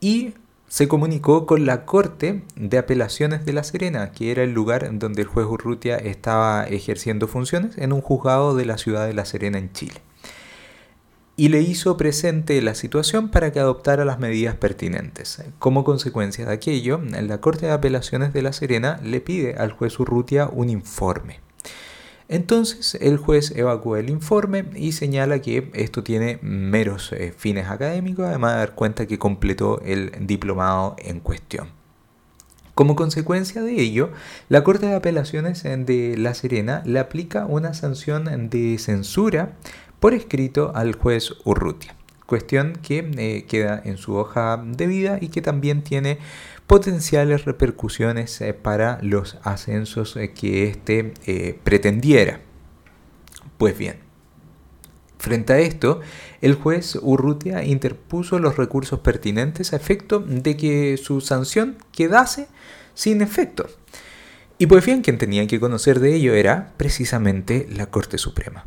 y 0.00 0.34
se 0.72 0.88
comunicó 0.88 1.44
con 1.44 1.66
la 1.66 1.84
Corte 1.84 2.44
de 2.56 2.78
Apelaciones 2.78 3.44
de 3.44 3.52
La 3.52 3.62
Serena, 3.62 4.10
que 4.10 4.30
era 4.30 4.42
el 4.42 4.54
lugar 4.54 4.88
donde 4.98 5.20
el 5.20 5.28
juez 5.28 5.46
Urrutia 5.46 5.96
estaba 5.96 6.64
ejerciendo 6.64 7.28
funciones 7.28 7.76
en 7.76 7.92
un 7.92 8.00
juzgado 8.00 8.56
de 8.56 8.64
la 8.64 8.78
ciudad 8.78 9.06
de 9.06 9.12
La 9.12 9.26
Serena 9.26 9.58
en 9.58 9.70
Chile. 9.74 10.00
Y 11.36 11.50
le 11.50 11.60
hizo 11.60 11.98
presente 11.98 12.62
la 12.62 12.74
situación 12.74 13.28
para 13.28 13.52
que 13.52 13.60
adoptara 13.60 14.06
las 14.06 14.18
medidas 14.18 14.54
pertinentes. 14.54 15.44
Como 15.58 15.84
consecuencia 15.84 16.46
de 16.46 16.54
aquello, 16.54 17.02
la 17.02 17.38
Corte 17.42 17.66
de 17.66 17.72
Apelaciones 17.72 18.32
de 18.32 18.40
La 18.40 18.54
Serena 18.54 18.98
le 19.04 19.20
pide 19.20 19.56
al 19.56 19.72
juez 19.72 20.00
Urrutia 20.00 20.48
un 20.50 20.70
informe. 20.70 21.40
Entonces 22.32 22.96
el 23.02 23.18
juez 23.18 23.50
evacúa 23.54 24.00
el 24.00 24.08
informe 24.08 24.64
y 24.74 24.92
señala 24.92 25.42
que 25.42 25.70
esto 25.74 26.02
tiene 26.02 26.38
meros 26.40 27.12
eh, 27.12 27.34
fines 27.36 27.68
académicos, 27.68 28.24
además 28.24 28.52
de 28.54 28.58
dar 28.60 28.74
cuenta 28.74 29.04
que 29.04 29.18
completó 29.18 29.82
el 29.84 30.10
diplomado 30.18 30.96
en 30.98 31.20
cuestión. 31.20 31.68
Como 32.74 32.96
consecuencia 32.96 33.60
de 33.60 33.78
ello, 33.78 34.12
la 34.48 34.64
Corte 34.64 34.86
de 34.86 34.94
Apelaciones 34.94 35.62
de 35.62 36.14
La 36.16 36.32
Serena 36.32 36.82
le 36.86 37.00
aplica 37.00 37.44
una 37.44 37.74
sanción 37.74 38.48
de 38.48 38.78
censura 38.78 39.58
por 40.00 40.14
escrito 40.14 40.72
al 40.74 40.94
juez 40.94 41.34
Urrutia, 41.44 41.94
cuestión 42.32 42.78
que 42.82 43.10
eh, 43.18 43.44
queda 43.46 43.82
en 43.84 43.98
su 43.98 44.14
hoja 44.14 44.58
de 44.64 44.86
vida 44.86 45.18
y 45.20 45.28
que 45.28 45.42
también 45.42 45.82
tiene 45.82 46.16
potenciales 46.66 47.44
repercusiones 47.44 48.40
eh, 48.40 48.54
para 48.54 48.98
los 49.02 49.36
ascensos 49.42 50.16
eh, 50.16 50.32
que 50.32 50.66
éste 50.66 51.12
pretendiera. 51.62 52.40
Pues 53.58 53.76
bien, 53.76 53.96
Frente 55.18 55.52
a 55.52 55.58
esto, 55.58 56.00
el 56.40 56.54
juez 56.54 56.98
Urrutia 57.02 57.64
interpuso 57.64 58.38
los 58.38 58.56
recursos 58.56 59.00
pertinentes 59.00 59.74
a 59.74 59.76
efecto 59.76 60.18
de 60.18 60.56
que 60.56 60.96
su 60.96 61.20
sanción 61.20 61.76
quedase 61.92 62.48
sin 62.94 63.20
efecto. 63.20 63.66
Y 64.56 64.66
pues 64.66 64.86
bien, 64.86 65.02
quien 65.02 65.18
tenía 65.18 65.46
que 65.46 65.60
conocer 65.60 66.00
de 66.00 66.14
ello 66.14 66.32
era 66.32 66.72
precisamente 66.78 67.68
la 67.70 67.86
Corte 67.86 68.16
Suprema. 68.16 68.64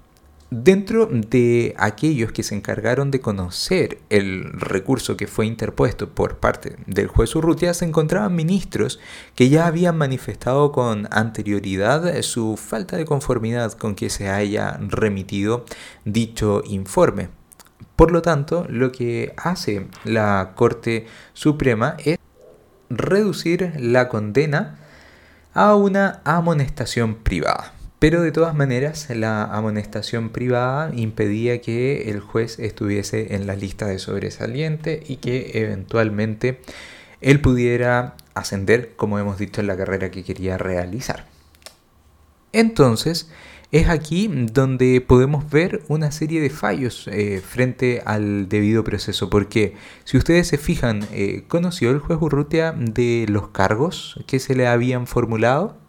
Dentro 0.51 1.07
de 1.07 1.73
aquellos 1.77 2.31
que 2.31 2.43
se 2.43 2.53
encargaron 2.53 3.09
de 3.09 3.19
conocer 3.19 3.97
el 4.11 4.51
recurso 4.53 5.17
que 5.17 5.25
fue 5.25 5.47
interpuesto 5.47 6.09
por 6.09 6.37
parte 6.37 6.75
del 6.85 7.07
juez 7.07 7.35
Urrutia 7.35 7.73
se 7.73 7.85
encontraban 7.85 8.35
ministros 8.35 8.99
que 9.33 9.49
ya 9.49 9.65
habían 9.65 9.97
manifestado 9.97 10.71
con 10.71 11.07
anterioridad 11.09 12.21
su 12.21 12.57
falta 12.57 12.95
de 12.95 13.05
conformidad 13.05 13.73
con 13.73 13.95
que 13.95 14.11
se 14.11 14.29
haya 14.29 14.77
remitido 14.87 15.65
dicho 16.05 16.61
informe. 16.67 17.29
Por 17.95 18.11
lo 18.11 18.21
tanto, 18.21 18.67
lo 18.69 18.91
que 18.91 19.33
hace 19.37 19.87
la 20.03 20.53
Corte 20.55 21.07
Suprema 21.33 21.97
es 21.97 22.19
reducir 22.91 23.73
la 23.77 24.09
condena 24.09 24.77
a 25.55 25.75
una 25.75 26.21
amonestación 26.23 27.15
privada. 27.15 27.74
Pero 28.05 28.21
de 28.21 28.31
todas 28.31 28.53
maneras, 28.53 29.07
la 29.09 29.45
amonestación 29.45 30.29
privada 30.29 30.91
impedía 30.93 31.59
que 31.59 32.11
el 32.11 32.19
juez 32.19 32.59
estuviese 32.59 33.33
en 33.33 33.47
la 33.47 33.55
lista 33.55 33.87
de 33.87 33.97
sobresaliente 33.97 35.01
y 35.07 35.15
que 35.15 35.53
eventualmente 35.55 36.61
él 37.19 37.41
pudiera 37.41 38.15
ascender, 38.35 38.95
como 38.95 39.17
hemos 39.17 39.39
dicho, 39.39 39.59
en 39.59 39.65
la 39.65 39.75
carrera 39.75 40.11
que 40.11 40.23
quería 40.23 40.59
realizar. 40.59 41.25
Entonces, 42.53 43.31
es 43.71 43.89
aquí 43.89 44.29
donde 44.51 45.01
podemos 45.01 45.49
ver 45.49 45.81
una 45.87 46.11
serie 46.11 46.41
de 46.41 46.51
fallos 46.51 47.07
eh, 47.07 47.41
frente 47.43 48.03
al 48.05 48.47
debido 48.47 48.83
proceso, 48.83 49.31
porque 49.31 49.73
si 50.03 50.17
ustedes 50.17 50.47
se 50.47 50.59
fijan, 50.59 51.07
eh, 51.11 51.45
¿conoció 51.47 51.89
el 51.89 51.97
juez 51.97 52.19
Urrutia 52.21 52.71
de 52.71 53.25
los 53.29 53.47
cargos 53.47 54.23
que 54.27 54.37
se 54.37 54.53
le 54.53 54.67
habían 54.67 55.07
formulado? 55.07 55.83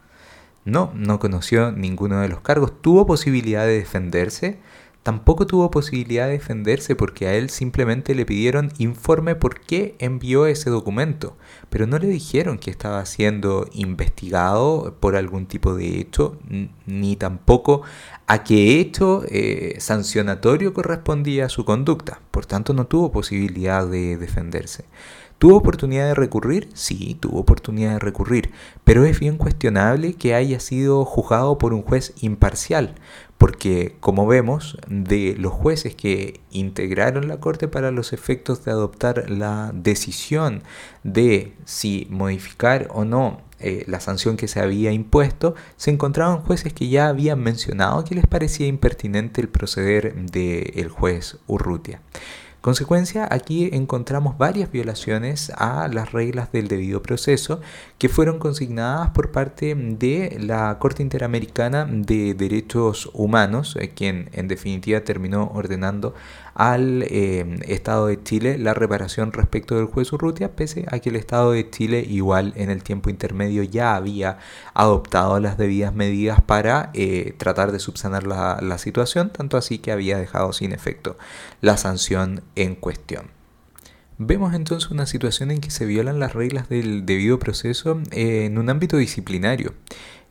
No, 0.67 0.93
no 0.95 1.21
conoció 1.21 1.73
ninguno 1.73 2.21
de 2.21 2.29
los 2.29 2.41
cargos. 2.41 2.83
¿Tuvo 2.83 3.07
posibilidad 3.07 3.65
de 3.65 3.79
defenderse? 3.79 4.59
Tampoco 5.05 5.47
tuvo 5.47 5.71
posibilidad 5.71 6.27
de 6.27 6.33
defenderse 6.33 6.97
porque 6.97 7.29
a 7.29 7.35
él 7.35 7.49
simplemente 7.49 8.17
le 8.17 8.27
pidieron 8.27 8.73
informe 8.79 9.37
por 9.37 9.61
qué 9.61 9.95
envió 10.01 10.47
ese 10.47 10.69
documento, 10.69 11.37
pero 11.71 11.87
no 11.87 11.97
le 12.01 12.09
dijeron 12.09 12.59
que 12.59 12.73
estaba 12.73 13.07
siendo 13.07 13.69
investigado 13.73 14.97
por 14.99 15.15
algún 15.15 15.47
tipo 15.47 15.77
de 15.77 16.01
hecho, 16.01 16.37
ni 16.87 17.15
tampoco 17.15 17.83
a 18.27 18.43
qué 18.43 18.81
hecho 18.81 19.23
eh, 19.29 19.77
sancionatorio 19.79 20.75
correspondía 20.75 21.47
a 21.47 21.51
su 21.51 21.65
conducta. 21.65 22.21
Por 22.33 22.45
tanto, 22.45 22.75
no 22.75 22.89
tuvo 22.89 23.13
posibilidad 23.13 23.87
de 23.87 24.17
defenderse. 24.17 24.87
¿Tuvo 25.39 25.57
oportunidad 25.57 26.07
de 26.07 26.15
recurrir? 26.15 26.71
Sí, 26.73 27.19
tuvo 27.21 27.41
oportunidad 27.41 27.93
de 27.93 27.99
recurrir, 27.99 28.53
pero 28.85 29.05
es 29.05 29.21
bien 29.21 29.37
cuestionable 29.37 30.15
que 30.15 30.35
haya 30.35 30.61
sido 30.61 31.05
juzgado 31.05 31.59
por 31.59 31.75
un 31.75 31.83
juez 31.83 32.15
imparcial, 32.23 32.95
porque 33.37 33.97
como 34.01 34.27
vemos, 34.27 34.79
de 34.89 35.35
los 35.39 35.53
jueces 35.53 35.95
que 35.95 36.41
integraron 36.51 37.29
la 37.29 37.39
Corte 37.39 37.69
para 37.69 37.91
los 37.91 38.15
efectos 38.15 38.65
de 38.65 38.71
adoptar 38.71 39.29
la 39.29 39.73
decisión 39.75 40.63
de 41.05 41.53
si 41.67 42.07
modificar 42.09 42.89
o 42.95 43.05
no 43.05 43.43
eh, 43.61 43.85
la 43.89 44.01
sanción 44.01 44.39
que 44.39 44.49
se 44.49 44.61
había 44.61 44.93
impuesto, 44.93 45.55
se 45.77 45.91
encontraban 45.91 46.39
jueces 46.39 46.73
que 46.73 46.89
ya 46.89 47.09
habían 47.09 47.41
mencionado 47.41 48.05
que 48.05 48.15
les 48.15 48.27
parecía 48.27 48.67
impertinente 48.67 49.43
el 49.43 49.51
proceder 49.51 50.15
del 50.15 50.89
juez 50.89 51.37
Urrutia. 51.47 52.01
Consecuencia, 52.67 53.29
aquí 53.31 53.71
encontramos 53.73 54.39
varias 54.39 54.73
violaciones 54.73 55.53
a 55.57 55.87
las 55.87 56.11
reglas 56.11 56.51
del 56.51 56.67
debido 56.67 57.01
proceso 57.01 57.61
que 57.97 58.09
fueron 58.09 58.41
consignadas 58.41 59.11
por 59.11 59.31
parte 59.31 59.77
de 59.77 60.37
la 60.41 60.77
Corte 60.81 61.01
Interamericana 61.01 61.87
de 61.89 62.35
Derechos 62.35 63.09
Humanos, 63.13 63.77
eh, 63.79 63.91
quien 63.91 64.31
en 64.33 64.49
definitiva 64.49 65.03
terminó 65.03 65.49
ordenando 65.55 66.17
al 66.57 67.03
eh, 67.03 67.59
Estado 67.67 68.07
de 68.07 68.23
Chile 68.23 68.57
la 68.57 68.73
reparación 68.73 69.33
respecto 69.33 69.77
del 69.77 69.87
juez 69.87 70.13
Urrutia, 70.13 70.57
pese 70.57 70.87
a 70.91 70.99
que 70.99 71.11
el 71.11 71.17
Estado 71.17 71.53
de 71.53 71.69
Chile 71.69 72.05
igual 72.09 72.55
en 72.57 72.71
el 72.71 72.83
tiempo 72.83 73.11
intermedio 73.11 73.63
ya 73.63 73.95
había 73.95 74.39
adoptado 74.73 75.39
las 75.39 75.59
debidas 75.59 75.95
medidas 75.95 76.41
para 76.41 76.91
eh, 76.95 77.35
tratar 77.37 77.73
de 77.73 77.79
subsanar 77.79 78.27
la, 78.27 78.59
la 78.63 78.79
situación, 78.79 79.31
tanto 79.31 79.59
así 79.59 79.79
que 79.79 79.93
había 79.93 80.17
dejado 80.17 80.53
sin 80.55 80.73
efecto 80.73 81.19
la 81.61 81.77
sanción 81.77 82.43
en 82.55 82.75
cuestión. 82.75 83.37
Vemos 84.19 84.55
entonces 84.55 84.91
una 84.91 85.05
situación 85.05 85.51
en 85.51 85.61
que 85.61 85.71
se 85.71 85.85
violan 85.85 86.19
las 86.19 86.33
reglas 86.33 86.71
del 86.71 87.05
debido 87.05 87.39
proceso 87.39 88.01
en 88.13 88.57
un 88.57 88.71
ámbito 88.71 88.97
disciplinario. 88.97 89.75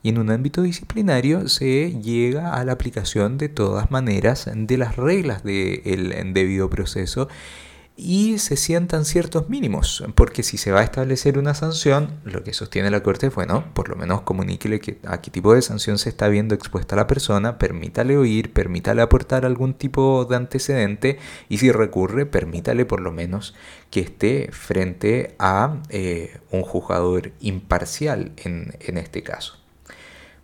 Y 0.02 0.10
en 0.10 0.18
un 0.18 0.30
ámbito 0.30 0.62
disciplinario 0.62 1.48
se 1.48 2.00
llega 2.00 2.54
a 2.54 2.64
la 2.64 2.72
aplicación 2.72 3.38
de 3.38 3.48
todas 3.48 3.90
maneras 3.90 4.48
de 4.54 4.78
las 4.78 4.96
reglas 4.96 5.42
del 5.42 6.32
debido 6.32 6.70
proceso 6.70 7.28
y 7.96 8.38
se 8.38 8.56
sientan 8.56 9.06
ciertos 9.06 9.48
mínimos, 9.48 10.04
porque 10.14 10.42
si 10.42 10.58
se 10.58 10.70
va 10.70 10.80
a 10.80 10.84
establecer 10.84 11.38
una 11.38 11.54
sanción, 11.54 12.20
lo 12.24 12.44
que 12.44 12.52
sostiene 12.52 12.90
la 12.90 13.02
Corte 13.02 13.28
es, 13.28 13.34
bueno, 13.34 13.64
por 13.72 13.88
lo 13.88 13.96
menos 13.96 14.20
comuníquele 14.20 14.80
que, 14.80 14.98
a 15.06 15.22
qué 15.22 15.30
tipo 15.30 15.54
de 15.54 15.62
sanción 15.62 15.96
se 15.96 16.10
está 16.10 16.28
viendo 16.28 16.54
expuesta 16.54 16.94
la 16.94 17.06
persona, 17.06 17.58
permítale 17.58 18.18
oír, 18.18 18.52
permítale 18.52 19.00
aportar 19.00 19.46
algún 19.46 19.72
tipo 19.72 20.26
de 20.26 20.36
antecedente 20.36 21.18
y 21.48 21.58
si 21.58 21.72
recurre, 21.72 22.26
permítale 22.26 22.84
por 22.84 23.00
lo 23.00 23.12
menos 23.12 23.54
que 23.90 24.00
esté 24.00 24.50
frente 24.52 25.34
a 25.38 25.78
eh, 25.88 26.38
un 26.50 26.62
juzgador 26.62 27.32
imparcial 27.40 28.32
en 28.36 28.98
este 28.98 29.22
caso. 29.22 29.65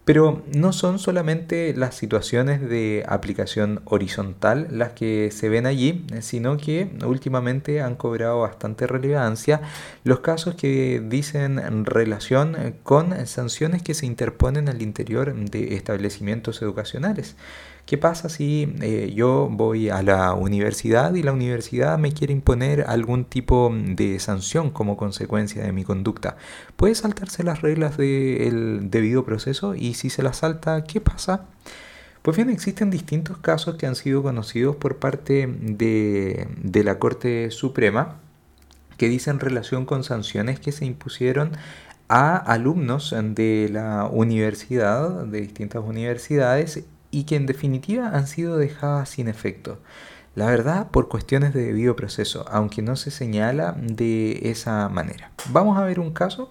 Pero 0.05 0.43
no 0.53 0.73
son 0.73 0.99
solamente 0.99 1.75
las 1.77 1.95
situaciones 1.95 2.61
de 2.61 3.05
aplicación 3.07 3.83
horizontal 3.85 4.67
las 4.71 4.95
que 4.95 5.31
se 5.31 5.49
ven 5.49 5.65
allí, 5.65 6.05
sino 6.21 6.57
que 6.57 6.91
últimamente 7.07 7.81
han 7.81 7.95
cobrado 7.95 8.41
bastante 8.41 8.89
relevancia 8.89 9.61
los 10.03 10.19
casos 10.19 10.57
que 10.57 11.01
dicen 11.05 11.61
en 11.61 11.85
relación 11.85 12.75
con 12.83 13.27
sanciones 13.29 13.83
que 13.83 13.95
se 13.95 14.07
interponen 14.07 14.69
al 14.69 14.83
interior 14.83 15.33
de 15.35 15.77
establecimientos 15.77 16.63
educacionales. 16.63 17.37
¿Qué 17.93 17.99
pasa 17.99 18.31
si 18.31 18.75
eh, 18.81 19.13
yo 19.15 19.51
voy 19.53 19.91
a 19.91 20.01
la 20.03 20.33
universidad 20.33 21.13
y 21.13 21.23
la 21.23 21.33
universidad 21.35 21.99
me 21.99 22.13
quiere 22.13 22.33
imponer 22.33 22.87
algún 22.89 23.27
tipo 23.27 23.71
de 23.71 24.19
sanción 24.19 24.71
como 24.71 24.97
consecuencia 24.97 25.63
de 25.63 25.73
mi 25.73 25.85
conducta? 25.85 26.39
¿Puede 26.77 26.95
saltarse 26.95 27.43
las 27.43 27.61
reglas 27.61 27.99
del 27.99 28.89
debido 28.89 29.27
proceso? 29.27 29.75
Y 29.75 29.93
si 29.93 30.09
se 30.09 30.23
las 30.23 30.39
salta, 30.39 30.85
¿qué 30.85 31.03
pasa? 31.03 31.45
Pues 32.23 32.35
bien, 32.39 32.49
existen 32.49 32.89
distintos 32.89 33.37
casos 33.37 33.75
que 33.75 33.87
han 33.87 33.95
sido 33.95 34.23
conocidos 34.23 34.75
por 34.77 34.97
parte 34.97 35.47
de, 35.47 36.49
de 36.63 36.85
la 36.85 36.99
Corte 36.99 37.51
Suprema 37.51 38.21
que 38.97 39.11
dicen 39.11 39.39
relación 39.39 39.85
con 39.85 40.03
sanciones 40.03 40.61
que 40.61 40.73
se 40.73 40.87
impusieron 40.87 41.51
a 42.09 42.37
alumnos 42.37 43.15
de 43.35 43.69
la 43.71 44.09
universidad, 44.11 45.27
de 45.27 45.43
distintas 45.43 45.83
universidades, 45.85 46.85
y 47.13 47.25
que 47.25 47.37
en 47.37 47.47
definitiva 47.47 48.09
han 48.09 48.27
sido 48.27 48.57
dejadas 48.57 49.11
sin 49.11 49.29
efecto. 49.29 49.79
La 50.35 50.47
verdad, 50.47 50.91
por 50.91 51.09
cuestiones 51.09 51.53
de 51.53 51.63
debido 51.63 51.95
proceso, 51.95 52.47
aunque 52.51 52.83
no 52.83 52.97
se 52.97 53.13
señala 53.13 53.77
de 53.79 54.51
esa 54.51 54.89
manera. 54.89 55.31
Vamos 55.51 55.79
a 55.79 55.85
ver 55.85 56.01
un 56.01 56.13
caso 56.13 56.51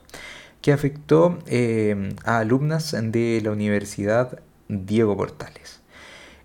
que 0.62 0.72
afectó 0.72 1.40
eh, 1.48 2.14
a 2.24 2.38
alumnas 2.38 2.96
de 2.96 3.42
la 3.44 3.52
Universidad 3.52 4.40
Diego 4.70 5.18
Portales. 5.18 5.82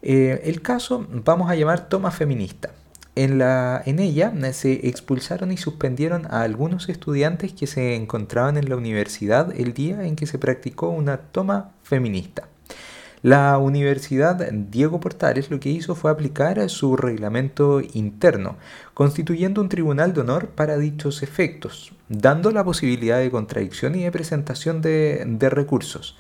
Eh, 0.01 0.41
el 0.45 0.63
caso 0.63 1.07
vamos 1.11 1.51
a 1.51 1.55
llamar 1.55 1.89
toma 1.89 2.11
feminista. 2.11 2.71
En, 3.17 3.39
la, 3.39 3.83
en 3.85 3.99
ella 3.99 4.33
se 4.53 4.89
expulsaron 4.89 5.53
y 5.53 5.57
suspendieron 5.57 6.27
a 6.27 6.43
algunos 6.43 6.89
estudiantes 6.89 7.53
que 7.53 7.67
se 7.67 7.95
encontraban 7.97 8.57
en 8.57 8.69
la 8.69 8.77
universidad 8.77 9.59
el 9.59 9.75
día 9.75 10.07
en 10.07 10.17
que 10.17 10.27
se 10.27 10.39
practicó 10.39 10.89
una 10.89 11.19
toma 11.19 11.73
feminista. 11.83 12.49
La 13.27 13.59
Universidad 13.59 14.37
Diego 14.53 15.01
Portales 15.01 15.51
lo 15.51 15.59
que 15.59 15.69
hizo 15.69 15.97
fue 15.97 16.13
aplicar 16.13 16.71
su 16.71 16.97
reglamento 16.97 17.81
interno, 17.93 18.57
constituyendo 18.95 19.61
un 19.61 19.69
tribunal 19.69 20.15
de 20.15 20.21
honor 20.21 20.51
para 20.51 20.79
dichos 20.79 21.25
efectos, 21.25 21.93
dando 22.09 22.53
la 22.53 22.63
posibilidad 22.63 23.19
de 23.19 23.33
contradicción 23.33 23.97
y 23.97 24.05
de 24.05 24.13
presentación 24.13 24.81
de, 24.81 25.25
de 25.27 25.51
recursos. 25.51 26.17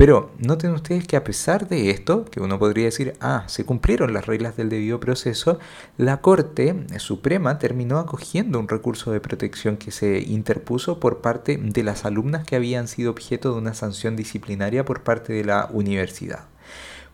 Pero 0.00 0.30
noten 0.38 0.70
ustedes 0.70 1.06
que 1.06 1.18
a 1.18 1.24
pesar 1.24 1.68
de 1.68 1.90
esto, 1.90 2.24
que 2.24 2.40
uno 2.40 2.58
podría 2.58 2.86
decir, 2.86 3.12
ah, 3.20 3.44
se 3.48 3.66
cumplieron 3.66 4.14
las 4.14 4.24
reglas 4.24 4.56
del 4.56 4.70
debido 4.70 4.98
proceso, 4.98 5.58
la 5.98 6.22
Corte 6.22 6.86
Suprema 6.96 7.58
terminó 7.58 7.98
acogiendo 7.98 8.58
un 8.58 8.66
recurso 8.66 9.12
de 9.12 9.20
protección 9.20 9.76
que 9.76 9.90
se 9.90 10.20
interpuso 10.20 11.00
por 11.00 11.20
parte 11.20 11.58
de 11.58 11.82
las 11.82 12.06
alumnas 12.06 12.46
que 12.46 12.56
habían 12.56 12.88
sido 12.88 13.10
objeto 13.10 13.52
de 13.52 13.58
una 13.58 13.74
sanción 13.74 14.16
disciplinaria 14.16 14.86
por 14.86 15.02
parte 15.02 15.34
de 15.34 15.44
la 15.44 15.68
universidad. 15.70 16.46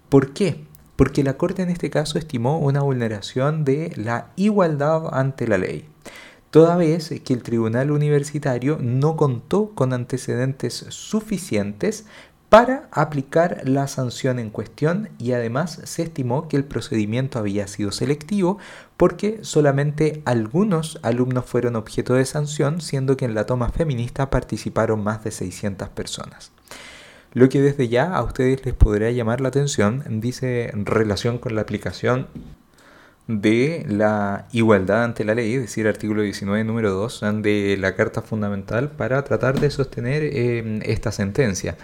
¿Por 0.09 0.33
qué? 0.33 0.65
porque 0.95 1.25
la 1.25 1.37
Corte 1.37 1.63
en 1.63 1.71
este 1.71 1.91
caso 1.91 2.19
estimó 2.19 2.59
una 2.59 2.83
vulneración 2.83 3.65
de 3.65 3.93
la 3.97 4.31
igualdad 4.37 5.13
ante 5.13 5.49
la 5.49 5.59
ley 5.59 5.89
toda 6.57 6.77
vez 6.77 7.13
que 7.23 7.35
el 7.35 7.43
tribunal 7.43 7.91
universitario 7.91 8.79
no 8.81 9.17
contó 9.17 9.73
con 9.75 9.93
antecedentes 9.93 10.87
suficientes 10.89 12.07
para 12.49 12.89
aplicar 12.93 13.63
la 13.65 13.89
sanción 13.89 14.39
en 14.39 14.51
cuestión 14.51 15.09
y 15.19 15.33
además 15.33 15.81
se 15.85 16.03
estimó 16.03 16.49
que 16.49 16.57
el 16.57 16.65
procedimiento 16.65 17.39
había 17.39 17.67
sido 17.67 17.91
selectivo 17.91 18.59
porque 18.97 19.41
solamente 19.43 20.23
algunos 20.25 20.99
alumnos 21.03 21.45
fueron 21.45 21.77
objeto 21.77 22.15
de 22.15 22.25
sanción, 22.25 22.81
siendo 22.81 23.17
que 23.17 23.25
en 23.25 23.35
la 23.35 23.47
toma 23.47 23.71
feminista 23.71 24.31
participaron 24.31 25.03
más 25.03 25.25
de 25.25 25.33
600 25.33 25.89
personas. 25.89 26.53
Lo 27.33 27.49
que 27.49 27.61
desde 27.61 27.89
ya 27.89 28.15
a 28.15 28.23
ustedes 28.23 28.65
les 28.65 28.75
podría 28.75 29.11
llamar 29.11 29.41
la 29.41 29.49
atención 29.49 30.05
dice 30.21 30.71
en 30.71 30.87
relación 30.87 31.39
con 31.39 31.55
la 31.55 31.63
aplicación 31.63 32.29
de 33.29 33.85
la 33.89 34.47
igualdad 34.53 35.03
ante 35.03 35.25
la 35.25 35.35
ley, 35.35 35.55
es 35.55 35.63
decir, 35.63 35.89
artículo 35.89 36.23
19, 36.23 36.63
número 36.63 36.93
2 36.93 37.25
de 37.43 37.77
la 37.79 37.97
Carta 37.97 38.23
Fundamental 38.23 38.93
para 38.93 39.23
tratar 39.25 39.59
de 39.59 39.71
sostener 39.71 40.23
eh, 40.23 40.81
esta 40.85 41.11
sentencia 41.11 41.77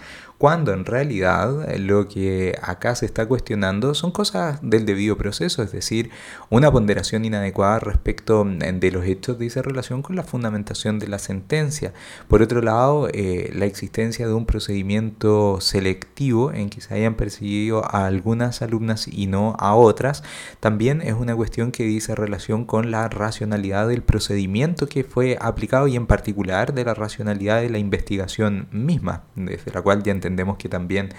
cuando 0.43 0.73
en 0.73 0.83
realidad 0.83 1.73
lo 1.77 2.09
que 2.09 2.59
acá 2.61 2.95
se 2.95 3.05
está 3.05 3.25
cuestionando 3.27 3.93
son 3.93 4.11
cosas 4.11 4.59
del 4.61 4.85
debido 4.85 5.17
proceso, 5.17 5.63
es 5.63 5.71
decir, 5.71 6.09
una 6.49 6.69
ponderación 6.69 7.23
inadecuada 7.23 7.79
respecto 7.79 8.43
de 8.43 8.91
los 8.91 9.05
hechos 9.05 9.39
dice 9.39 9.61
relación 9.61 10.01
con 10.01 10.17
la 10.17 10.23
fundamentación 10.23 10.99
de 10.99 11.07
la 11.07 11.17
sentencia. 11.17 11.93
Por 12.27 12.41
otro 12.41 12.61
lado, 12.61 13.07
eh, 13.13 13.51
la 13.55 13.63
existencia 13.63 14.27
de 14.27 14.33
un 14.33 14.45
procedimiento 14.45 15.61
selectivo 15.61 16.51
en 16.51 16.69
que 16.69 16.81
se 16.81 16.93
hayan 16.93 17.15
perseguido 17.15 17.85
a 17.85 18.05
algunas 18.05 18.61
alumnas 18.61 19.07
y 19.07 19.27
no 19.27 19.55
a 19.59 19.75
otras, 19.75 20.23
también 20.59 21.01
es 21.01 21.13
una 21.13 21.37
cuestión 21.37 21.71
que 21.71 21.85
dice 21.85 22.15
relación 22.15 22.65
con 22.65 22.91
la 22.91 23.07
racionalidad 23.07 23.87
del 23.87 24.03
procedimiento 24.03 24.87
que 24.87 25.05
fue 25.05 25.37
aplicado 25.39 25.87
y 25.87 25.95
en 25.95 26.05
particular 26.05 26.73
de 26.73 26.83
la 26.83 26.95
racionalidad 26.95 27.61
de 27.61 27.69
la 27.69 27.77
investigación 27.77 28.67
misma, 28.71 29.23
desde 29.37 29.71
la 29.71 29.81
cual 29.81 30.03
ya 30.03 30.11
entendemos 30.11 30.32
entendemos 30.33 30.57
que 30.57 30.67
también 30.67 31.09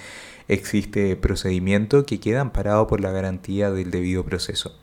existe 0.49 1.17
procedimiento 1.17 2.05
que 2.05 2.21
queda 2.21 2.41
amparado 2.41 2.87
por 2.87 3.01
la 3.01 3.13
garantía 3.13 3.71
del 3.71 3.91
debido 3.91 4.25
proceso. 4.25 4.77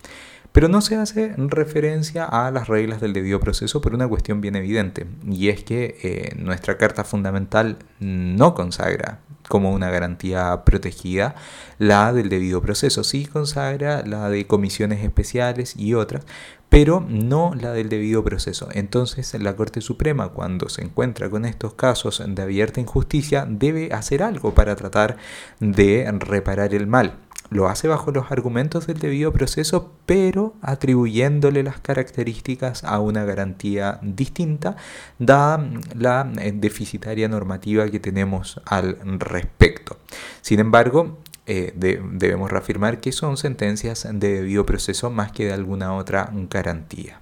Pero 0.53 0.67
no 0.67 0.81
se 0.81 0.95
hace 0.95 1.33
referencia 1.37 2.25
a 2.25 2.51
las 2.51 2.67
reglas 2.67 2.99
del 2.99 3.13
debido 3.13 3.39
proceso 3.39 3.79
por 3.79 3.93
una 3.93 4.07
cuestión 4.07 4.41
bien 4.41 4.55
evidente, 4.55 5.05
y 5.29 5.49
es 5.49 5.63
que 5.63 5.97
eh, 6.03 6.35
nuestra 6.37 6.77
Carta 6.77 7.03
Fundamental 7.03 7.77
no 7.99 8.53
consagra 8.53 9.19
como 9.47 9.71
una 9.71 9.89
garantía 9.89 10.63
protegida 10.65 11.35
la 11.77 12.13
del 12.13 12.29
debido 12.29 12.61
proceso, 12.61 13.03
sí 13.03 13.25
consagra 13.25 14.03
la 14.05 14.29
de 14.29 14.45
comisiones 14.47 15.03
especiales 15.03 15.75
y 15.75 15.93
otras, 15.93 16.25
pero 16.71 17.05
no 17.05 17.53
la 17.53 17.73
del 17.73 17.89
debido 17.89 18.23
proceso. 18.23 18.69
Entonces 18.71 19.33
la 19.33 19.57
Corte 19.57 19.81
Suprema, 19.81 20.29
cuando 20.29 20.69
se 20.69 20.81
encuentra 20.81 21.29
con 21.29 21.43
estos 21.43 21.73
casos 21.73 22.23
de 22.25 22.41
abierta 22.41 22.79
injusticia, 22.79 23.45
debe 23.45 23.91
hacer 23.91 24.23
algo 24.23 24.53
para 24.53 24.77
tratar 24.77 25.17
de 25.59 26.09
reparar 26.17 26.73
el 26.73 26.87
mal. 26.87 27.17
Lo 27.49 27.67
hace 27.67 27.89
bajo 27.89 28.11
los 28.11 28.31
argumentos 28.31 28.87
del 28.87 28.99
debido 28.99 29.33
proceso, 29.33 29.91
pero 30.05 30.53
atribuyéndole 30.61 31.61
las 31.61 31.81
características 31.81 32.85
a 32.85 33.01
una 33.01 33.25
garantía 33.25 33.99
distinta, 34.01 34.77
dada 35.19 35.69
la 35.93 36.31
eh, 36.39 36.53
deficitaria 36.55 37.27
normativa 37.27 37.89
que 37.89 37.99
tenemos 37.99 38.61
al 38.65 38.97
respecto. 39.19 39.97
Sin 40.39 40.61
embargo, 40.61 41.17
eh, 41.47 41.73
debemos 41.75 42.51
reafirmar 42.51 42.99
que 42.99 43.11
son 43.11 43.37
sentencias 43.37 44.07
de 44.11 44.35
debido 44.35 44.65
proceso 44.65 45.09
más 45.09 45.31
que 45.31 45.45
de 45.45 45.53
alguna 45.53 45.93
otra 45.95 46.31
garantía. 46.49 47.19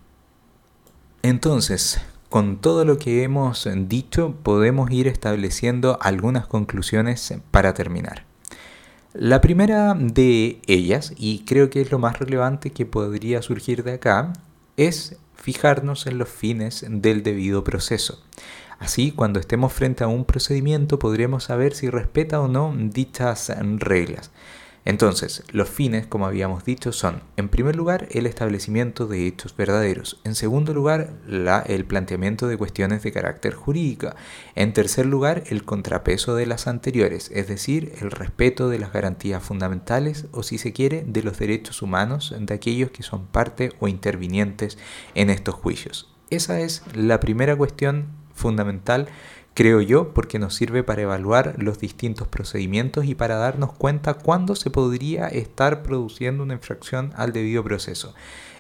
Entonces, 1.21 2.01
con 2.29 2.59
todo 2.61 2.85
lo 2.85 2.97
que 2.97 3.23
hemos 3.23 3.67
dicho, 3.87 4.35
podemos 4.43 4.91
ir 4.91 5.07
estableciendo 5.07 5.97
algunas 6.01 6.47
conclusiones 6.47 7.33
para 7.51 7.73
terminar. 7.73 8.25
La 9.13 9.41
primera 9.41 9.95
de 9.95 10.61
ellas, 10.67 11.13
y 11.17 11.43
creo 11.45 11.71
que 11.71 11.81
es 11.81 11.91
lo 11.91 11.97
más 11.97 12.19
relevante 12.19 12.69
que 12.69 12.85
podría 12.85 13.41
surgir 13.41 13.83
de 13.83 13.93
acá, 13.93 14.33
es 14.77 15.17
fijarnos 15.35 16.05
en 16.05 16.19
los 16.19 16.29
fines 16.29 16.85
del 16.87 17.23
debido 17.23 17.63
proceso. 17.63 18.23
Así, 18.79 19.11
cuando 19.11 19.39
estemos 19.39 19.73
frente 19.73 20.03
a 20.03 20.07
un 20.07 20.25
procedimiento, 20.25 20.99
podremos 20.99 21.43
saber 21.43 21.73
si 21.73 21.89
respeta 21.89 22.39
o 22.39 22.47
no 22.47 22.73
dichas 22.75 23.51
reglas. 23.77 24.31
Entonces, 24.85 25.43
los 25.51 25.69
fines, 25.69 26.07
como 26.07 26.25
habíamos 26.25 26.63
dicho, 26.63 26.93
son, 26.93 27.21
en 27.35 27.49
primer 27.49 27.75
lugar, 27.75 28.07
el 28.11 28.25
establecimiento 28.25 29.07
de 29.07 29.27
hechos 29.27 29.55
verdaderos. 29.55 30.21
En 30.23 30.33
segundo 30.33 30.73
lugar, 30.73 31.13
el 31.67 31.85
planteamiento 31.85 32.47
de 32.47 32.57
cuestiones 32.57 33.03
de 33.03 33.11
carácter 33.11 33.53
jurídico. 33.53 34.11
En 34.55 34.73
tercer 34.73 35.05
lugar, 35.05 35.43
el 35.47 35.65
contrapeso 35.65 36.33
de 36.35 36.45
las 36.45 36.65
anteriores, 36.65 37.29
es 37.33 37.47
decir, 37.47 37.93
el 38.01 38.09
respeto 38.09 38.69
de 38.69 38.79
las 38.79 38.93
garantías 38.93 39.43
fundamentales 39.43 40.25
o, 40.31 40.41
si 40.41 40.57
se 40.57 40.71
quiere, 40.71 41.03
de 41.05 41.23
los 41.23 41.37
derechos 41.37 41.81
humanos 41.81 42.33
de 42.39 42.53
aquellos 42.53 42.91
que 42.91 43.03
son 43.03 43.27
parte 43.27 43.73
o 43.79 43.89
intervinientes 43.89 44.77
en 45.13 45.29
estos 45.29 45.55
juicios. 45.55 46.09
Esa 46.29 46.61
es 46.61 46.83
la 46.95 47.19
primera 47.19 47.55
cuestión 47.55 48.07
fundamental, 48.39 49.07
creo 49.53 49.81
yo, 49.81 50.13
porque 50.13 50.39
nos 50.39 50.55
sirve 50.55 50.83
para 50.83 51.01
evaluar 51.01 51.55
los 51.57 51.79
distintos 51.79 52.27
procedimientos 52.27 53.05
y 53.05 53.13
para 53.13 53.35
darnos 53.35 53.73
cuenta 53.73 54.13
cuándo 54.15 54.55
se 54.55 54.69
podría 54.69 55.27
estar 55.27 55.83
produciendo 55.83 56.43
una 56.43 56.55
infracción 56.55 57.11
al 57.15 57.33
debido 57.33 57.63
proceso. 57.63 58.13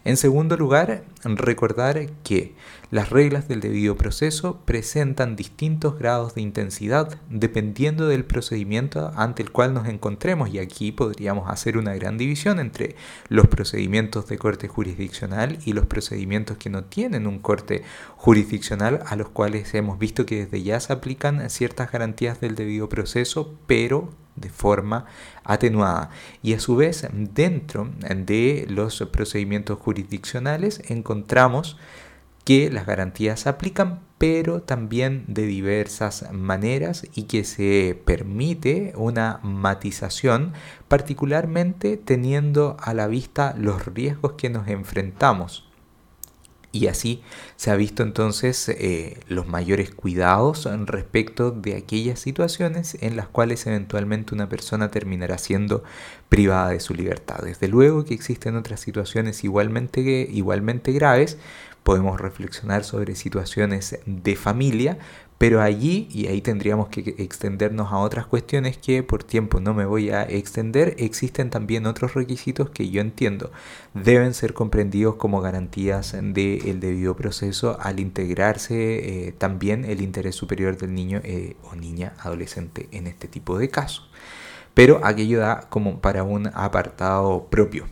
En 0.05 0.17
segundo 0.17 0.57
lugar, 0.57 1.03
recordar 1.23 2.09
que 2.23 2.53
las 2.91 3.11
reglas 3.11 3.47
del 3.47 3.59
debido 3.59 3.95
proceso 3.95 4.61
presentan 4.65 5.35
distintos 5.35 5.99
grados 5.99 6.33
de 6.33 6.41
intensidad 6.41 7.19
dependiendo 7.29 8.07
del 8.07 8.25
procedimiento 8.25 9.11
ante 9.15 9.43
el 9.43 9.51
cual 9.51 9.75
nos 9.75 9.87
encontremos 9.87 10.49
y 10.49 10.57
aquí 10.57 10.91
podríamos 10.91 11.49
hacer 11.49 11.77
una 11.77 11.93
gran 11.93 12.17
división 12.17 12.59
entre 12.59 12.95
los 13.27 13.47
procedimientos 13.47 14.27
de 14.27 14.39
corte 14.39 14.67
jurisdiccional 14.67 15.59
y 15.65 15.73
los 15.73 15.85
procedimientos 15.85 16.57
que 16.57 16.71
no 16.71 16.83
tienen 16.83 17.27
un 17.27 17.39
corte 17.39 17.83
jurisdiccional 18.15 19.03
a 19.05 19.15
los 19.15 19.29
cuales 19.29 19.71
hemos 19.75 19.99
visto 19.99 20.25
que 20.25 20.45
desde 20.45 20.63
ya 20.63 20.79
se 20.79 20.93
aplican 20.93 21.47
ciertas 21.49 21.91
garantías 21.91 22.41
del 22.41 22.55
debido 22.55 22.89
proceso 22.89 23.53
pero 23.67 24.09
de 24.35 24.49
forma 24.49 25.05
atenuada. 25.43 26.09
Y 26.41 26.53
a 26.53 26.59
su 26.59 26.75
vez, 26.75 27.07
dentro 27.11 27.89
de 27.99 28.65
los 28.69 29.01
procedimientos 29.11 29.77
jurisdiccionales 29.79 30.81
encontramos 30.87 31.77
que 32.43 32.69
las 32.69 32.85
garantías 32.85 33.47
aplican, 33.47 34.01
pero 34.17 34.61
también 34.61 35.23
de 35.27 35.45
diversas 35.45 36.31
maneras 36.31 37.07
y 37.13 37.23
que 37.23 37.43
se 37.43 37.99
permite 38.05 38.93
una 38.95 39.39
matización, 39.43 40.53
particularmente 40.87 41.97
teniendo 41.97 42.75
a 42.81 42.93
la 42.93 43.07
vista 43.07 43.55
los 43.57 43.85
riesgos 43.85 44.33
que 44.33 44.49
nos 44.49 44.67
enfrentamos 44.67 45.69
y 46.71 46.87
así 46.87 47.23
se 47.55 47.71
ha 47.71 47.75
visto 47.75 48.03
entonces 48.03 48.69
eh, 48.69 49.19
los 49.27 49.47
mayores 49.47 49.91
cuidados 49.91 50.67
respecto 50.85 51.51
de 51.51 51.75
aquellas 51.75 52.19
situaciones 52.19 52.97
en 53.01 53.15
las 53.15 53.27
cuales 53.27 53.65
eventualmente 53.65 54.35
una 54.35 54.49
persona 54.49 54.91
terminará 54.91 55.37
siendo 55.39 55.83
privada 56.29 56.69
de 56.69 56.79
su 56.79 56.93
libertad. 56.93 57.39
Desde 57.43 57.67
luego 57.67 58.05
que 58.05 58.13
existen 58.13 58.55
otras 58.55 58.79
situaciones 58.81 59.43
igualmente, 59.43 60.01
igualmente 60.31 60.91
graves, 60.91 61.37
podemos 61.89 62.21
reflexionar 62.21 62.83
sobre 62.83 63.15
situaciones 63.15 63.97
de 64.05 64.35
familia, 64.35 64.99
pero 65.39 65.59
allí, 65.59 66.07
y 66.11 66.27
ahí 66.27 66.39
tendríamos 66.39 66.89
que 66.89 67.15
extendernos 67.17 67.91
a 67.91 67.97
otras 67.97 68.27
cuestiones 68.27 68.77
que 68.77 69.01
por 69.01 69.23
tiempo 69.23 69.59
no 69.59 69.73
me 69.73 69.85
voy 69.85 70.11
a 70.11 70.21
extender, 70.21 70.93
existen 70.99 71.49
también 71.49 71.87
otros 71.87 72.13
requisitos 72.13 72.69
que 72.69 72.91
yo 72.91 73.01
entiendo 73.01 73.51
deben 73.95 74.35
ser 74.35 74.53
comprendidos 74.53 75.15
como 75.15 75.41
garantías 75.41 76.11
del 76.11 76.79
debido 76.79 77.15
proceso 77.15 77.79
al 77.81 77.99
integrarse 77.99 79.29
eh, 79.29 79.31
también 79.31 79.83
el 79.83 80.03
interés 80.03 80.35
superior 80.35 80.77
del 80.77 80.93
niño 80.93 81.21
eh, 81.23 81.55
o 81.71 81.75
niña 81.75 82.13
adolescente 82.19 82.87
en 82.91 83.07
este 83.07 83.27
tipo 83.27 83.57
de 83.57 83.69
casos. 83.69 84.11
Pero 84.75 85.01
aquello 85.03 85.39
da 85.39 85.61
como 85.71 86.01
para 86.01 86.21
un 86.21 86.51
apartado 86.53 87.47
propio. 87.49 87.87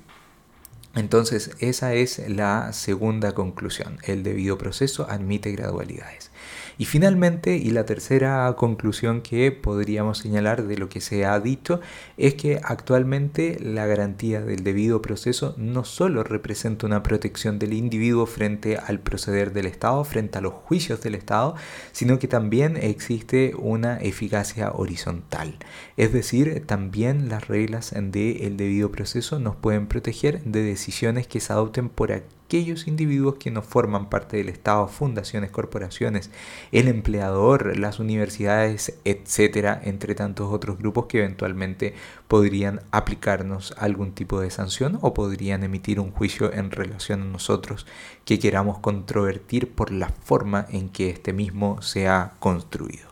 Entonces, 0.98 1.52
esa 1.60 1.94
es 1.94 2.18
la 2.28 2.74
segunda 2.74 3.34
conclusión. 3.34 4.00
El 4.04 4.24
debido 4.24 4.58
proceso 4.58 5.06
admite 5.08 5.52
gradualidades. 5.52 6.32
Y 6.80 6.86
finalmente, 6.86 7.58
y 7.58 7.72
la 7.72 7.86
tercera 7.86 8.54
conclusión 8.56 9.22
que 9.22 9.52
podríamos 9.52 10.20
señalar 10.20 10.68
de 10.68 10.78
lo 10.78 10.90
que 10.90 11.02
se 11.02 11.26
ha 11.26 11.40
dicho, 11.40 11.82
es 12.18 12.36
que 12.36 12.60
actualmente 12.64 13.58
la 13.60 13.88
garantía 13.88 14.42
del 14.42 14.64
debido 14.64 15.02
proceso 15.02 15.56
no 15.58 15.84
solo 15.84 16.24
representa 16.24 16.86
una 16.86 17.02
protección 17.02 17.58
del 17.58 17.74
individuo 17.74 18.28
frente 18.28 18.78
al 18.78 19.00
proceder 19.00 19.54
del 19.54 19.66
Estado, 19.66 20.04
frente 20.04 20.38
a 20.38 20.42
los 20.42 20.54
juicios 20.54 21.02
del 21.02 21.16
Estado, 21.16 21.56
sino 21.92 22.20
que 22.20 22.28
también 22.28 22.78
existe 22.78 23.54
una 23.58 23.98
eficacia 23.98 24.72
horizontal. 24.72 25.56
Es 25.98 26.14
decir, 26.14 26.64
también 26.68 27.28
las 27.30 27.48
reglas 27.48 27.94
del 27.96 28.58
debido 28.58 28.92
proceso 28.92 29.40
nos 29.40 29.56
pueden 29.56 29.88
proteger 29.88 30.44
de 30.44 30.62
decisiones 30.62 31.28
que 31.28 31.40
se 31.40 31.54
adopten 31.54 31.90
por 31.90 32.12
aquí 32.12 32.37
aquellos 32.48 32.88
individuos 32.88 33.36
que 33.36 33.52
no 33.52 33.62
forman 33.62 34.10
parte 34.10 34.38
del 34.38 34.48
Estado, 34.48 34.88
fundaciones, 34.88 35.52
corporaciones, 35.52 36.32
el 36.72 36.88
empleador, 36.88 37.78
las 37.78 38.00
universidades, 38.00 38.98
etcétera, 39.04 39.82
entre 39.84 40.16
tantos 40.16 40.54
otros 40.54 40.78
grupos 40.78 41.08
que 41.08 41.20
eventualmente 41.20 41.94
podrían 42.30 42.80
aplicarnos 42.92 43.74
algún 43.78 44.14
tipo 44.14 44.40
de 44.40 44.50
sanción 44.50 44.98
o 45.02 45.14
podrían 45.14 45.64
emitir 45.64 46.00
un 46.00 46.12
juicio 46.12 46.54
en 46.54 46.72
relación 46.72 47.22
a 47.22 47.26
nosotros 47.26 47.86
que 48.24 48.40
queramos 48.40 48.80
controvertir 48.80 49.70
por 49.70 49.92
la 49.92 50.08
forma 50.08 50.66
en 50.70 50.88
que 50.88 51.10
este 51.10 51.34
mismo 51.34 51.82
se 51.82 52.08
ha 52.08 52.36
construido. 52.40 53.10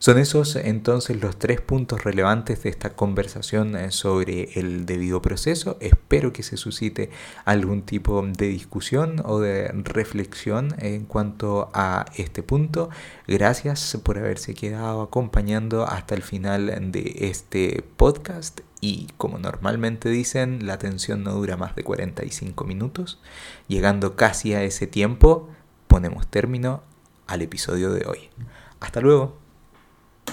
Son 0.00 0.16
esos 0.18 0.54
entonces 0.54 1.20
los 1.20 1.38
tres 1.38 1.60
puntos 1.60 2.04
relevantes 2.04 2.62
de 2.62 2.70
esta 2.70 2.90
conversación 2.90 3.76
eh, 3.76 3.90
sobre 3.90 4.58
el 4.58 4.86
debido 4.86 5.20
proceso. 5.20 5.76
Espero 5.80 6.32
que 6.32 6.44
se 6.44 6.56
suscite 6.56 7.10
algún 7.44 7.82
tipo 7.82 8.24
de 8.24 8.46
discusión 8.46 9.20
o 9.24 9.40
de 9.40 9.68
reflexión 9.72 10.74
en 10.78 11.04
cuanto 11.04 11.70
a 11.74 12.06
este 12.16 12.44
punto. 12.44 12.90
Gracias 13.26 13.98
por 14.04 14.18
haberse 14.18 14.54
quedado 14.54 15.02
acompañando 15.02 15.84
hasta 15.84 16.14
el 16.14 16.22
final 16.22 16.92
de 16.92 17.16
este 17.22 17.84
podcast. 17.96 18.60
Y 18.80 19.08
como 19.16 19.38
normalmente 19.38 20.08
dicen, 20.08 20.64
la 20.64 20.74
atención 20.74 21.24
no 21.24 21.32
dura 21.32 21.56
más 21.56 21.74
de 21.74 21.82
45 21.82 22.64
minutos. 22.64 23.20
Llegando 23.66 24.14
casi 24.14 24.54
a 24.54 24.62
ese 24.62 24.86
tiempo, 24.86 25.48
ponemos 25.88 26.28
término 26.28 26.84
al 27.26 27.42
episodio 27.42 27.92
de 27.92 28.06
hoy. 28.06 28.30
Hasta 28.78 29.00
luego. 29.00 29.47